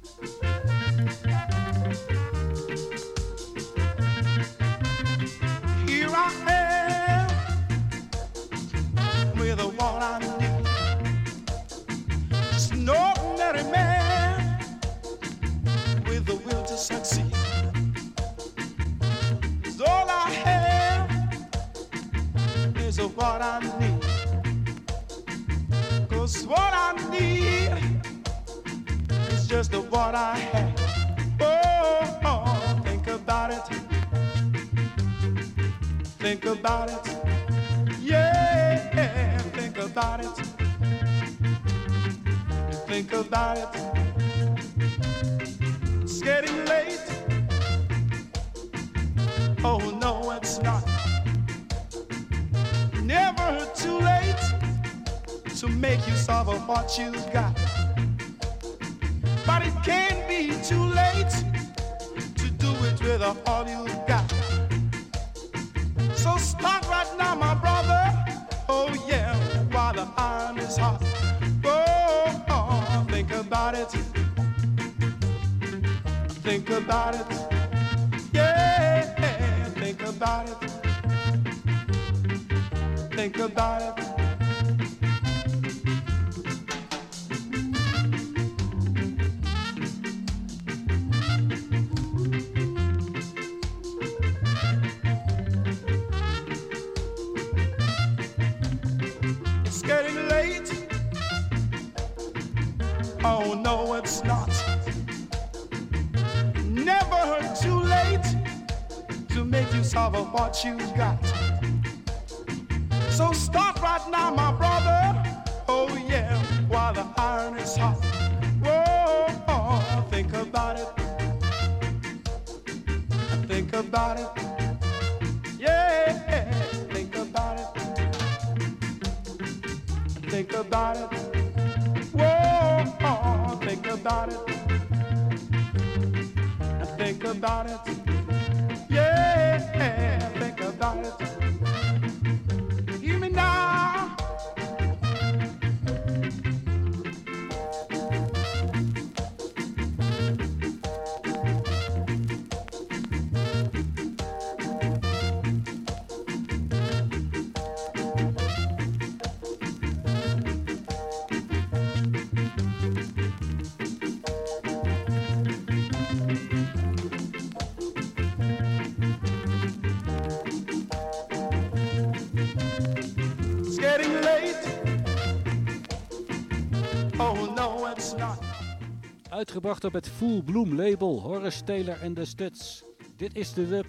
Uitgebracht 179.40 179.84
op 179.84 179.94
het 179.94 180.10
Full 180.10 180.42
Bloom 180.42 180.76
label, 180.76 181.20
Horace 181.20 181.64
Taylor 181.64 182.02
en 182.02 182.14
de 182.14 182.26
Studs. 182.26 182.84
Dit 183.16 183.36
is 183.36 183.54
de 183.54 183.68
dub. 183.68 183.86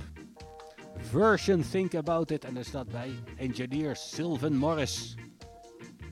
Version 0.97 1.65
Think 1.71 1.95
About 1.95 2.31
It 2.31 2.45
en 2.45 2.57
er 2.57 2.65
staat 2.65 2.89
bij 2.89 3.11
engineer 3.37 3.97
Sylvan 3.97 4.57
Morris. 4.57 5.15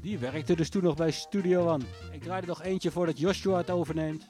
Die 0.01 0.19
werkte 0.19 0.57
dus 0.57 0.69
toen 0.69 0.83
nog 0.83 0.95
bij 0.95 1.11
Studio 1.11 1.69
One. 1.69 1.85
Ik 2.13 2.23
draai 2.23 2.41
er 2.41 2.47
nog 2.47 2.63
eentje 2.63 2.91
voordat 2.91 3.19
Joshua 3.19 3.57
het 3.57 3.71
overneemt. 3.71 4.29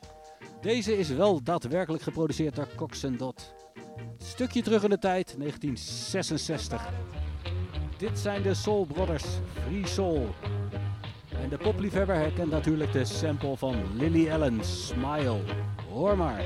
Deze 0.61 0.99
is 0.99 1.09
wel 1.09 1.43
daadwerkelijk 1.43 2.03
geproduceerd 2.03 2.55
door 2.55 2.69
Cox 2.77 3.01
Dot. 3.01 3.55
Stukje 4.19 4.63
terug 4.63 4.83
in 4.83 4.91
de 4.91 4.99
tijd, 4.99 5.35
1966. 5.39 6.89
Dit 7.99 8.19
zijn 8.19 8.43
de 8.43 8.55
Soul 8.55 8.85
Brothers, 8.85 9.25
Free 9.65 9.87
Soul. 9.87 10.29
En 11.43 11.49
de 11.49 11.57
popliefhebber 11.57 12.17
herkent 12.17 12.51
natuurlijk 12.51 12.93
de 12.93 13.05
sample 13.05 13.57
van 13.57 13.75
Lily 13.97 14.31
Allen, 14.31 14.65
Smile. 14.65 15.41
Hoor 15.89 16.17
maar. 16.17 16.45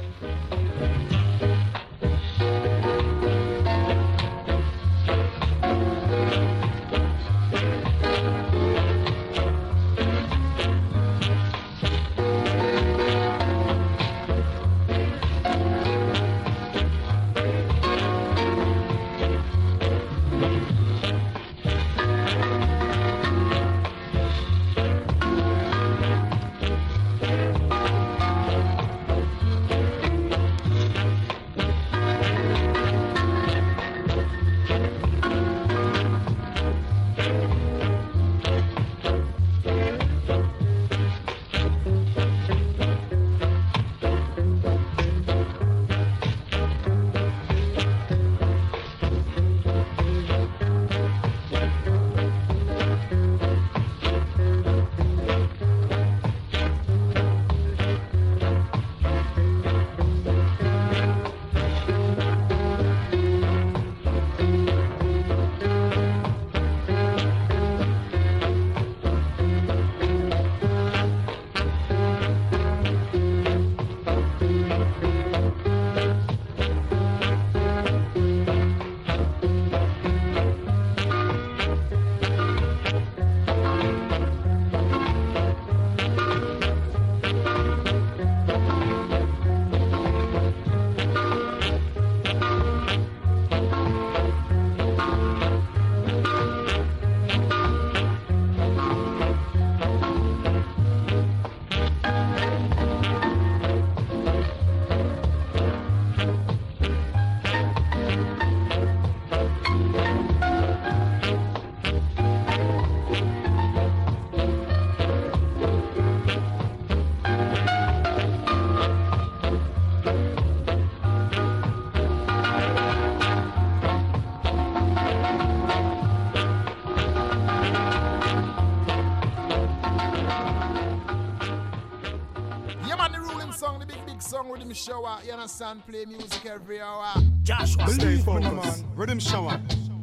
riddim 134.73 134.87
shower. 134.87 135.19
You 135.25 135.33
understand? 135.33 135.87
Play 135.87 136.05
music 136.07 136.47
every 136.47 136.81
hour. 136.81 137.15
Joshua, 137.43 137.89
stay 137.89 138.17
focused. 138.19 138.85
Riddim 138.97 139.21
shower. 139.21 139.61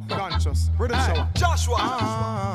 Conscious. 0.08 0.70
Riddim 0.78 1.06
shower. 1.06 1.28
Joshua. 1.34 1.76
Ah. 1.78 2.49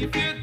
If 0.00 0.14
you 0.14 0.37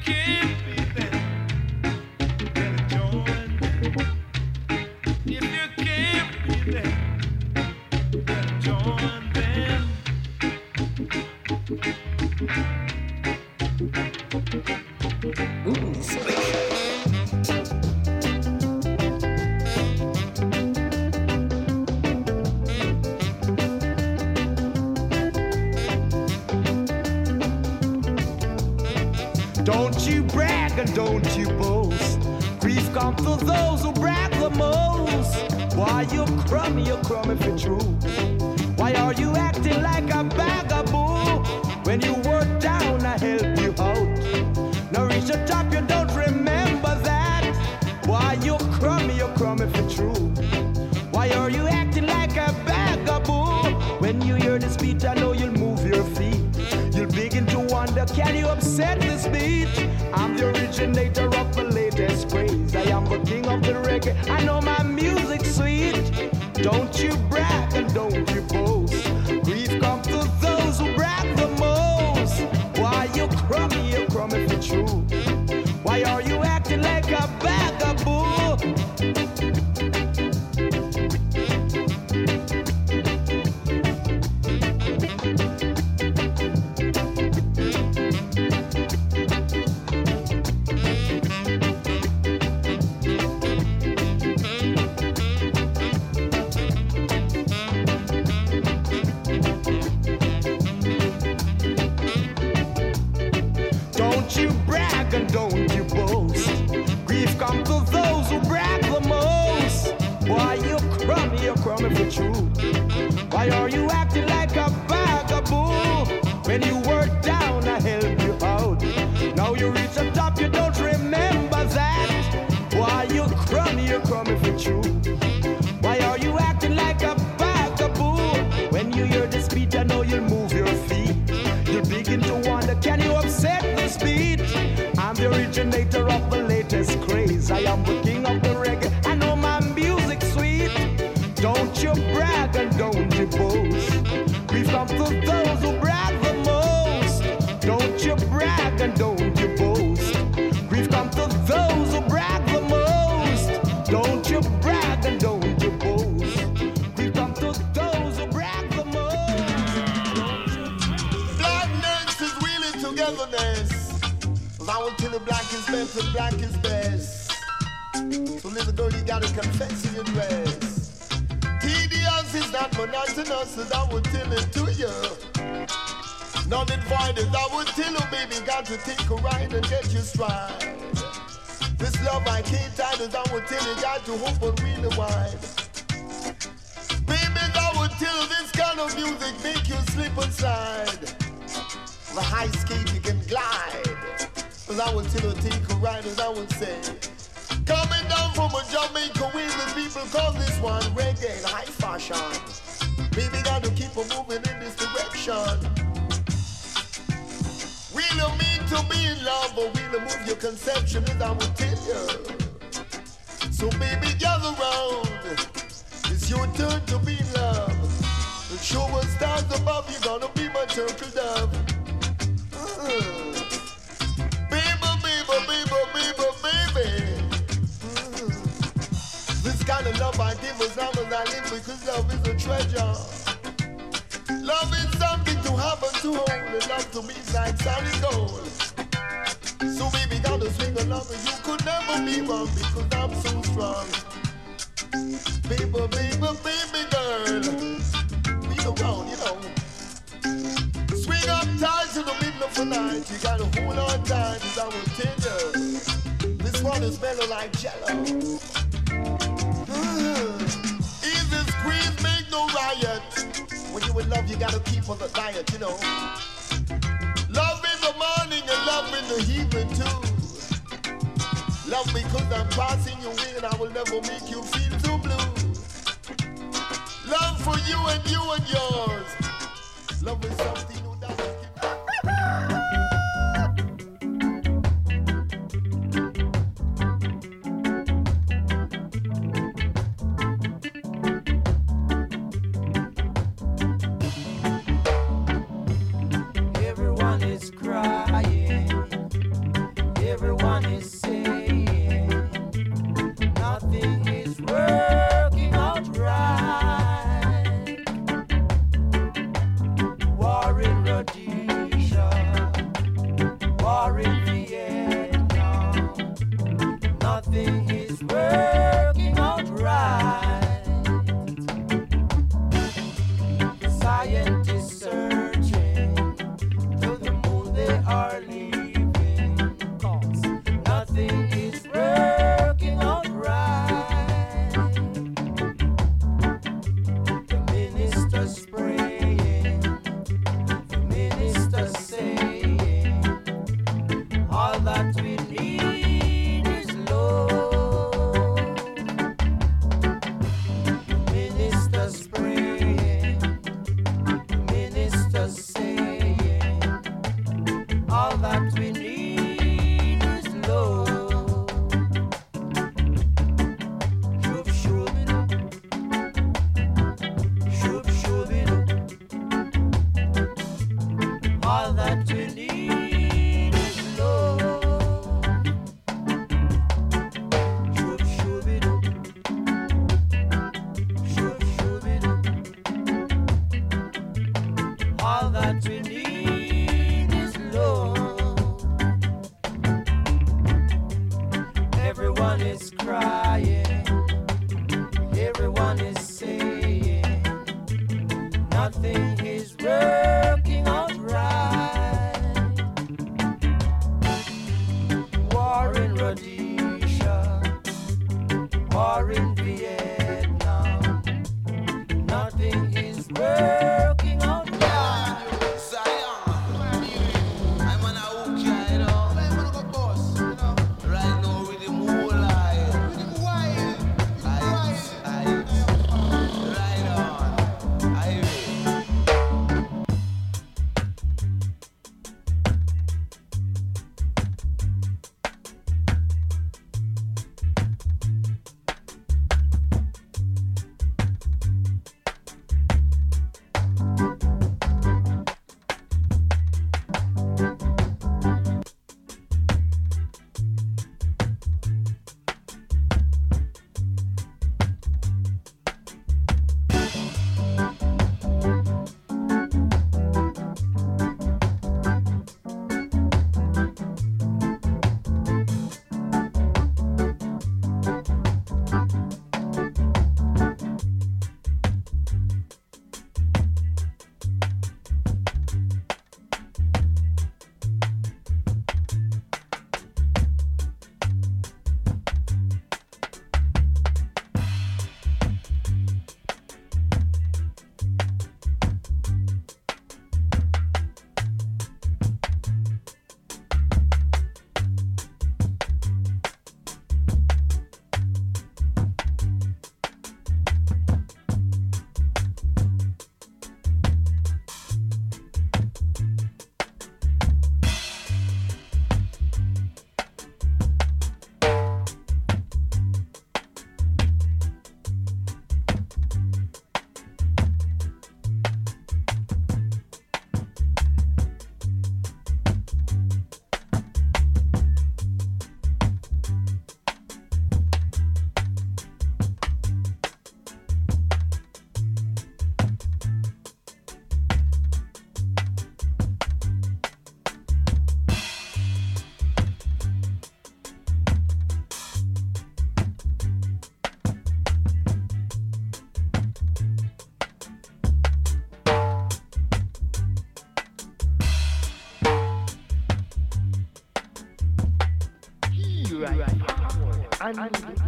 and 557.25 557.37
power. 557.37 557.84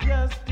Give 0.00 0.43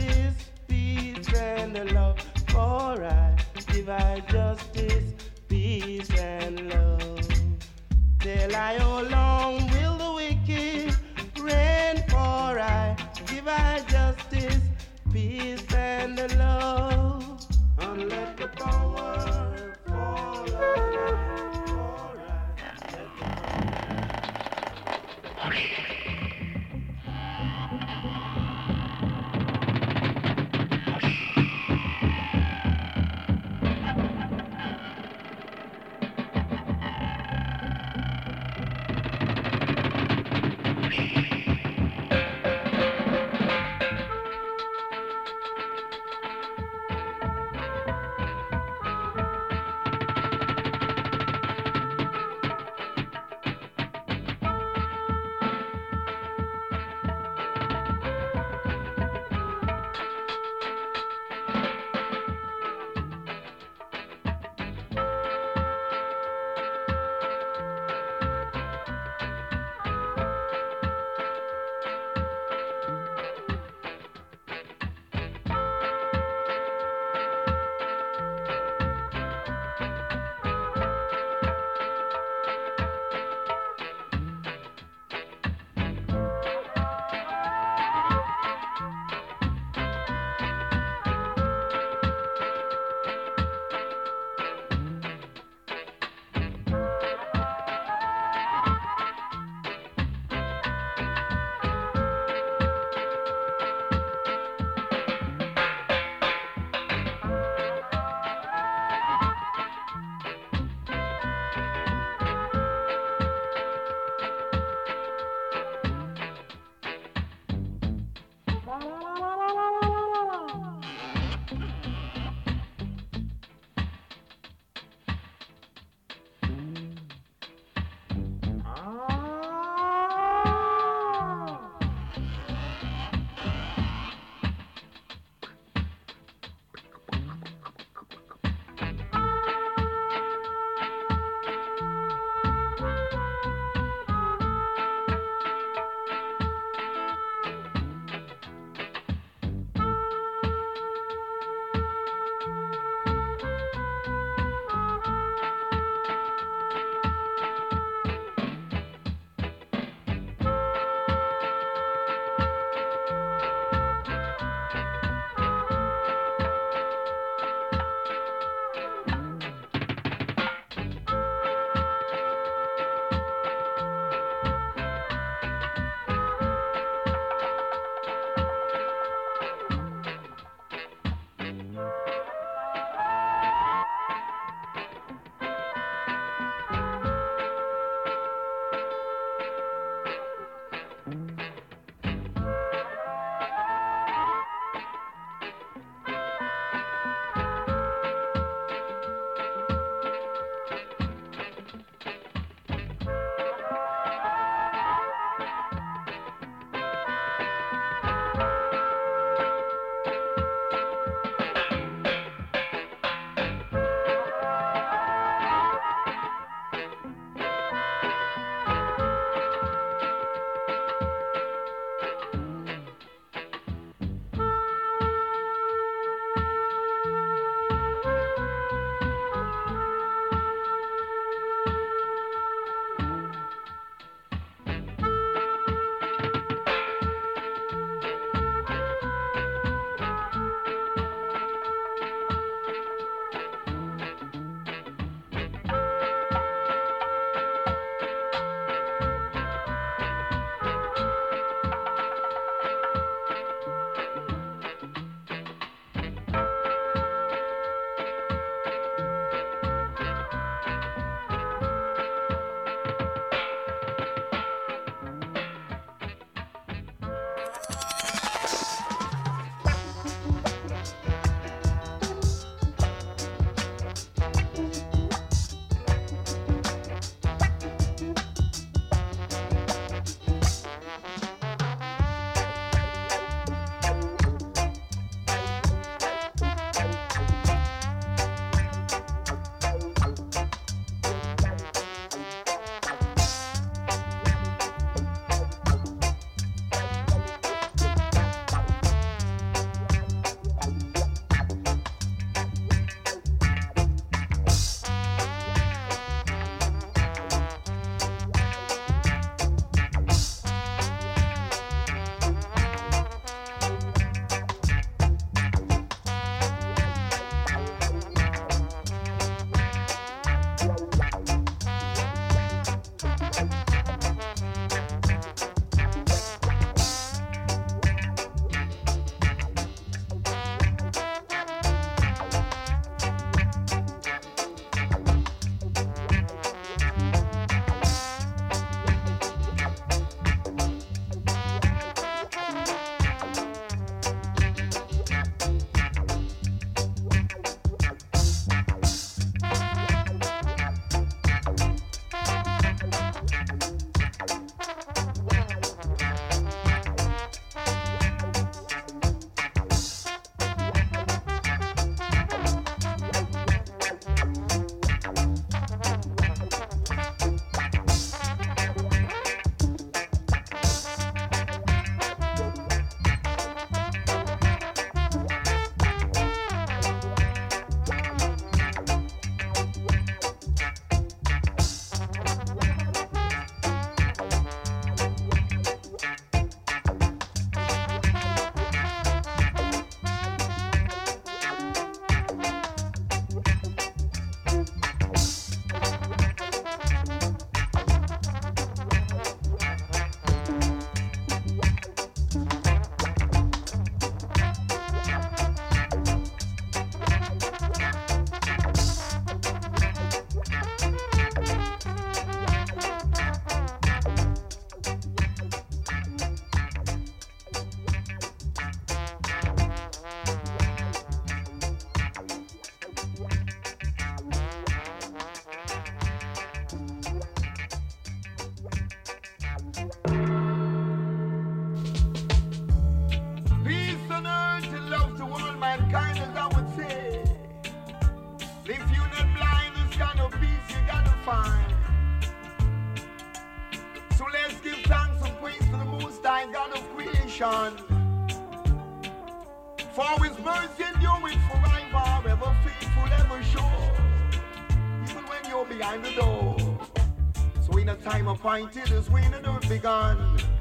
point 458.52 458.76
it 458.76 458.90
is 458.90 459.08
when 459.08 459.32
it 459.32 459.42
done 459.42 459.66
begun. 459.66 460.51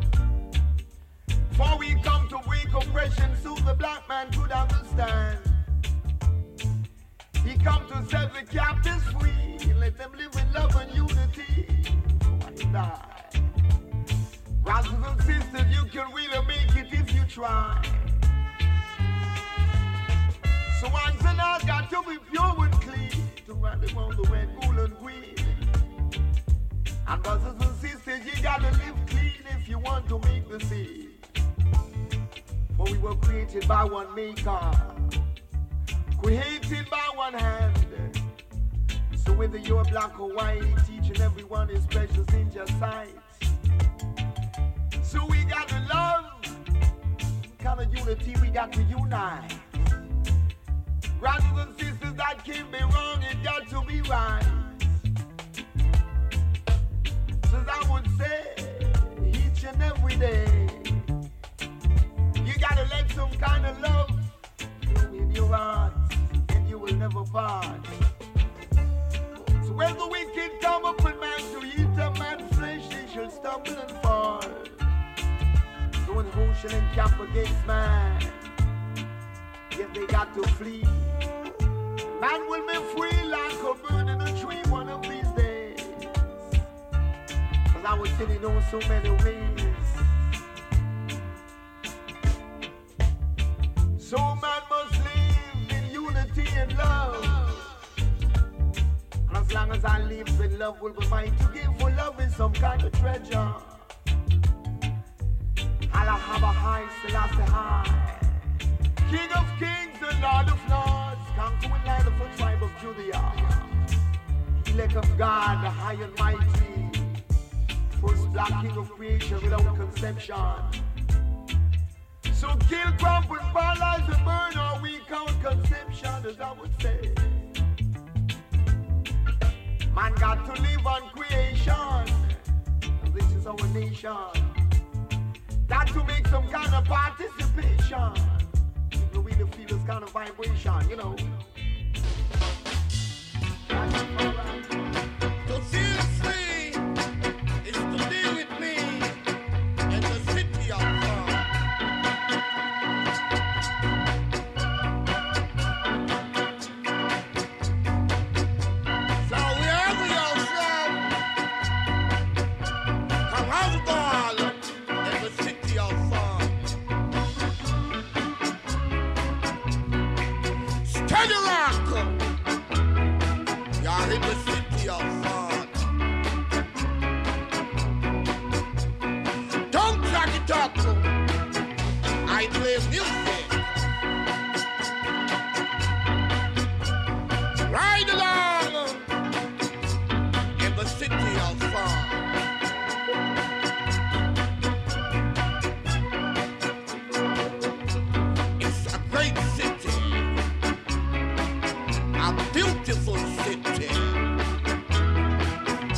A 202.23 202.31
beautiful 202.53 203.17
city. 203.17 203.89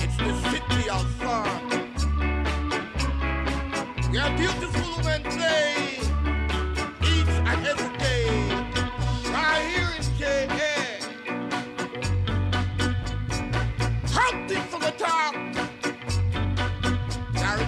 It's 0.03 0.17
the 0.17 0.33
city 0.49 0.89
of 0.89 1.05
fun. 1.19 1.61
Where 4.09 4.31
beautiful 4.37 5.03
women 5.03 5.21
each 7.03 7.33
and 7.49 7.67
every 7.67 7.97
day. 7.97 8.27
Right 9.33 9.65
here 9.75 9.91
in 9.97 10.03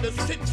the 0.02 0.12
city. 0.22 0.45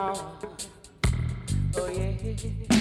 Oh 0.00 1.88
yeah. 1.88 2.77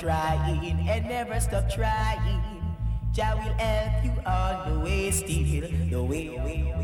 trying 0.00 0.88
and 0.88 1.04
never 1.06 1.38
stop 1.38 1.68
trying. 1.68 2.40
Jah 3.12 3.36
will 3.36 3.52
help 3.60 4.04
you 4.04 4.14
on 4.24 4.72
the 4.72 4.80
way, 4.80 5.10
still 5.10 5.68
the 5.90 6.02
way. 6.02 6.28
The 6.28 6.36
way. 6.36 6.79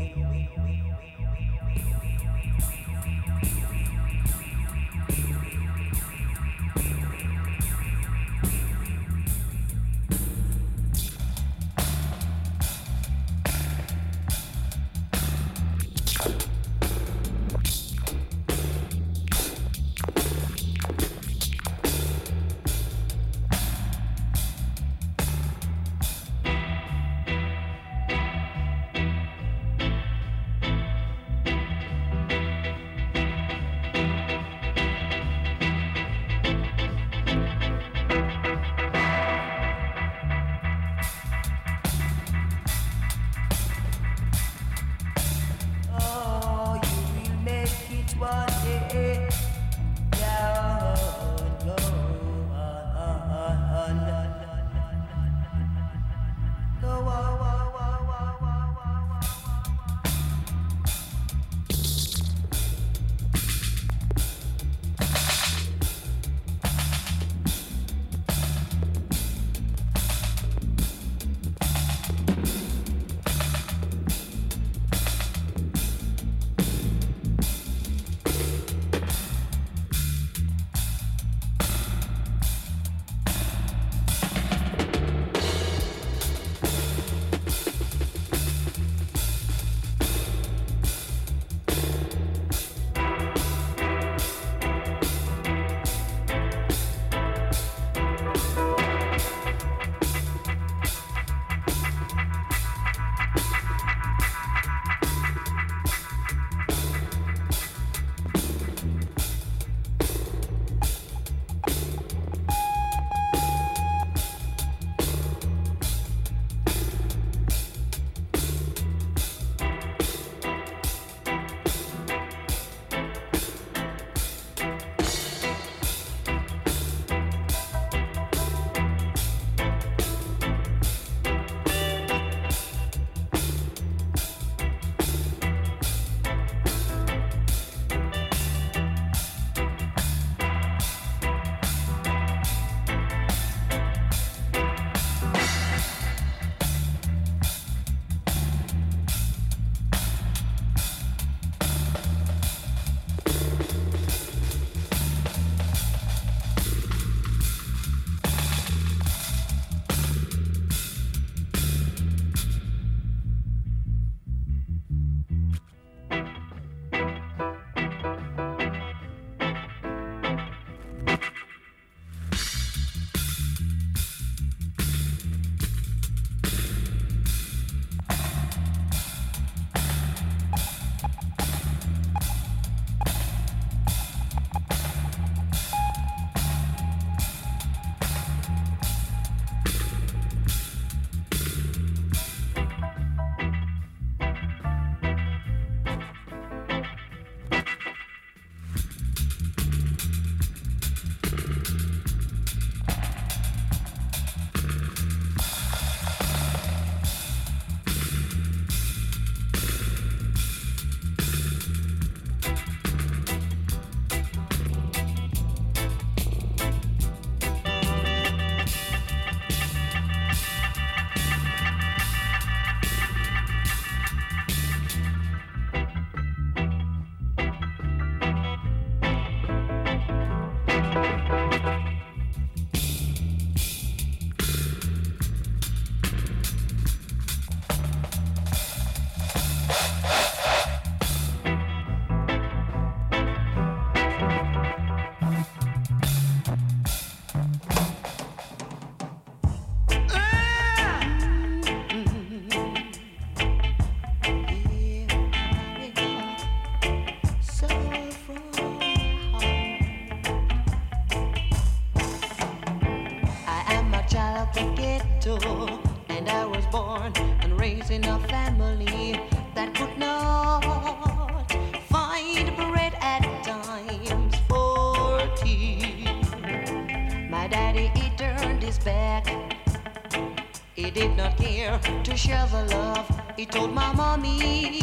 share 282.17 282.47
the 282.47 282.63
love 282.75 283.21
he 283.35 283.45
told 283.45 283.71
my 283.71 283.93
mommy 283.93 284.81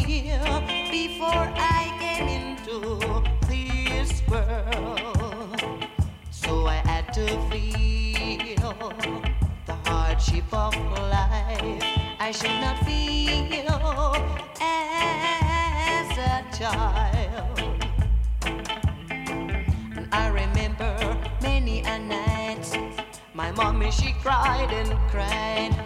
before 0.89 1.51
I 1.57 1.91
came 1.99 2.29
into 2.29 2.97
this 3.49 4.25
world. 4.29 5.85
So 6.31 6.65
I 6.65 6.75
had 6.75 7.13
to 7.15 7.25
feel 7.49 8.73
the 9.65 9.75
hardship 9.83 10.45
of 10.53 10.73
life. 11.11 11.83
I 12.21 12.31
should 12.31 12.57
not 12.61 12.77
feel 12.85 14.15
as 14.61 16.17
a 16.17 16.45
child. 16.57 17.85
And 19.97 20.07
I 20.13 20.27
remember 20.29 21.17
many 21.41 21.81
a 21.81 21.99
night 21.99 22.65
my 23.33 23.51
mommy 23.51 23.91
she 23.91 24.13
cried 24.21 24.71
and 24.71 24.97
cried 25.11 25.84